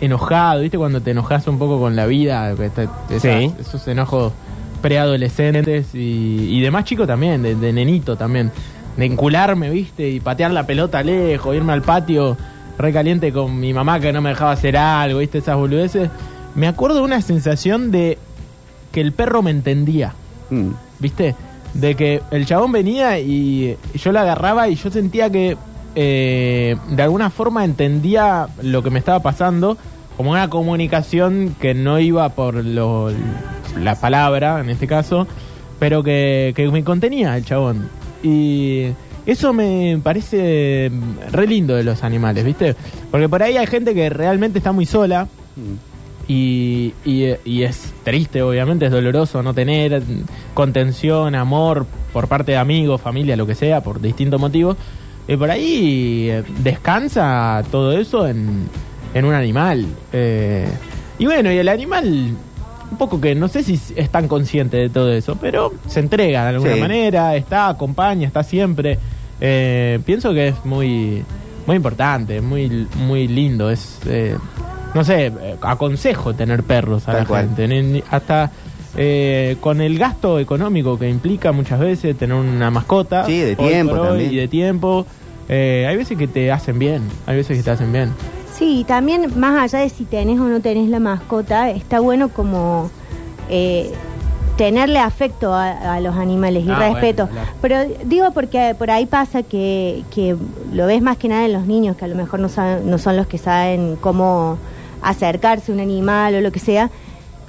enojado, 0.01 0.61
¿viste? 0.61 0.77
Cuando 0.77 1.01
te 1.01 1.11
enojas 1.11 1.47
un 1.47 1.57
poco 1.59 1.79
con 1.79 1.95
la 1.95 2.05
vida, 2.05 2.51
esas- 2.51 2.89
Sí. 3.21 3.53
esos 3.59 3.87
enojos 3.87 4.33
preadolescentes 4.81 5.93
y, 5.93 6.47
y 6.57 6.61
de 6.61 6.71
más 6.71 6.83
chico 6.85 7.05
también, 7.07 7.41
de, 7.43 7.55
de 7.55 7.73
nenito 7.73 8.15
también. 8.15 8.51
De 8.97 9.05
encularme, 9.05 9.69
¿viste? 9.69 10.09
Y 10.09 10.19
patear 10.19 10.51
la 10.51 10.65
pelota 10.65 11.01
lejos, 11.03 11.55
irme 11.55 11.73
al 11.73 11.81
patio 11.81 12.35
recaliente 12.77 13.31
con 13.31 13.59
mi 13.59 13.73
mamá 13.73 13.99
que 13.99 14.11
no 14.11 14.21
me 14.21 14.29
dejaba 14.29 14.51
hacer 14.51 14.75
algo, 14.77 15.19
¿viste? 15.19 15.37
Esas 15.37 15.55
boludeces. 15.57 16.09
Me 16.55 16.67
acuerdo 16.67 16.97
de 16.97 17.03
una 17.03 17.21
sensación 17.21 17.91
de 17.91 18.17
que 18.91 19.01
el 19.01 19.11
perro 19.13 19.41
me 19.41 19.51
entendía, 19.51 20.13
Mm. 20.49 20.71
¿viste? 20.99 21.35
De 21.75 21.93
que 21.95 22.21
el 22.31 22.45
chabón 22.47 22.71
venía 22.71 23.19
y 23.19 23.77
yo 23.93 24.11
la 24.11 24.21
agarraba 24.21 24.67
y 24.67 24.75
yo 24.75 24.89
sentía 24.89 25.29
que 25.29 25.55
eh, 25.95 26.75
de 26.89 27.03
alguna 27.03 27.29
forma 27.29 27.63
entendía 27.63 28.47
lo 28.63 28.81
que 28.81 28.89
me 28.89 28.97
estaba 28.97 29.19
pasando, 29.19 29.77
como 30.17 30.31
una 30.31 30.49
comunicación 30.49 31.55
que 31.61 31.75
no 31.75 31.99
iba 31.99 32.27
por 32.29 32.65
lo, 32.65 33.11
la 33.77 33.95
palabra, 33.95 34.59
en 34.61 34.69
este 34.69 34.87
caso, 34.87 35.27
pero 35.79 36.03
que, 36.03 36.53
me 36.71 36.83
contenía 36.83 37.35
el 37.37 37.45
chabón. 37.45 37.89
Y 38.23 38.87
eso 39.25 39.53
me 39.53 39.99
parece 40.03 40.91
re 41.31 41.47
lindo 41.47 41.75
de 41.75 41.83
los 41.83 42.03
animales, 42.03 42.43
¿viste? 42.43 42.75
Porque 43.11 43.29
por 43.29 43.43
ahí 43.43 43.57
hay 43.57 43.67
gente 43.67 43.93
que 43.93 44.09
realmente 44.09 44.57
está 44.59 44.71
muy 44.71 44.85
sola 44.85 45.27
Mm. 45.55 46.31
y, 46.31 46.93
y- 47.05 47.33
y 47.43 47.63
es 47.63 47.91
triste, 48.03 48.41
obviamente, 48.41 48.85
es 48.85 48.91
doloroso 48.91 49.41
no 49.43 49.53
tener 49.53 50.01
contención, 50.53 51.35
amor 51.35 51.85
por 52.13 52.27
parte 52.27 52.51
de 52.53 52.57
amigos, 52.57 53.01
familia, 53.01 53.35
lo 53.35 53.47
que 53.47 53.55
sea, 53.55 53.81
por 53.81 53.99
distintos 54.01 54.39
motivos. 54.39 54.77
Y 55.27 55.35
por 55.37 55.51
ahí 55.51 56.27
eh, 56.29 56.43
descansa 56.63 57.63
todo 57.71 57.91
eso 57.93 58.27
en, 58.27 58.67
en 59.13 59.25
un 59.25 59.33
animal. 59.33 59.85
Eh, 60.13 60.67
y 61.19 61.25
bueno, 61.25 61.51
y 61.51 61.57
el 61.57 61.69
animal, 61.69 62.35
un 62.91 62.97
poco 62.97 63.19
que 63.21 63.35
no 63.35 63.47
sé 63.47 63.63
si 63.63 63.79
es 63.95 64.09
tan 64.09 64.27
consciente 64.27 64.77
de 64.77 64.89
todo 64.89 65.11
eso, 65.11 65.37
pero 65.39 65.73
se 65.87 65.99
entrega 65.99 66.43
de 66.43 66.49
alguna 66.49 66.73
Sí. 66.75 66.79
manera, 66.79 67.35
está, 67.35 67.69
acompaña, 67.69 68.27
está 68.27 68.43
siempre. 68.43 68.97
Eh, 69.41 69.99
pienso 70.05 70.33
que 70.33 70.49
es 70.49 70.65
muy, 70.65 71.23
muy 71.65 71.75
importante, 71.75 72.41
muy, 72.41 72.87
muy 72.97 73.27
lindo. 73.27 73.69
Es, 73.69 73.99
eh, 74.07 74.35
no 74.93 75.03
sé, 75.03 75.31
aconsejo 75.61 76.33
tener 76.33 76.63
perros 76.63 77.03
a 77.07 77.11
Tal 77.11 77.21
la 77.21 77.27
cual. 77.27 77.49
gente. 77.57 78.03
Hasta 78.09 78.51
eh, 78.97 79.55
con 79.61 79.81
el 79.81 79.99
gasto 79.99 80.39
económico 80.39 80.97
que 80.97 81.07
implica 81.09 81.51
muchas 81.51 81.79
veces 81.79 82.17
tener 82.17 82.35
una 82.35 82.71
mascota. 82.71 83.23
Sí, 83.25 83.39
de 83.39 83.55
tiempo 83.55 83.93
hoy, 83.93 84.07
también. 84.07 84.33
Y 84.33 84.35
de 84.37 84.47
tiempo. 84.47 85.05
eh, 85.47 85.85
hay 85.87 85.95
veces 85.95 86.17
que 86.17 86.27
te 86.27 86.51
hacen 86.51 86.77
bien, 86.79 87.03
hay 87.27 87.35
veces 87.37 87.57
que 87.57 87.63
te 87.63 87.71
hacen 87.71 87.91
bien. 87.93 88.11
Sí, 88.59 88.83
también 88.87 89.39
más 89.39 89.57
allá 89.73 89.83
de 89.83 89.89
si 89.89 90.03
tenés 90.03 90.39
o 90.39 90.43
no 90.43 90.59
tenés 90.59 90.89
la 90.89 90.99
mascota, 90.99 91.69
está 91.69 92.01
bueno 92.01 92.27
como 92.29 92.91
eh, 93.49 93.89
tenerle 94.57 94.99
afecto 94.99 95.53
a, 95.53 95.95
a 95.95 95.99
los 96.01 96.15
animales 96.17 96.65
y 96.65 96.69
Ah, 96.69 96.89
respeto. 96.91 97.27
bueno, 97.27 97.41
claro. 97.41 97.57
Pero 97.61 98.05
digo 98.05 98.31
porque 98.31 98.75
por 98.77 98.91
ahí 98.91 99.05
pasa 99.05 99.43
que, 99.43 100.03
que 100.13 100.35
lo 100.73 100.85
ves 100.87 101.01
más 101.01 101.15
que 101.15 101.29
nada 101.29 101.45
en 101.45 101.53
los 101.53 101.65
niños, 101.67 101.95
que 101.95 102.03
a 102.03 102.09
lo 102.09 102.15
mejor 102.15 102.41
no, 102.41 102.49
saben- 102.49 102.83
no 102.83 102.97
son 102.97 103.15
los 103.15 103.27
que 103.27 103.37
saben 103.37 103.95
cómo 104.01 104.57
acercarse 105.01 105.71
a 105.71 105.75
un 105.75 105.79
animal 105.79 106.35
o 106.35 106.41
lo 106.41 106.51
que 106.51 106.59
sea, 106.59 106.89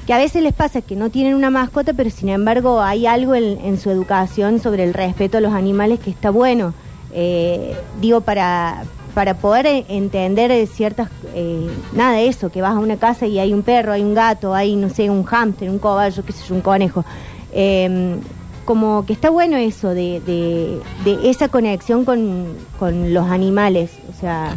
que 0.06 0.14
a 0.14 0.18
veces 0.18 0.42
les 0.44 0.52
pasa 0.52 0.80
que 0.80 0.94
no 0.94 1.10
tienen 1.10 1.34
una 1.34 1.50
mascota, 1.50 1.92
pero 1.92 2.10
sin 2.10 2.28
embargo 2.28 2.80
hay 2.80 3.06
algo 3.06 3.34
en, 3.34 3.58
en 3.64 3.80
su 3.80 3.90
educación 3.90 4.60
sobre 4.60 4.84
el 4.84 4.94
respeto 4.94 5.38
a 5.38 5.40
los 5.40 5.52
animales 5.54 5.98
que 5.98 6.10
está 6.10 6.30
bueno. 6.30 6.72
Eh, 7.12 7.74
digo, 8.00 8.20
para, 8.20 8.84
para 9.14 9.34
poder 9.34 9.66
e- 9.66 9.84
entender 9.88 10.50
eh, 10.50 10.66
ciertas, 10.66 11.10
eh, 11.34 11.68
nada 11.92 12.12
de 12.16 12.28
eso, 12.28 12.50
que 12.50 12.62
vas 12.62 12.74
a 12.74 12.78
una 12.78 12.96
casa 12.96 13.26
y 13.26 13.38
hay 13.38 13.52
un 13.52 13.62
perro, 13.62 13.92
hay 13.92 14.02
un 14.02 14.14
gato, 14.14 14.54
hay, 14.54 14.76
no 14.76 14.88
sé, 14.90 15.10
un 15.10 15.24
hámster, 15.24 15.68
un 15.70 15.78
caballo, 15.78 16.24
qué 16.24 16.32
sé 16.32 16.44
yo, 16.48 16.54
un 16.54 16.60
conejo. 16.60 17.04
Eh, 17.52 18.16
como 18.64 19.04
que 19.04 19.12
está 19.12 19.30
bueno 19.30 19.56
eso 19.56 19.88
de, 19.88 20.20
de, 20.20 20.80
de 21.04 21.28
esa 21.28 21.48
conexión 21.48 22.04
con, 22.04 22.46
con 22.78 23.12
los 23.12 23.28
animales, 23.28 23.90
o 24.08 24.20
sea, 24.20 24.54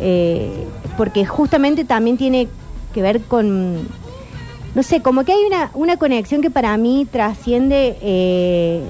eh, 0.00 0.66
porque 0.96 1.24
justamente 1.24 1.84
también 1.84 2.16
tiene 2.16 2.46
que 2.94 3.02
ver 3.02 3.22
con, 3.22 3.88
no 4.74 4.82
sé, 4.84 5.02
como 5.02 5.24
que 5.24 5.32
hay 5.32 5.44
una, 5.46 5.70
una 5.74 5.96
conexión 5.96 6.42
que 6.42 6.50
para 6.50 6.76
mí 6.76 7.08
trasciende, 7.10 7.96
eh, 8.00 8.82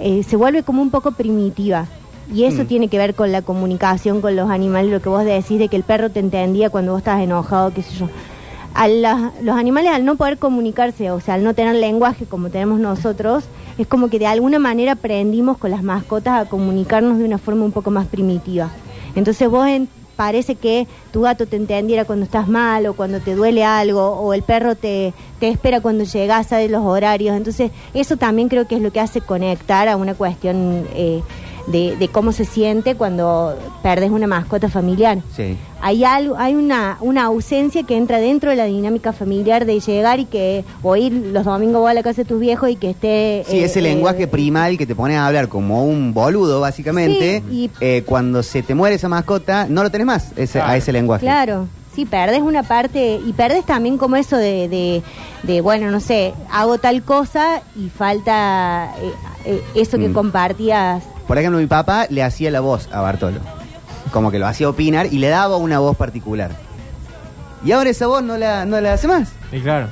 eh, 0.00 0.22
se 0.24 0.34
vuelve 0.34 0.64
como 0.64 0.82
un 0.82 0.90
poco 0.90 1.12
primitiva. 1.12 1.86
Y 2.32 2.44
eso 2.44 2.62
Mm. 2.62 2.66
tiene 2.66 2.88
que 2.88 2.98
ver 2.98 3.14
con 3.14 3.32
la 3.32 3.42
comunicación 3.42 4.20
con 4.20 4.36
los 4.36 4.50
animales, 4.50 4.90
lo 4.90 5.00
que 5.02 5.08
vos 5.08 5.24
decís 5.24 5.58
de 5.58 5.68
que 5.68 5.76
el 5.76 5.82
perro 5.82 6.10
te 6.10 6.20
entendía 6.20 6.70
cuando 6.70 6.92
vos 6.92 7.00
estás 7.00 7.20
enojado, 7.20 7.72
qué 7.74 7.82
sé 7.82 7.94
yo. 7.96 8.08
A 8.72 8.86
la- 8.86 9.32
los 9.42 9.56
animales 9.56 9.90
al 9.92 10.04
no 10.04 10.14
poder 10.14 10.38
comunicarse, 10.38 11.10
o 11.10 11.20
sea, 11.20 11.34
al 11.34 11.42
no 11.42 11.54
tener 11.54 11.74
lenguaje 11.74 12.24
como 12.26 12.50
tenemos 12.50 12.78
nosotros, 12.78 13.44
es 13.78 13.86
como 13.88 14.08
que 14.08 14.18
de 14.20 14.26
alguna 14.26 14.60
manera 14.60 14.92
aprendimos 14.92 15.58
con 15.58 15.72
las 15.72 15.82
mascotas 15.82 16.40
a 16.46 16.48
comunicarnos 16.48 17.18
de 17.18 17.24
una 17.24 17.38
forma 17.38 17.64
un 17.64 17.72
poco 17.72 17.90
más 17.90 18.06
primitiva. 18.06 18.70
Entonces 19.16 19.48
vos 19.50 19.66
en- 19.66 19.88
parece 20.14 20.54
que 20.54 20.86
tu 21.12 21.22
gato 21.22 21.46
te 21.46 21.56
entendiera 21.56 22.04
cuando 22.04 22.24
estás 22.26 22.46
mal 22.46 22.86
o 22.86 22.92
cuando 22.94 23.20
te 23.20 23.34
duele 23.34 23.64
algo 23.64 24.02
o 24.10 24.34
el 24.34 24.42
perro 24.42 24.74
te, 24.76 25.14
te 25.40 25.48
espera 25.48 25.80
cuando 25.80 26.04
llegas, 26.04 26.46
sabe 26.48 26.68
los 26.68 26.84
horarios. 26.84 27.34
Entonces 27.36 27.70
eso 27.94 28.18
también 28.18 28.48
creo 28.50 28.68
que 28.68 28.76
es 28.76 28.82
lo 28.82 28.92
que 28.92 29.00
hace 29.00 29.20
conectar 29.22 29.88
a 29.88 29.96
una 29.96 30.12
cuestión 30.14 30.86
eh, 30.94 31.22
de, 31.66 31.96
de 31.96 32.08
cómo 32.08 32.32
se 32.32 32.44
siente 32.44 32.94
cuando 32.94 33.54
perdes 33.82 34.10
una 34.10 34.26
mascota 34.26 34.68
familiar. 34.68 35.18
Sí. 35.36 35.56
Hay 35.82 36.04
algo, 36.04 36.36
hay 36.38 36.54
una, 36.54 36.98
una 37.00 37.24
ausencia 37.24 37.82
que 37.84 37.96
entra 37.96 38.18
dentro 38.18 38.50
de 38.50 38.56
la 38.56 38.64
dinámica 38.66 39.12
familiar 39.14 39.64
de 39.64 39.80
llegar 39.80 40.20
y 40.20 40.26
que 40.26 40.64
o 40.82 40.94
ir 40.96 41.12
los 41.12 41.44
domingos 41.44 41.80
vos 41.80 41.90
a 41.90 41.94
la 41.94 42.02
casa 42.02 42.22
de 42.22 42.28
tus 42.28 42.38
viejos 42.40 42.68
y 42.70 42.76
que 42.76 42.90
esté 42.90 43.44
Sí, 43.48 43.58
eh, 43.60 43.64
ese 43.64 43.78
eh, 43.78 43.82
lenguaje 43.82 44.26
primal 44.26 44.76
que 44.76 44.86
te 44.86 44.94
pones 44.94 45.16
a 45.16 45.26
hablar 45.26 45.48
como 45.48 45.84
un 45.84 46.12
boludo, 46.12 46.60
básicamente. 46.60 47.42
Sí, 47.48 47.54
y- 47.64 47.70
eh, 47.80 48.02
cuando 48.04 48.42
se 48.42 48.62
te 48.62 48.74
muere 48.74 48.96
esa 48.96 49.08
mascota, 49.08 49.66
no 49.68 49.82
lo 49.82 49.90
tenés 49.90 50.06
más 50.06 50.32
ese, 50.36 50.60
a 50.60 50.76
ese 50.76 50.92
lenguaje. 50.92 51.24
Claro, 51.24 51.66
sí, 51.94 52.04
perdes 52.04 52.42
una 52.42 52.62
parte 52.62 53.18
y 53.26 53.32
perdes 53.32 53.64
también 53.64 53.96
como 53.96 54.16
eso 54.16 54.36
de, 54.36 54.68
de, 54.68 55.02
de, 55.44 55.60
bueno, 55.62 55.90
no 55.90 56.00
sé, 56.00 56.34
hago 56.52 56.76
tal 56.76 57.02
cosa 57.02 57.62
y 57.74 57.88
falta 57.88 58.92
eh, 59.02 59.12
eh, 59.46 59.62
eso 59.74 59.96
que 59.98 60.08
Mm. 60.08 60.12
compartías. 60.12 61.04
Por 61.30 61.38
ejemplo, 61.38 61.60
mi 61.60 61.68
papá 61.68 62.08
le 62.10 62.24
hacía 62.24 62.50
la 62.50 62.58
voz 62.58 62.88
a 62.90 63.02
Bartolo. 63.02 63.38
Como 64.10 64.32
que 64.32 64.40
lo 64.40 64.48
hacía 64.48 64.68
opinar 64.68 65.06
y 65.12 65.18
le 65.18 65.28
daba 65.28 65.58
una 65.58 65.78
voz 65.78 65.96
particular. 65.96 66.50
Y 67.64 67.70
ahora 67.70 67.88
esa 67.90 68.08
voz 68.08 68.20
no 68.24 68.36
la, 68.36 68.66
no 68.66 68.80
la 68.80 68.94
hace 68.94 69.06
más. 69.06 69.30
Y 69.52 69.60
claro. 69.60 69.86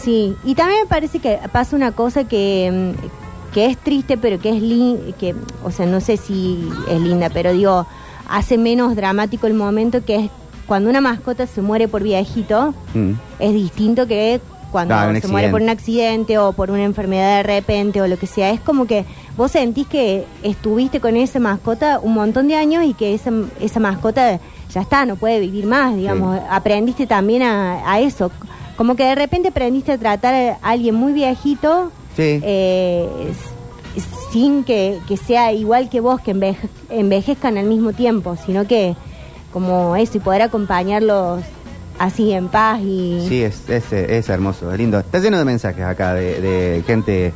Sí, 0.00 0.34
y 0.42 0.54
también 0.54 0.80
me 0.80 0.86
parece 0.88 1.18
que 1.18 1.38
pasa 1.52 1.76
una 1.76 1.92
cosa 1.92 2.24
que, 2.24 2.94
mm, 2.96 3.52
que 3.52 3.66
es 3.66 3.76
triste, 3.76 4.16
pero 4.16 4.38
que 4.40 4.56
es 4.56 4.62
linda, 4.62 5.14
que, 5.18 5.34
o 5.62 5.70
sea, 5.70 5.84
no 5.84 6.00
sé 6.00 6.16
si 6.16 6.66
es 6.88 6.98
linda, 6.98 7.28
pero 7.28 7.52
digo, 7.52 7.86
hace 8.30 8.56
menos 8.56 8.96
dramático 8.96 9.46
el 9.46 9.52
momento 9.52 10.02
que 10.02 10.16
es 10.16 10.30
cuando 10.64 10.88
una 10.88 11.02
mascota 11.02 11.46
se 11.46 11.60
muere 11.60 11.88
por 11.88 12.02
viejito, 12.02 12.72
Mm. 12.94 13.10
es 13.38 13.52
distinto 13.52 14.06
que 14.06 14.40
cuando 14.72 14.94
Claro, 14.94 15.20
se 15.20 15.28
muere 15.28 15.50
por 15.50 15.62
un 15.62 15.68
accidente 15.68 16.38
o 16.38 16.52
por 16.52 16.70
una 16.72 16.82
enfermedad 16.82 17.36
de 17.36 17.42
repente 17.44 18.00
o 18.02 18.08
lo 18.08 18.18
que 18.18 18.26
sea. 18.26 18.50
Es 18.50 18.60
como 18.60 18.86
que 18.86 19.04
vos 19.36 19.52
sentís 19.52 19.86
que 19.86 20.24
estuviste 20.42 20.98
con 20.98 21.14
esa 21.14 21.38
mascota 21.38 22.00
un 22.02 22.14
montón 22.14 22.48
de 22.48 22.56
años 22.56 22.82
y 22.84 22.94
que 22.94 23.14
esa, 23.14 23.30
esa 23.60 23.78
mascota 23.78 24.40
ya 24.74 24.80
está, 24.80 25.04
no 25.06 25.14
puede 25.16 25.38
vivir 25.38 25.66
más, 25.66 25.94
digamos. 25.94 26.40
Aprendiste 26.50 27.06
también 27.06 27.42
a, 27.42 27.88
a 27.92 28.00
eso. 28.00 28.32
Como 28.76 28.96
que 28.96 29.04
de 29.04 29.14
repente 29.14 29.48
aprendiste 29.50 29.92
a 29.92 29.98
tratar 29.98 30.34
a 30.34 30.58
alguien 30.62 30.94
muy 30.96 31.12
viejito 31.12 31.92
Sí. 32.16 32.40
eh, 32.42 33.06
sin 34.30 34.64
que, 34.64 34.98
que 35.06 35.16
sea 35.16 35.52
igual 35.52 35.88
que 35.90 36.00
vos, 36.00 36.20
que 36.20 36.34
enveje- 36.34 36.68
envejezcan 36.90 37.58
al 37.58 37.66
mismo 37.66 37.92
tiempo, 37.92 38.36
sino 38.46 38.66
que 38.66 38.96
como 39.52 39.94
eso 39.96 40.16
y 40.16 40.20
poder 40.20 40.40
acompañarlos 40.42 41.42
así 42.02 42.32
en 42.32 42.48
paz 42.48 42.80
y... 42.82 43.24
Sí, 43.28 43.42
es, 43.42 43.68
es, 43.68 43.92
es 43.92 44.28
hermoso, 44.28 44.72
es 44.72 44.78
lindo. 44.78 44.98
Está 44.98 45.20
lleno 45.20 45.38
de 45.38 45.44
mensajes 45.44 45.84
acá 45.84 46.14
de, 46.14 46.82
gente 46.84 47.32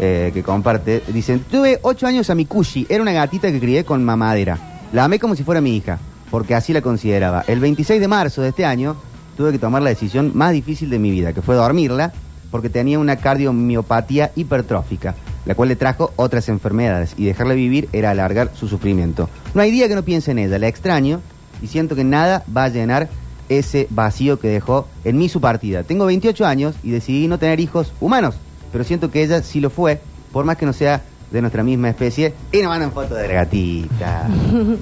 eh, 0.00 0.30
que 0.32 0.42
comparte. 0.42 1.02
Dicen, 1.08 1.40
tuve 1.50 1.80
ocho 1.82 2.06
años 2.06 2.30
a 2.30 2.34
mi 2.34 2.46
Kushi, 2.46 2.86
era 2.88 3.02
una 3.02 3.12
gatita 3.12 3.52
que 3.52 3.60
crié 3.60 3.84
con 3.84 4.02
mamadera. 4.02 4.58
La 4.94 5.04
amé 5.04 5.18
como 5.18 5.36
si 5.36 5.44
fuera 5.44 5.60
mi 5.60 5.76
hija, 5.76 5.98
porque 6.30 6.54
así 6.54 6.72
la 6.72 6.80
consideraba. 6.80 7.44
El 7.46 7.60
26 7.60 8.00
de 8.00 8.08
marzo 8.08 8.40
de 8.40 8.48
este 8.48 8.64
año 8.64 8.96
tuve 9.36 9.52
que 9.52 9.58
tomar 9.58 9.82
la 9.82 9.90
decisión 9.90 10.32
más 10.34 10.52
difícil 10.52 10.88
de 10.88 10.98
mi 10.98 11.10
vida, 11.10 11.34
que 11.34 11.42
fue 11.42 11.54
dormirla, 11.54 12.14
porque 12.50 12.70
tenía 12.70 12.98
una 12.98 13.16
cardiomiopatía 13.16 14.32
hipertrófica, 14.34 15.14
la 15.44 15.54
cual 15.54 15.68
le 15.68 15.76
trajo 15.76 16.12
otras 16.16 16.48
enfermedades, 16.48 17.12
y 17.18 17.26
dejarla 17.26 17.52
vivir 17.52 17.90
era 17.92 18.12
alargar 18.12 18.50
su 18.54 18.66
sufrimiento. 18.66 19.28
No 19.52 19.60
hay 19.60 19.70
día 19.70 19.88
que 19.88 19.94
no 19.94 20.04
piense 20.04 20.30
en 20.30 20.38
ella, 20.38 20.58
la 20.58 20.68
extraño, 20.68 21.20
y 21.60 21.66
siento 21.66 21.94
que 21.94 22.04
nada 22.04 22.44
va 22.54 22.64
a 22.64 22.68
llenar 22.70 23.10
ese 23.48 23.86
vacío 23.90 24.38
que 24.38 24.48
dejó 24.48 24.88
en 25.04 25.18
mí 25.18 25.28
su 25.28 25.40
partida. 25.40 25.82
Tengo 25.82 26.06
28 26.06 26.46
años 26.46 26.74
y 26.82 26.90
decidí 26.90 27.28
no 27.28 27.38
tener 27.38 27.60
hijos 27.60 27.92
humanos, 28.00 28.36
pero 28.72 28.84
siento 28.84 29.10
que 29.10 29.22
ella 29.22 29.42
sí 29.42 29.60
lo 29.60 29.70
fue, 29.70 30.00
por 30.32 30.44
más 30.44 30.56
que 30.56 30.66
no 30.66 30.72
sea 30.72 31.02
de 31.30 31.40
nuestra 31.40 31.62
misma 31.62 31.88
especie. 31.88 32.34
Y 32.52 32.58
nos 32.58 32.68
mandan 32.68 32.92
fotos 32.92 33.18
de 33.18 33.28
la 33.28 33.34
gatita, 33.34 34.28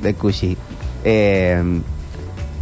de 0.03 0.15
Kushi. 0.15 0.57
Eh, 1.05 1.81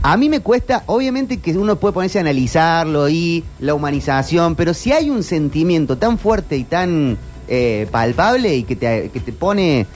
a 0.04 0.16
mí 0.16 0.28
me 0.28 0.40
cuesta, 0.40 0.82
obviamente 0.86 1.38
que 1.38 1.56
uno 1.56 1.76
puede 1.76 1.94
ponerse 1.94 2.18
a 2.18 2.22
analizarlo 2.22 3.08
y 3.08 3.44
la 3.60 3.74
humanización, 3.74 4.56
pero 4.56 4.74
si 4.74 4.90
hay 4.90 5.10
un 5.10 5.22
sentimiento 5.22 5.96
tan 5.96 6.18
fuerte 6.18 6.56
y 6.56 6.64
tan 6.64 7.16
eh, 7.46 7.86
palpable 7.90 8.56
y 8.56 8.64
que 8.64 8.74
te, 8.74 9.10
que 9.10 9.20
te 9.20 9.32
pone 9.32 9.86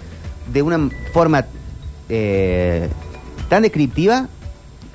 de 0.52 0.62
una 0.62 0.88
forma 1.12 1.44
eh, 2.08 2.88
tan 3.48 3.62
descriptiva, 3.62 4.28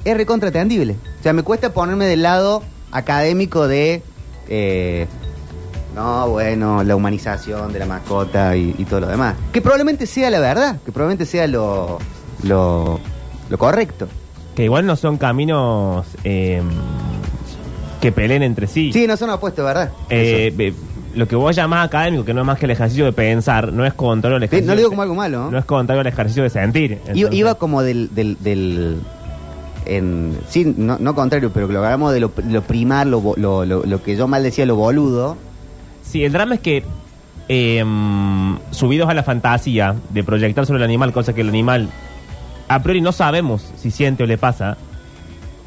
es 0.06 0.18
recontratendible. 0.18 0.96
O 1.20 1.24
sea, 1.24 1.34
me 1.34 1.44
cuesta 1.44 1.74
ponerme 1.74 2.06
del 2.06 2.22
lado 2.24 2.64
académico 2.92 3.68
de... 3.68 4.02
eh, 4.50 5.08
no, 5.96 6.30
bueno, 6.30 6.84
la 6.86 6.96
humanización 6.96 7.74
de 7.74 7.80
la 7.80 7.86
mascota 7.86 8.56
y, 8.56 8.74
y 8.78 8.86
todo 8.86 9.02
lo 9.02 9.08
demás. 9.08 9.36
Que 9.52 9.62
probablemente 9.62 10.06
sea 10.06 10.30
la 10.30 10.40
verdad, 10.40 10.80
que 10.86 10.92
probablemente 10.94 11.26
sea 11.26 11.48
lo, 11.48 12.00
lo, 12.44 12.98
lo 13.50 13.58
correcto. 13.58 14.08
Que 14.56 14.64
igual 14.64 14.86
no 14.86 14.96
son 14.96 15.18
caminos 15.18 16.06
eh, 16.24 16.62
que 18.00 18.12
peleen 18.14 18.42
entre 18.44 18.68
sí. 18.68 18.92
Sí, 18.94 19.06
no 19.06 19.18
son 19.18 19.30
opuestos, 19.32 19.66
¿verdad? 19.66 19.92
Eh, 20.10 20.74
lo 21.14 21.28
que 21.28 21.36
vos 21.36 21.54
llamás 21.54 21.86
académico, 21.88 22.24
que 22.24 22.34
no 22.34 22.40
es 22.42 22.48
más 22.48 22.58
que 22.58 22.66
el 22.66 22.72
ejercicio 22.72 23.04
de 23.04 23.12
pensar, 23.12 23.74
no 23.74 23.86
es 23.86 23.94
contrario 23.94 24.38
al 24.38 24.42
Sí, 24.44 24.46
ejercicio. 24.46 24.68
no 24.68 24.74
lo 24.76 24.78
digo 24.78 24.90
como 24.92 25.02
algo 25.02 25.16
malo, 25.16 25.40
¿no? 25.40 25.52
No 25.52 25.58
es 25.58 25.66
contrario 25.66 26.00
al 26.00 26.08
ejercicio 26.08 26.44
de 26.44 26.50
sentir. 26.50 26.94
Entonces, 27.06 27.28
iba 27.34 27.56
como 27.56 27.84
del... 27.84 28.16
del, 28.16 28.38
del 28.40 29.02
en, 29.86 30.38
sí, 30.50 30.74
no, 30.78 30.98
no 31.00 31.16
contrario, 31.16 31.52
pero 31.54 31.68
que 31.68 31.74
lo 31.74 31.80
hagamos 31.86 32.14
de 32.14 32.20
lo, 32.20 32.32
lo 32.50 32.62
primar, 32.62 33.08
lo, 33.08 33.34
lo, 33.38 33.66
lo 33.66 34.04
que 34.04 34.16
yo 34.16 34.28
mal 34.28 34.44
decía, 34.44 34.66
lo 34.66 34.76
boludo. 34.76 35.38
Sí, 36.04 36.24
el 36.24 36.32
drama 36.32 36.56
es 36.56 36.62
que 36.62 36.84
eh, 37.50 37.84
subidos 38.72 39.10
a 39.10 39.14
la 39.14 39.24
fantasía 39.24 39.96
de 40.10 40.24
proyectar 40.24 40.66
sobre 40.66 40.80
el 40.80 40.84
animal, 40.84 41.12
cosa 41.14 41.34
que 41.34 41.42
el 41.42 41.50
animal 41.50 41.90
a 42.68 42.82
priori 42.82 43.02
no 43.02 43.12
sabemos 43.12 43.70
si 43.78 43.92
siente 43.92 44.24
o 44.24 44.28
le 44.28 44.38
pasa, 44.38 44.78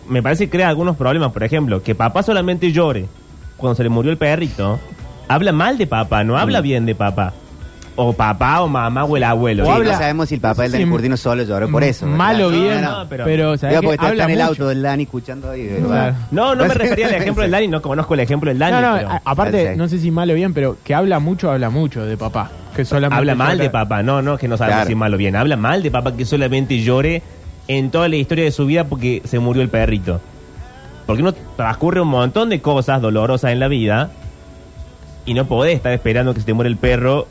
me 0.08 0.22
parece 0.22 0.46
que 0.46 0.50
crea 0.52 0.68
algunos 0.68 0.96
problemas. 0.96 1.32
Por 1.32 1.44
ejemplo, 1.44 1.82
que 1.82 1.94
papá 1.94 2.22
solamente 2.22 2.72
llore 2.72 3.06
cuando 3.56 3.74
se 3.74 3.82
le 3.82 3.88
murió 3.90 4.10
el 4.10 4.16
perrito, 4.18 4.78
habla 5.28 5.52
mal 5.52 5.76
de 5.78 5.86
papá, 5.86 6.24
no 6.24 6.36
habla 6.38 6.60
Mm. 6.60 6.64
bien 6.64 6.86
de 6.86 6.94
papá. 6.94 7.32
O 7.96 8.12
papá, 8.12 8.60
o 8.62 8.66
mamá, 8.68 9.04
o 9.04 9.16
el 9.16 9.22
abuelo. 9.22 9.62
O 9.62 9.66
Sí, 9.66 9.72
habla- 9.72 9.92
no 9.92 9.98
sabemos 9.98 10.28
si 10.28 10.34
el 10.34 10.40
papá 10.40 10.62
del 10.62 10.72
Sí, 10.72 10.78
Dani 10.78 10.90
Curtino 10.90 11.16
solo 11.16 11.44
lloró 11.44 11.68
por 11.70 11.84
eso. 11.84 12.06
¿verdad? 12.06 12.18
Mal 12.18 12.42
o 12.42 12.50
No, 12.50 12.60
bien, 12.60 12.82
no, 12.82 12.98
no, 13.04 13.08
pero- 13.08 13.24
pero, 13.24 13.56
¿sabes 13.56 13.70
Digo, 13.70 13.80
qué? 13.82 13.86
porque 13.86 13.94
está, 13.94 14.06
habla 14.08 14.22
está 14.24 14.24
en 14.24 14.30
el 14.40 14.46
mucho. 14.46 14.48
auto 14.62 14.68
del 14.68 14.82
Dani 14.82 15.02
escuchando 15.04 15.50
ahí. 15.50 15.80
Claro. 15.86 16.16
No, 16.32 16.54
no 16.56 16.64
me 16.66 16.74
refería 16.74 17.06
al 17.06 17.14
ejemplo 17.14 17.42
del 17.42 17.52
Dani, 17.52 17.68
no 17.68 17.80
conozco 17.80 18.14
el 18.14 18.20
ejemplo 18.20 18.50
del 18.50 18.58
Dani. 18.58 18.72
No, 18.72 18.80
no, 18.80 18.96
pero 18.96 19.08
a- 19.10 19.22
aparte, 19.24 19.52
Perfecto. 19.58 19.78
no 19.82 19.88
sé 19.88 19.98
si 20.00 20.10
mal 20.10 20.28
o 20.30 20.34
bien, 20.34 20.52
pero 20.52 20.76
que 20.82 20.92
habla 20.94 21.20
mucho, 21.20 21.50
habla 21.52 21.70
mucho 21.70 22.04
de 22.04 22.16
papá. 22.16 22.50
Que 22.74 22.84
solamente 22.84 23.16
habla 23.16 23.34
mal 23.36 23.52
llora- 23.56 23.62
de 23.62 23.70
papá, 23.70 24.02
no, 24.02 24.22
no, 24.22 24.36
que 24.38 24.48
no 24.48 24.56
sabemos 24.56 24.78
Claro. 24.78 24.88
si 24.88 24.94
mal 24.96 25.14
o 25.14 25.16
bien. 25.16 25.36
Habla 25.36 25.56
mal 25.56 25.80
de 25.82 25.90
papá 25.92 26.16
que 26.16 26.24
solamente 26.24 26.80
llore 26.80 27.22
en 27.68 27.90
toda 27.92 28.08
la 28.08 28.16
historia 28.16 28.42
de 28.44 28.50
su 28.50 28.66
vida 28.66 28.82
porque 28.84 29.22
se 29.24 29.38
murió 29.38 29.62
el 29.62 29.68
perrito. 29.68 30.20
Porque 31.06 31.22
uno 31.22 31.32
transcurre 31.56 32.00
un 32.00 32.08
montón 32.08 32.48
de 32.48 32.60
cosas 32.60 33.00
dolorosas 33.00 33.52
en 33.52 33.60
la 33.60 33.68
vida 33.68 34.10
y 35.26 35.34
no 35.34 35.46
podés 35.46 35.76
estar 35.76 35.92
esperando 35.92 36.34
que 36.34 36.40
se 36.40 36.46
te 36.46 36.54
muera 36.54 36.68
el 36.68 36.76
perro 36.76 37.28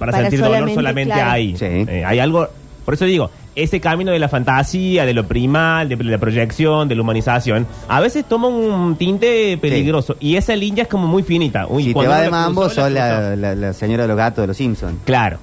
para, 0.00 0.10
Para 0.10 0.24
sentir 0.24 0.40
dolor 0.40 0.54
solamente, 0.56 0.74
solamente 0.74 1.14
claro. 1.14 1.30
ahí. 1.30 1.56
Sí. 1.56 1.64
Eh, 1.66 2.04
hay 2.04 2.18
algo, 2.18 2.48
por 2.84 2.94
eso 2.94 3.04
digo, 3.04 3.30
ese 3.54 3.80
camino 3.80 4.10
de 4.10 4.18
la 4.18 4.28
fantasía, 4.28 5.04
de 5.06 5.12
lo 5.14 5.26
primal, 5.26 5.88
de 5.88 5.96
la 6.02 6.18
proyección, 6.18 6.88
de 6.88 6.94
la 6.96 7.02
humanización, 7.02 7.66
a 7.88 8.00
veces 8.00 8.24
toma 8.24 8.48
un 8.48 8.96
tinte 8.96 9.56
peligroso 9.58 10.16
y 10.18 10.34
esa 10.36 10.56
línea 10.56 10.82
es 10.82 10.88
como 10.88 11.06
muy 11.06 11.22
finita. 11.22 11.66
Uy, 11.68 11.84
Si 11.84 11.94
te 11.94 12.06
va 12.08 12.20
de 12.22 12.28
cruzó, 12.28 12.30
mambo, 12.30 12.62
sos 12.64 12.72
cruzó. 12.74 12.90
la, 12.90 13.36
la- 13.36 13.54
la 13.54 13.72
señora 13.72 14.02
de 14.04 14.08
los 14.08 14.16
gatos 14.16 14.42
de 14.42 14.46
los 14.48 14.56
Simpsons. 14.56 14.94
Claro. 15.04 15.38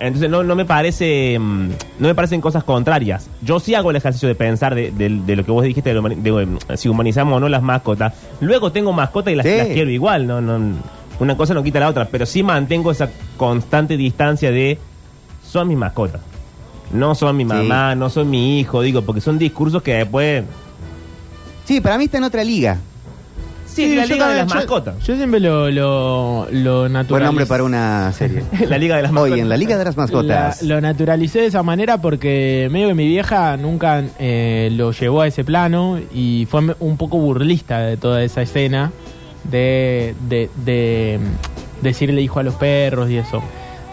Entonces 0.00 0.30
no, 0.30 0.42
no 0.42 0.54
me 0.56 0.64
parece, 0.64 1.38
mm, 1.38 1.68
no 1.98 2.08
me 2.08 2.14
parecen 2.14 2.40
cosas 2.40 2.64
contrarias. 2.64 3.28
Yo 3.42 3.60
sí 3.60 3.74
hago 3.74 3.90
el 3.90 3.96
ejercicio 3.96 4.26
de 4.28 4.34
pensar 4.34 4.74
de, 4.74 4.90
de- 4.90 5.10
de 5.26 5.36
lo 5.36 5.44
que 5.44 5.50
vos 5.52 5.62
dijiste, 5.62 5.90
de, 5.90 5.94
lo 5.94 6.02
humani- 6.02 6.16
de, 6.16 6.46
mm, 6.46 6.58
si 6.74 6.88
humanizamos 6.88 7.36
o 7.36 7.40
no 7.40 7.50
las 7.50 7.62
mascotas. 7.62 8.14
Luego 8.40 8.72
tengo 8.72 8.94
mascotas 8.94 9.34
y 9.34 9.36
las, 9.36 9.44
Sí. 9.46 9.52
las 9.58 9.66
quiero 9.68 9.90
igual, 9.90 10.26
no, 10.26 10.40
no, 10.40 10.58
una 11.20 11.36
cosa 11.36 11.54
no 11.54 11.62
quita 11.62 11.78
la 11.80 11.88
otra, 11.88 12.06
pero 12.08 12.26
sí 12.26 12.42
mantengo 12.42 12.90
esa 12.90 13.08
constante 13.36 13.96
distancia 13.96 14.50
de 14.50 14.78
son 15.46 15.68
mis 15.68 15.76
mascotas. 15.78 16.20
No 16.92 17.14
son 17.14 17.36
mi 17.36 17.44
Sí. 17.44 17.48
mamá, 17.48 17.94
no 17.94 18.10
son 18.10 18.28
mi 18.28 18.58
hijo, 18.58 18.82
digo, 18.82 19.02
porque 19.02 19.20
son 19.20 19.38
discursos 19.38 19.82
que 19.82 19.94
después... 19.94 20.42
Sí, 21.64 21.80
para 21.80 21.96
mí 21.98 22.04
está 22.04 22.18
en 22.18 22.24
otra 22.24 22.42
liga. 22.42 22.78
Sí, 23.66 23.94
la 23.94 24.04
yo 24.04 24.14
liga 24.14 24.28
de 24.28 24.36
las 24.38 24.48
yo- 24.48 24.54
mascotas. 24.56 24.98
Yo, 25.04 25.14
siempre 25.14 25.38
lo, 25.38 25.70
lo, 25.70 26.48
lo 26.50 26.80
Buen 26.80 26.92
naturalicé. 26.92 27.26
nombre 27.26 27.46
para 27.46 27.62
una 27.62 28.12
serie. 28.12 28.42
la 28.68 28.76
liga 28.78 28.96
de 28.96 29.02
las 29.02 29.12
mascotas. 29.12 29.32
Hoy 29.34 29.40
en 29.40 29.48
la 29.48 29.56
Liga 29.56 29.78
de 29.78 29.84
las 29.84 29.96
Mascotas. 29.96 30.62
La- 30.62 30.74
lo 30.74 30.80
naturalicé 30.80 31.40
de 31.42 31.46
esa 31.46 31.62
manera 31.62 31.98
porque 32.00 32.66
medio 32.72 32.88
que 32.88 32.94
mi 32.94 33.06
vieja 33.06 33.56
nunca 33.56 34.02
eh, 34.18 34.70
lo 34.72 34.90
llevó 34.90 35.20
a 35.20 35.28
ese 35.28 35.44
plano 35.44 36.00
y 36.12 36.48
fue 36.50 36.74
un 36.80 36.96
poco 36.96 37.18
burlista 37.18 37.78
de 37.78 37.96
toda 37.96 38.24
esa 38.24 38.42
escena 38.42 38.90
de, 39.44 40.14
de, 40.28 40.50
de, 40.64 41.20
decirle 41.82 42.22
hijo 42.22 42.40
a 42.40 42.42
los 42.42 42.54
perros 42.54 43.10
y 43.10 43.16
eso. 43.16 43.42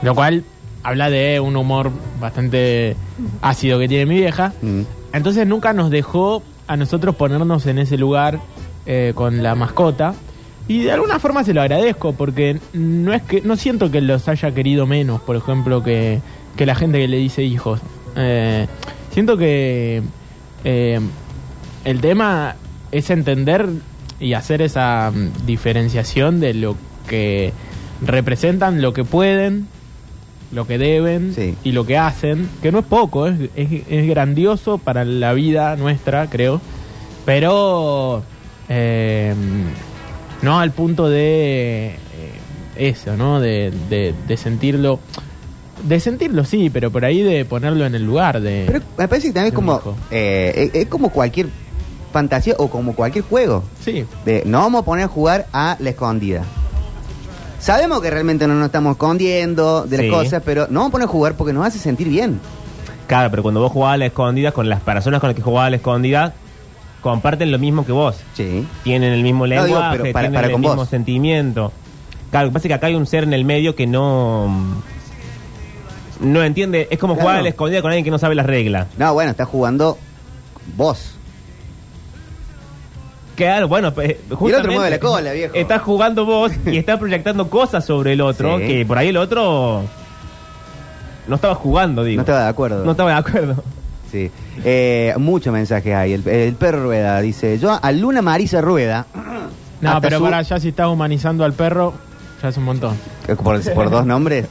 Lo 0.01 0.13
cual 0.15 0.43
habla 0.83 1.09
de 1.09 1.39
un 1.39 1.55
humor 1.55 1.91
bastante 2.19 2.95
ácido 3.41 3.79
que 3.79 3.87
tiene 3.87 4.05
mi 4.05 4.15
vieja. 4.15 4.53
Mm. 4.61 4.81
Entonces 5.13 5.47
nunca 5.47 5.73
nos 5.73 5.89
dejó 5.89 6.43
a 6.67 6.77
nosotros 6.77 7.15
ponernos 7.15 7.65
en 7.65 7.79
ese 7.79 7.97
lugar 7.97 8.39
eh, 8.85 9.13
con 9.15 9.41
la 9.41 9.55
mascota. 9.55 10.13
Y 10.67 10.83
de 10.83 10.91
alguna 10.91 11.19
forma 11.19 11.43
se 11.43 11.53
lo 11.53 11.61
agradezco, 11.61 12.13
porque 12.13 12.59
no 12.73 13.13
es 13.13 13.21
que 13.21 13.41
no 13.41 13.55
siento 13.55 13.89
que 13.89 14.01
los 14.01 14.27
haya 14.27 14.51
querido 14.51 14.85
menos, 14.85 15.21
por 15.21 15.37
ejemplo, 15.37 15.81
que, 15.81 16.19
que 16.57 16.65
la 16.65 16.75
gente 16.75 16.99
que 16.99 17.07
le 17.07 17.17
dice 17.17 17.43
hijos. 17.43 17.79
Eh, 18.17 18.67
siento 19.11 19.37
que 19.37 20.03
eh, 20.65 20.99
el 21.85 22.01
tema 22.01 22.55
es 22.91 23.09
entender 23.09 23.69
y 24.19 24.33
hacer 24.33 24.61
esa 24.61 25.11
mm, 25.13 25.45
diferenciación 25.45 26.39
de 26.39 26.53
lo 26.53 26.75
que 27.07 27.53
representan, 28.01 28.81
lo 28.81 28.93
que 28.93 29.03
pueden, 29.03 29.67
lo 30.51 30.65
que 30.67 30.77
deben 30.77 31.33
Sí. 31.33 31.55
y 31.63 31.71
lo 31.71 31.85
que 31.85 31.97
hacen, 31.97 32.49
que 32.61 32.71
no 32.71 32.79
es 32.79 32.85
poco, 32.85 33.27
es, 33.27 33.35
es, 33.55 33.83
es 33.89 34.07
grandioso 34.07 34.77
para 34.77 35.03
la 35.05 35.33
vida 35.33 35.75
nuestra, 35.75 36.27
creo, 36.29 36.61
pero 37.25 38.23
eh, 38.69 39.33
no 40.41 40.59
al 40.59 40.71
punto 40.71 41.09
de 41.09 41.87
eh, 41.87 41.95
eso, 42.77 43.17
¿no? 43.17 43.39
De, 43.39 43.71
de, 43.89 44.13
de 44.27 44.37
sentirlo, 44.37 44.99
de 45.87 45.99
sentirlo 45.99 46.45
sí, 46.45 46.69
pero 46.69 46.91
por 46.91 47.03
ahí 47.05 47.21
de 47.21 47.43
ponerlo 47.45 47.85
en 47.85 47.95
el 47.95 48.03
lugar 48.05 48.39
de... 48.41 48.63
Pero 48.67 48.79
me 48.97 49.07
parece 49.07 49.27
que 49.27 49.33
también 49.33 49.53
es 49.53 49.55
como, 49.55 49.81
eh, 50.11 50.69
es 50.73 50.85
como 50.87 51.09
cualquier 51.09 51.47
fantasía 52.17 52.55
o 52.57 52.67
como 52.69 52.95
cualquier 52.95 53.23
juego. 53.25 53.63
sí, 53.79 54.05
De, 54.25 54.43
no 54.45 54.59
vamos 54.61 54.81
a 54.81 54.85
poner 54.85 55.05
a 55.05 55.07
jugar 55.07 55.45
a 55.53 55.77
la 55.79 55.89
escondida. 55.91 56.43
Sabemos 57.59 58.01
que 58.01 58.09
realmente 58.09 58.47
no 58.47 58.53
nos 58.55 58.65
estamos 58.67 58.91
escondiendo 58.93 59.83
de 59.85 59.97
Sí. 59.97 60.07
las 60.07 60.11
cosas, 60.23 60.41
pero 60.45 60.67
no 60.69 60.79
vamos 60.79 60.89
a 60.89 60.91
poner 60.93 61.07
a 61.07 61.11
jugar 61.11 61.33
porque 61.35 61.53
nos 61.53 61.65
hace 61.65 61.79
sentir 61.79 62.07
bien. 62.07 62.39
Claro, 63.07 63.29
pero 63.29 63.41
cuando 63.43 63.61
vos 63.61 63.71
jugabas 63.71 63.95
a 63.95 63.97
la 63.97 64.05
escondida, 64.07 64.51
con 64.51 64.67
las 64.69 64.81
personas 64.81 65.19
con 65.19 65.29
las 65.29 65.35
que 65.35 65.41
jugabas 65.41 65.67
a 65.67 65.69
la 65.71 65.75
escondida, 65.77 66.33
comparten 67.01 67.51
lo 67.51 67.59
mismo 67.59 67.85
que 67.85 67.91
vos. 67.91 68.17
Sí. 68.35 68.67
Tienen 68.83 69.13
el 69.13 69.21
mismo 69.23 69.45
digo, 69.45 69.63
lenguaje, 69.63 69.97
pero 69.99 70.11
para- 70.13 70.23
tienen 70.23 70.33
para 70.35 70.47
el 70.47 70.53
con 70.53 70.61
mismo 70.61 70.75
vos. 70.75 70.89
sentimiento. 70.89 71.71
Claro, 72.31 72.47
lo 72.47 72.51
que 72.51 72.53
pasa 72.55 72.67
es 72.67 72.69
que 72.69 72.73
acá 72.73 72.87
hay 72.87 72.95
un 72.95 73.05
ser 73.05 73.23
en 73.23 73.33
el 73.33 73.45
medio 73.45 73.75
que 73.75 73.85
no... 73.87 74.49
No 76.19 76.43
entiende, 76.43 76.87
es 76.89 76.97
como 76.99 77.13
Claro. 77.13 77.27
jugar 77.29 77.39
a 77.39 77.43
la 77.43 77.49
escondida 77.49 77.81
con 77.81 77.91
alguien 77.91 78.03
que 78.03 78.11
no 78.11 78.17
sabe 78.17 78.33
las 78.35 78.45
reglas. 78.47 78.87
No, 78.97 79.13
bueno, 79.13 79.31
está 79.31 79.45
jugando 79.45 79.97
vos. 80.75 81.11
Claro, 83.37 83.67
bueno, 83.69 83.93
pues, 83.93 84.15
justamente 84.31 84.75
mueve 84.75 84.89
la 84.89 84.99
cola, 84.99 85.31
viejo. 85.31 85.53
Estás 85.55 85.81
jugando 85.83 86.25
vos 86.25 86.51
y 86.65 86.75
estás 86.77 86.97
proyectando 86.99 87.49
cosas 87.49 87.85
sobre 87.85 88.11
el 88.13 88.19
otro, 88.21 88.57
Sí. 88.57 88.67
que 88.67 88.85
por 88.85 88.97
ahí 88.97 89.07
el 89.09 89.17
otro 89.17 89.83
no 91.27 91.35
estaba 91.35 91.55
jugando, 91.55 92.03
digo. 92.03 92.17
No 92.17 92.21
estaba 92.23 92.43
de 92.43 92.49
acuerdo. 92.49 92.83
No 92.83 92.91
estaba 92.91 93.11
de 93.11 93.17
acuerdo. 93.17 93.63
Sí. 94.11 94.31
Eh, 94.63 95.13
muchos 95.17 95.53
mensajes 95.53 95.93
hay. 95.93 96.13
El, 96.13 96.27
el 96.27 96.55
perro 96.55 96.83
Rueda 96.83 97.19
dice: 97.21 97.59
Yo 97.59 97.77
a 97.81 97.91
Luna 97.91 98.21
Marisa 98.21 98.59
Rueda. 98.61 99.05
No, 99.79 100.01
pero 100.01 100.17
su- 100.17 100.23
para 100.23 100.37
allá 100.39 100.59
si 100.59 100.69
estás 100.69 100.87
humanizando 100.87 101.45
al 101.45 101.53
perro, 101.53 101.93
ya 102.41 102.49
es 102.49 102.57
un 102.57 102.63
montón. 102.63 102.97
Por, 103.43 103.61
por 103.75 103.89
dos 103.91 104.07
nombres. 104.07 104.47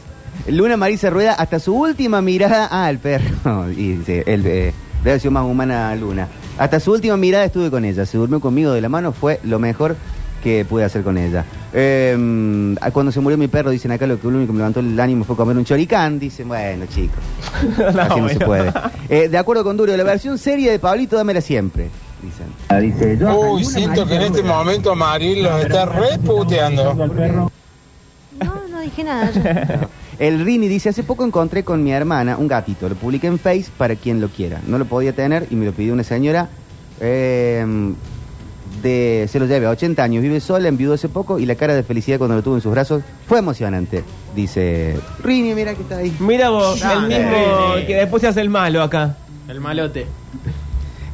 Luna 0.46 0.76
Marisa 0.76 1.10
Rueda, 1.10 1.32
hasta 1.32 1.58
su 1.58 1.74
última 1.74 2.22
mirada. 2.22 2.68
Ah, 2.70 2.88
el 2.88 3.00
perro. 3.00 3.68
Y 3.72 3.94
dice: 3.94 4.22
el, 4.24 4.46
eh, 4.46 4.72
debe 5.02 5.18
sido 5.18 5.32
más 5.32 5.44
humana 5.44 5.92
Luna. 5.96 6.28
Hasta 6.58 6.80
su 6.80 6.92
última 6.92 7.16
mirada 7.16 7.44
estuve 7.44 7.70
con 7.70 7.84
ella. 7.84 8.06
Se 8.06 8.18
durmió 8.18 8.40
conmigo 8.40 8.72
de 8.72 8.80
la 8.80 8.88
mano. 8.88 9.12
Fue 9.12 9.40
lo 9.44 9.58
mejor 9.58 9.96
que 10.42 10.64
pude 10.64 10.84
hacer 10.84 11.02
con 11.02 11.18
ella. 11.18 11.44
Eh, 11.72 12.74
cuando 12.92 13.12
se 13.12 13.20
murió 13.20 13.36
mi 13.36 13.48
perro, 13.48 13.70
dicen 13.70 13.90
acá 13.92 14.06
lo 14.06 14.18
que 14.18 14.28
lo 14.28 14.36
único 14.36 14.46
que 14.46 14.52
me 14.52 14.58
levantó 14.58 14.80
el 14.80 14.98
ánimo 14.98 15.24
fue 15.24 15.36
comer 15.36 15.56
un 15.56 15.64
choricán. 15.64 16.18
Dicen, 16.18 16.48
bueno, 16.48 16.86
chicos. 16.86 17.18
No, 17.94 18.00
Así 18.02 18.20
no 18.20 18.28
se 18.28 18.40
puede. 18.40 18.72
Eh, 19.08 19.28
de 19.28 19.38
acuerdo 19.38 19.64
con 19.64 19.76
Duro, 19.76 19.96
la 19.96 20.04
versión 20.04 20.38
seria 20.38 20.70
de 20.70 20.78
Pablito, 20.78 21.16
dámela 21.16 21.40
siempre. 21.40 21.90
Dicen. 22.22 23.26
Uy, 23.28 23.64
siento 23.64 24.06
que 24.06 24.14
en 24.14 24.22
este 24.22 24.42
momento 24.42 24.94
Maril 24.94 25.42
los 25.42 25.62
está 25.62 25.84
reputeando. 25.84 26.94
No, 26.94 28.62
no 28.70 28.80
dije 28.80 29.04
nada. 29.04 29.30
yo. 29.80 29.88
El 30.18 30.44
Rini 30.44 30.68
dice, 30.68 30.88
hace 30.88 31.02
poco 31.02 31.24
encontré 31.24 31.62
con 31.62 31.84
mi 31.84 31.92
hermana 31.92 32.38
un 32.38 32.48
gatito, 32.48 32.88
lo 32.88 32.94
publiqué 32.94 33.26
en 33.26 33.38
Face 33.38 33.66
para 33.76 33.96
quien 33.96 34.20
lo 34.20 34.28
quiera. 34.28 34.60
No 34.66 34.78
lo 34.78 34.86
podía 34.86 35.12
tener 35.12 35.46
y 35.50 35.56
me 35.56 35.66
lo 35.66 35.72
pidió 35.72 35.92
una 35.92 36.04
señora 36.04 36.48
eh, 37.00 37.64
de, 38.82 39.28
se 39.30 39.38
lo 39.38 39.46
lleve 39.46 39.66
a 39.66 39.70
80 39.70 40.02
años, 40.02 40.22
vive 40.22 40.40
sola, 40.40 40.68
enviudó 40.68 40.94
hace 40.94 41.08
poco 41.08 41.38
y 41.38 41.46
la 41.46 41.54
cara 41.54 41.74
de 41.74 41.82
felicidad 41.82 42.18
cuando 42.18 42.36
lo 42.36 42.42
tuvo 42.42 42.54
en 42.56 42.60
sus 42.60 42.72
brazos 42.72 43.02
fue 43.26 43.38
emocionante. 43.38 44.04
Dice, 44.34 44.98
Rini, 45.22 45.54
mira 45.54 45.74
que 45.74 45.82
está 45.82 45.98
ahí. 45.98 46.14
Mira 46.20 46.50
vos, 46.50 46.80
el 46.82 46.88
Dale. 46.88 47.18
mismo 47.18 47.86
que 47.86 47.96
después 47.96 48.22
se 48.22 48.28
hace 48.28 48.40
el 48.40 48.48
malo 48.48 48.82
acá. 48.82 49.16
El 49.48 49.60
malote. 49.60 50.06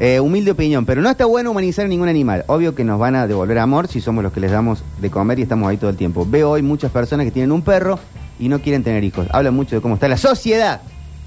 Eh, 0.00 0.18
humilde 0.20 0.50
opinión, 0.50 0.84
pero 0.86 1.00
no 1.02 1.10
está 1.10 1.26
bueno 1.26 1.50
humanizar 1.50 1.84
a 1.84 1.88
ningún 1.88 2.08
animal. 2.08 2.44
Obvio 2.48 2.74
que 2.74 2.82
nos 2.82 2.98
van 2.98 3.14
a 3.14 3.26
devolver 3.26 3.58
amor 3.58 3.88
si 3.88 4.00
somos 4.00 4.24
los 4.24 4.32
que 4.32 4.40
les 4.40 4.50
damos 4.50 4.82
de 5.00 5.10
comer 5.10 5.38
y 5.38 5.42
estamos 5.42 5.68
ahí 5.68 5.76
todo 5.76 5.90
el 5.90 5.96
tiempo. 5.96 6.26
Veo 6.28 6.50
hoy 6.50 6.62
muchas 6.62 6.90
personas 6.90 7.24
que 7.24 7.30
tienen 7.30 7.52
un 7.52 7.62
perro 7.62 7.98
y 8.42 8.48
no 8.48 8.58
quieren 8.58 8.82
tener 8.82 9.04
hijos. 9.04 9.28
Hablan 9.30 9.54
mucho 9.54 9.76
de 9.76 9.80
cómo 9.80 9.94
está 9.94 10.08
la 10.08 10.16
sociedad, 10.16 10.80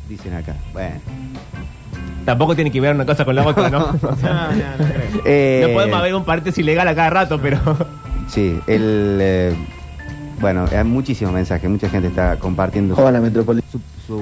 dicen 0.10 0.34
acá. 0.34 0.54
Bueno. 0.74 0.96
Tampoco 2.26 2.56
tiene 2.56 2.72
que 2.72 2.82
ver 2.82 2.94
una 2.94 3.06
cosa 3.06 3.24
con 3.24 3.36
la 3.36 3.48
otra, 3.48 3.70
¿no? 3.70 3.86
O 3.86 3.92
No, 4.02 4.16
sea, 4.18 4.50
no, 4.52 4.86
no 4.86 4.92
creo. 4.92 5.22
Eh, 5.24 5.64
no 5.66 5.74
podemos 5.74 6.00
haber 6.00 6.14
un 6.14 6.26
paréntesis 6.26 6.60
ilegal 6.60 6.88
a 6.90 6.96
cada 6.96 7.10
rato, 7.10 7.40
pero. 7.42 7.60
Sí, 8.28 8.60
el. 8.66 9.20
eh, 9.22 9.56
bueno, 10.42 10.66
hay 10.76 10.84
muchísimos 10.84 11.32
mensajes, 11.32 11.70
mucha 11.70 11.88
gente 11.90 12.08
está 12.08 12.38
compartiendo. 12.38 12.96
Hola, 12.96 13.22
Metrópolis. 13.22 13.64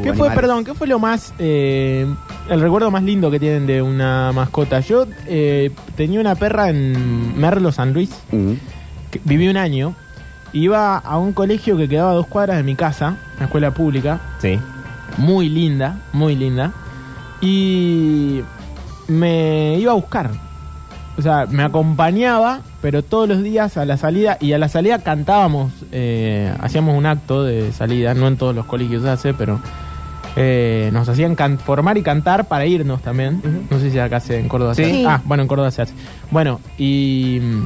¿Qué 0.03 0.13
fue, 0.13 0.29
perdón, 0.31 0.63
qué 0.65 0.73
fue 0.73 0.87
lo 0.87 0.99
más, 0.99 1.33
eh, 1.39 2.05
el 2.49 2.61
recuerdo 2.61 2.91
más 2.91 3.01
lindo 3.03 3.31
que 3.31 3.39
tienen 3.39 3.65
de 3.65 3.81
una 3.81 4.31
mascota? 4.33 4.81
Yo 4.81 5.07
eh, 5.25 5.71
tenía 5.95 6.19
una 6.19 6.35
perra 6.35 6.69
en 6.69 7.39
Merlo, 7.39 7.71
San 7.71 7.93
Luis, 7.93 8.09
que 8.29 9.21
viví 9.23 9.47
un 9.47 9.57
año, 9.57 9.95
iba 10.53 10.97
a 10.97 11.17
un 11.17 11.33
colegio 11.33 11.75
que 11.77 11.89
quedaba 11.89 12.11
a 12.11 12.15
dos 12.15 12.27
cuadras 12.27 12.57
de 12.57 12.63
mi 12.63 12.75
casa, 12.75 13.15
una 13.37 13.45
escuela 13.45 13.71
pública, 13.71 14.19
Sí. 14.39 14.59
muy 15.17 15.49
linda, 15.49 15.97
muy 16.13 16.35
linda, 16.35 16.71
y 17.41 18.41
me 19.07 19.77
iba 19.79 19.91
a 19.91 19.95
buscar. 19.95 20.29
O 21.17 21.21
sea, 21.21 21.45
me 21.47 21.61
acompañaba, 21.63 22.61
pero 22.81 23.03
todos 23.03 23.27
los 23.29 23.43
días 23.43 23.77
a 23.77 23.85
la 23.85 23.97
salida, 23.97 24.37
y 24.39 24.53
a 24.53 24.57
la 24.57 24.67
salida 24.69 24.99
cantábamos, 24.99 25.71
eh, 25.91 26.51
hacíamos 26.59 26.97
un 26.97 27.05
acto 27.05 27.43
de 27.43 27.71
salida, 27.71 28.13
no 28.15 28.27
en 28.27 28.37
todos 28.37 28.55
los 28.55 28.65
colegios 28.65 29.03
se 29.03 29.09
hace, 29.09 29.33
pero 29.33 29.59
eh, 30.35 30.89
nos 30.91 31.07
hacían 31.07 31.35
can- 31.35 31.59
formar 31.59 31.97
y 31.99 32.01
cantar 32.01 32.45
para 32.47 32.65
irnos 32.65 33.03
también. 33.03 33.39
No 33.69 33.77
sé 33.79 33.91
si 33.91 33.99
acá 33.99 34.19
se, 34.19 34.39
en 34.39 34.47
Córdoba 34.49 34.73
se 34.73 34.85
Sí. 34.85 34.89
hace. 34.89 34.99
Sí. 35.01 35.05
Ah, 35.07 35.21
bueno, 35.25 35.43
en 35.43 35.47
Córdoba 35.47 35.69
se 35.69 35.83
hace. 35.83 35.93
Bueno, 36.31 36.59
y 36.79 37.39
mm, 37.43 37.63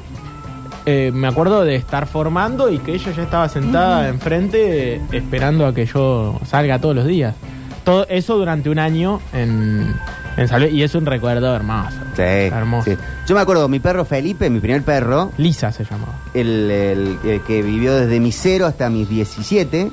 eh, 0.87 1.11
me 1.13 1.27
acuerdo 1.27 1.63
de 1.63 1.75
estar 1.75 2.07
formando 2.07 2.69
y 2.71 2.79
que 2.79 2.93
ella 2.95 3.11
ya 3.11 3.23
estaba 3.23 3.49
sentada 3.49 4.07
enfrente 4.07 4.95
eh, 4.95 5.01
esperando 5.11 5.65
a 5.67 5.73
que 5.73 5.85
yo 5.85 6.39
salga 6.45 6.79
todos 6.79 6.95
los 6.95 7.05
días. 7.05 7.35
Todo 7.83 8.07
eso 8.09 8.37
durante 8.37 8.69
un 8.69 8.79
año 8.79 9.19
en, 9.33 9.93
Luis, 10.37 10.73
y 10.73 10.83
es 10.83 10.95
un 10.95 11.05
recuerdo 11.05 11.55
hermoso. 11.55 11.97
Sí, 12.15 12.21
Hermoso. 12.23 12.89
sí. 12.91 12.97
Yo 13.27 13.35
me 13.35 13.41
acuerdo, 13.41 13.67
mi 13.69 13.79
perro 13.79 14.03
Felipe, 14.05 14.49
mi 14.49 14.59
primer 14.59 14.81
perro, 14.83 15.31
Lisa 15.37 15.71
se 15.71 15.83
llamaba. 15.85 16.13
el, 16.33 16.71
el- 16.71 17.19
el 17.23 17.41
que 17.43 17.61
vivió 17.61 17.93
desde 17.95 18.19
mis 18.19 18.35
0 18.41 18.65
hasta 18.65 18.89
mis 18.89 19.07
17, 19.09 19.91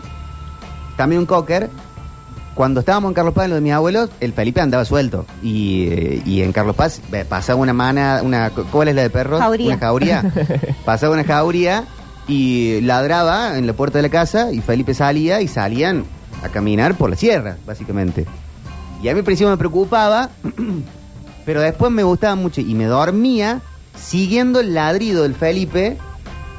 también 0.96 1.20
un 1.20 1.26
cocker. 1.26 1.70
Cuando 2.54 2.80
estábamos 2.80 3.10
en 3.10 3.14
Carlos 3.14 3.34
Paz, 3.34 3.44
en 3.44 3.50
lo 3.50 3.56
de 3.56 3.62
mis 3.62 3.72
abuelos, 3.72 4.10
el 4.20 4.32
Felipe 4.32 4.60
andaba 4.60 4.84
suelto. 4.84 5.26
Y, 5.42 5.88
eh, 5.90 6.22
y 6.24 6.42
en 6.42 6.52
Carlos 6.52 6.76
Paz 6.76 7.00
eh, 7.12 7.24
pasaba 7.28 7.60
una 7.60 7.72
mana, 7.72 8.20
una, 8.22 8.50
¿cuál 8.50 8.88
es 8.88 8.94
la 8.94 9.02
de 9.02 9.10
perros? 9.10 9.40
Jauría. 9.40 9.66
Una 9.66 9.78
jauría. 9.78 10.32
pasaba 10.84 11.14
una 11.14 11.24
jauría 11.24 11.84
y 12.28 12.80
ladraba 12.82 13.58
en 13.58 13.66
la 13.66 13.72
puerta 13.72 13.98
de 13.98 14.02
la 14.02 14.08
casa 14.08 14.52
y 14.52 14.60
Felipe 14.60 14.94
salía 14.94 15.40
y 15.40 15.48
salían 15.48 16.04
a 16.42 16.48
caminar 16.48 16.94
por 16.94 17.10
la 17.10 17.16
sierra, 17.16 17.56
básicamente. 17.66 18.26
Y 19.02 19.08
a 19.08 19.12
mí 19.12 19.18
al 19.18 19.24
principio 19.24 19.50
me 19.50 19.56
preocupaba, 19.56 20.30
pero 21.44 21.60
después 21.60 21.90
me 21.90 22.04
gustaba 22.04 22.36
mucho 22.36 22.60
y 22.60 22.74
me 22.74 22.84
dormía 22.84 23.60
siguiendo 24.00 24.60
el 24.60 24.74
ladrido 24.74 25.24
del 25.24 25.34
Felipe 25.34 25.96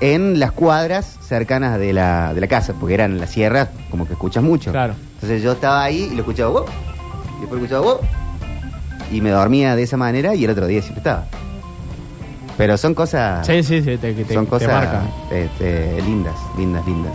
en 0.01 0.39
las 0.39 0.51
cuadras 0.51 1.17
cercanas 1.21 1.79
de 1.79 1.93
la, 1.93 2.33
de 2.33 2.41
la 2.41 2.47
casa, 2.47 2.73
porque 2.73 2.95
eran 2.95 3.13
en 3.13 3.19
la 3.19 3.27
sierra, 3.27 3.69
como 3.89 4.05
que 4.05 4.13
escuchas 4.13 4.43
mucho. 4.43 4.71
Claro. 4.71 4.93
Entonces 5.25 5.43
yo 5.43 5.53
estaba 5.53 5.83
ahí 5.83 6.09
y 6.11 6.15
lo 6.15 6.19
escuchaba, 6.19 6.51
"Wow", 6.51 6.65
y 7.37 7.39
después 7.41 7.59
lo 7.59 7.65
escuchaba, 7.65 7.81
"Wow", 7.81 7.99
y 9.11 9.21
me 9.21 9.31
dormía 9.31 9.75
de 9.75 9.81
esa 9.81 9.97
manera 9.97 10.35
y 10.35 10.45
el 10.45 10.51
otro 10.51 10.67
día 10.67 10.81
siempre 10.83 10.99
estaba. 10.99 11.25
Pero 12.57 12.77
son 12.77 12.93
cosas... 12.93 13.45
Sí, 13.47 13.63
sí, 13.63 13.81
sí, 13.81 13.97
te, 13.97 14.13
te- 14.13 14.33
son 14.33 14.45
te 14.45 14.49
cosas 14.51 15.03
este, 15.31 15.99
lindas, 16.03 16.35
lindas, 16.57 16.85
lindas. 16.85 17.13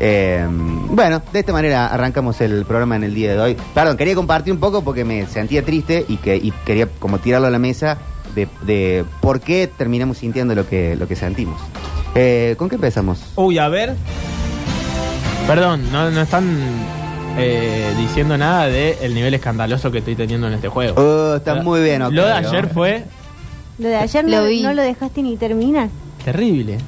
Eh, 0.00 0.46
bueno, 0.48 1.20
de 1.30 1.38
esta 1.40 1.52
manera 1.52 1.88
arrancamos 1.88 2.40
el 2.40 2.64
programa 2.64 2.96
en 2.96 3.04
el 3.04 3.14
día 3.14 3.32
de 3.34 3.38
hoy. 3.40 3.56
Perdón, 3.74 3.98
quería 3.98 4.14
compartir 4.14 4.52
un 4.54 4.58
poco 4.58 4.82
porque 4.82 5.04
me 5.04 5.26
sentía 5.26 5.62
triste 5.62 6.06
y 6.08 6.16
que 6.16 6.36
y 6.36 6.52
quería 6.64 6.88
como 6.98 7.18
tirarlo 7.18 7.46
a 7.48 7.50
la 7.50 7.58
mesa 7.58 7.98
de, 8.34 8.48
de 8.62 9.04
por 9.20 9.40
qué 9.40 9.68
terminamos 9.76 10.16
sintiendo 10.18 10.54
lo 10.54 10.66
que, 10.66 10.96
lo 10.96 11.06
que 11.06 11.16
sentimos. 11.16 11.60
Eh, 12.14 12.54
¿Con 12.58 12.70
qué 12.70 12.76
empezamos? 12.76 13.22
Uy, 13.36 13.58
a 13.58 13.68
ver. 13.68 13.94
Perdón, 15.46 15.82
no, 15.92 16.10
no 16.10 16.22
están 16.22 16.56
eh, 17.36 17.92
diciendo 17.98 18.38
nada 18.38 18.66
del 18.66 18.94
el 19.02 19.14
nivel 19.14 19.34
escandaloso 19.34 19.90
que 19.90 19.98
estoy 19.98 20.14
teniendo 20.16 20.46
en 20.48 20.54
este 20.54 20.68
juego. 20.68 21.00
Oh, 21.00 21.36
está 21.36 21.56
muy 21.56 21.82
bien. 21.82 22.00
Lo 22.00 22.10
de 22.10 22.20
Octavio. 22.20 22.48
ayer 22.48 22.68
fue 22.72 23.04
Lo 23.78 23.88
de 23.88 23.96
ayer 23.96 24.24
Lo 24.28 24.38
no, 24.40 24.44
vi. 24.46 24.62
no 24.62 24.72
lo 24.72 24.82
dejaste 24.82 25.22
ni 25.22 25.36
terminar. 25.36 25.88
terrible. 26.24 26.78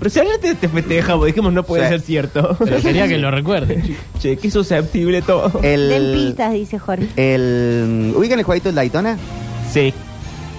Pero 0.00 0.10
si 0.10 0.18
ayer 0.18 0.38
te, 0.38 0.54
te 0.54 0.66
festejamos, 0.68 1.26
dijimos 1.26 1.52
no 1.52 1.62
puede 1.62 1.82
Sí. 1.84 1.88
ser 1.90 2.00
cierto. 2.00 2.56
Pero 2.58 2.80
quería 2.80 3.06
que 3.06 3.18
lo 3.18 3.30
recuerde. 3.30 3.82
che, 4.18 4.36
qué 4.38 4.50
susceptible 4.50 5.20
todo. 5.22 5.60
El, 5.62 5.88
Den 5.90 6.12
pistas, 6.14 6.52
dice 6.54 6.78
Jorge. 6.78 7.06
el, 7.16 8.12
¿Ubican 8.16 8.38
el 8.38 8.44
jueguito 8.44 8.70
del 8.70 8.76
Daytona? 8.76 9.18
Sí. 9.70 9.92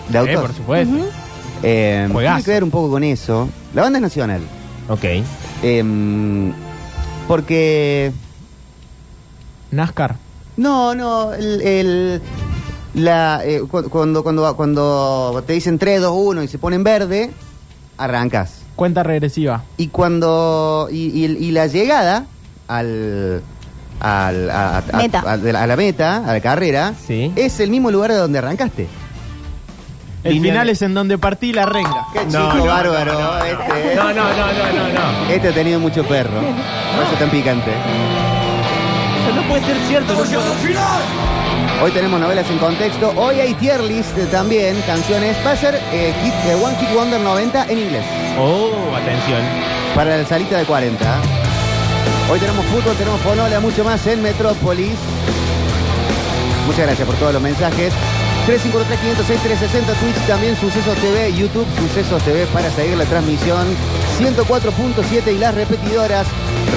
De 0.09 0.17
Eh, 0.17 0.19
autos. 0.19 0.41
por 0.41 0.53
supuesto. 0.53 0.93
Ujú. 0.95 1.05
Eh, 1.63 2.07
Juegazo. 2.11 2.35
tiene 2.35 2.45
que 2.45 2.51
ver 2.51 2.63
un 2.63 2.71
poco 2.71 2.91
con 2.91 3.03
eso. 3.03 3.49
La 3.73 3.81
banda 3.81 3.97
es 3.97 4.03
nacional. 4.03 4.41
Ok. 4.87 5.03
Em, 5.63 6.53
porque 7.31 8.11
NASCAR. 9.71 10.17
No, 10.57 10.93
no, 10.93 11.33
el, 11.33 11.61
el- 11.61 12.21
la, 12.93 13.39
eh, 13.45 13.61
cu- 13.61 13.87
cuando, 13.89 14.21
cuando, 14.21 14.53
cuando 14.57 15.41
te 15.47 15.53
dicen 15.53 15.79
3, 15.79 16.01
2, 16.01 16.11
1 16.13 16.43
y 16.43 16.49
se 16.49 16.57
pone 16.57 16.75
en 16.75 16.83
verde, 16.83 17.31
arrancas. 17.97 18.55
Cuenta 18.75 19.01
regresiva. 19.03 19.63
Y 19.77 19.87
cuando, 19.87 20.89
y, 20.91 21.25
y- 21.25 21.37
y 21.47 21.51
la 21.51 21.67
llegada 21.67 22.25
al, 22.67 23.41
al- 24.01 24.49
a, 24.49 24.77
a- 24.79 24.97
Meta. 24.97 25.23
a- 25.25 25.37
de 25.37 25.53
la- 25.53 25.63
a 25.63 25.67
la 25.67 25.77
meta, 25.77 26.17
a 26.29 26.33
la 26.33 26.41
carrera, 26.41 26.95
Sí. 27.07 27.31
es 27.37 27.61
el 27.61 27.69
mismo 27.69 27.91
lugar 27.91 28.11
de 28.11 28.17
donde 28.17 28.39
arrancaste. 28.39 28.89
El 30.23 30.39
final 30.39 30.69
es 30.69 30.81
en 30.83 30.93
donde 30.93 31.17
partí 31.17 31.51
la 31.51 31.65
renga. 31.65 32.05
Qué 32.13 32.19
No, 32.25 32.31
chico 32.51 32.57
no, 32.57 32.65
bárbaro. 32.65 33.13
no, 33.13 33.19
no, 33.19 33.37
no. 33.39 33.43
este, 33.45 33.95
No, 33.95 34.03
no, 34.03 34.13
no, 34.13 34.13
no, 34.13 34.93
no, 34.93 35.23
no. 35.25 35.29
este 35.33 35.47
ha 35.47 35.51
tenido 35.51 35.79
mucho 35.79 36.03
perro. 36.05 36.39
Por 36.95 37.03
eso 37.03 37.13
es 37.13 37.19
tan 37.19 37.29
picante. 37.29 37.71
Eso 37.71 39.35
no 39.35 39.41
puede 39.47 39.65
ser 39.65 39.77
cierto. 39.87 40.13
no 40.13 40.19
puede- 40.19 40.37
Hoy 41.83 41.89
tenemos 41.91 42.19
novelas 42.19 42.47
en 42.51 42.59
contexto. 42.59 43.11
Hoy 43.15 43.39
hay 43.39 43.55
tier 43.55 43.81
list 43.83 44.15
eh, 44.15 44.27
también, 44.31 44.79
canciones. 44.85 45.35
Va 45.45 45.51
a 45.53 45.55
ser 45.55 45.73
eh, 45.91 46.13
hit- 46.23 46.51
eh, 46.51 46.55
One 46.63 46.75
Hit 46.77 46.93
Wonder 46.93 47.19
90 47.19 47.65
en 47.69 47.79
inglés. 47.79 48.05
Oh, 48.39 48.95
atención. 48.95 49.41
Para 49.95 50.17
la 50.17 50.25
salita 50.25 50.59
de 50.59 50.65
40. 50.65 51.03
Hoy 52.31 52.39
tenemos 52.39 52.63
fútbol, 52.67 52.95
tenemos 52.95 53.19
fonola, 53.21 53.59
mucho 53.59 53.83
más 53.83 54.05
en 54.05 54.21
Metrópolis. 54.21 54.91
Muchas 56.67 56.85
gracias 56.85 57.07
por 57.07 57.15
todos 57.17 57.33
los 57.33 57.41
mensajes. 57.41 57.91
353-506-360, 58.47 59.99
Twitch 59.99 60.27
también, 60.27 60.55
Sucesos 60.55 60.95
TV, 60.97 61.31
YouTube, 61.33 61.67
Sucesos 61.77 62.23
TV 62.23 62.45
para 62.47 62.71
seguir 62.71 62.97
la 62.97 63.05
transmisión. 63.05 63.67
104.7 64.19 65.35
y 65.35 65.37
las 65.37 65.53
repetidoras. 65.53 66.27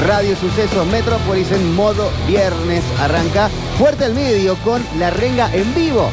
Radio 0.06 0.36
Sucesos 0.36 0.86
Metrópolis 0.88 1.50
en 1.52 1.74
modo 1.74 2.10
viernes. 2.26 2.84
Arranca 3.00 3.48
fuerte 3.78 4.06
el 4.06 4.14
medio 4.14 4.56
con 4.56 4.84
la 4.98 5.10
renga 5.10 5.54
en 5.54 5.74
vivo 5.74 6.10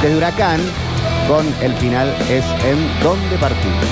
desde 0.00 0.16
Huracán. 0.16 0.60
Con 1.28 1.46
el 1.62 1.74
final 1.74 2.08
es 2.28 2.44
en 2.64 3.02
donde 3.02 3.36
partimos. 3.38 3.84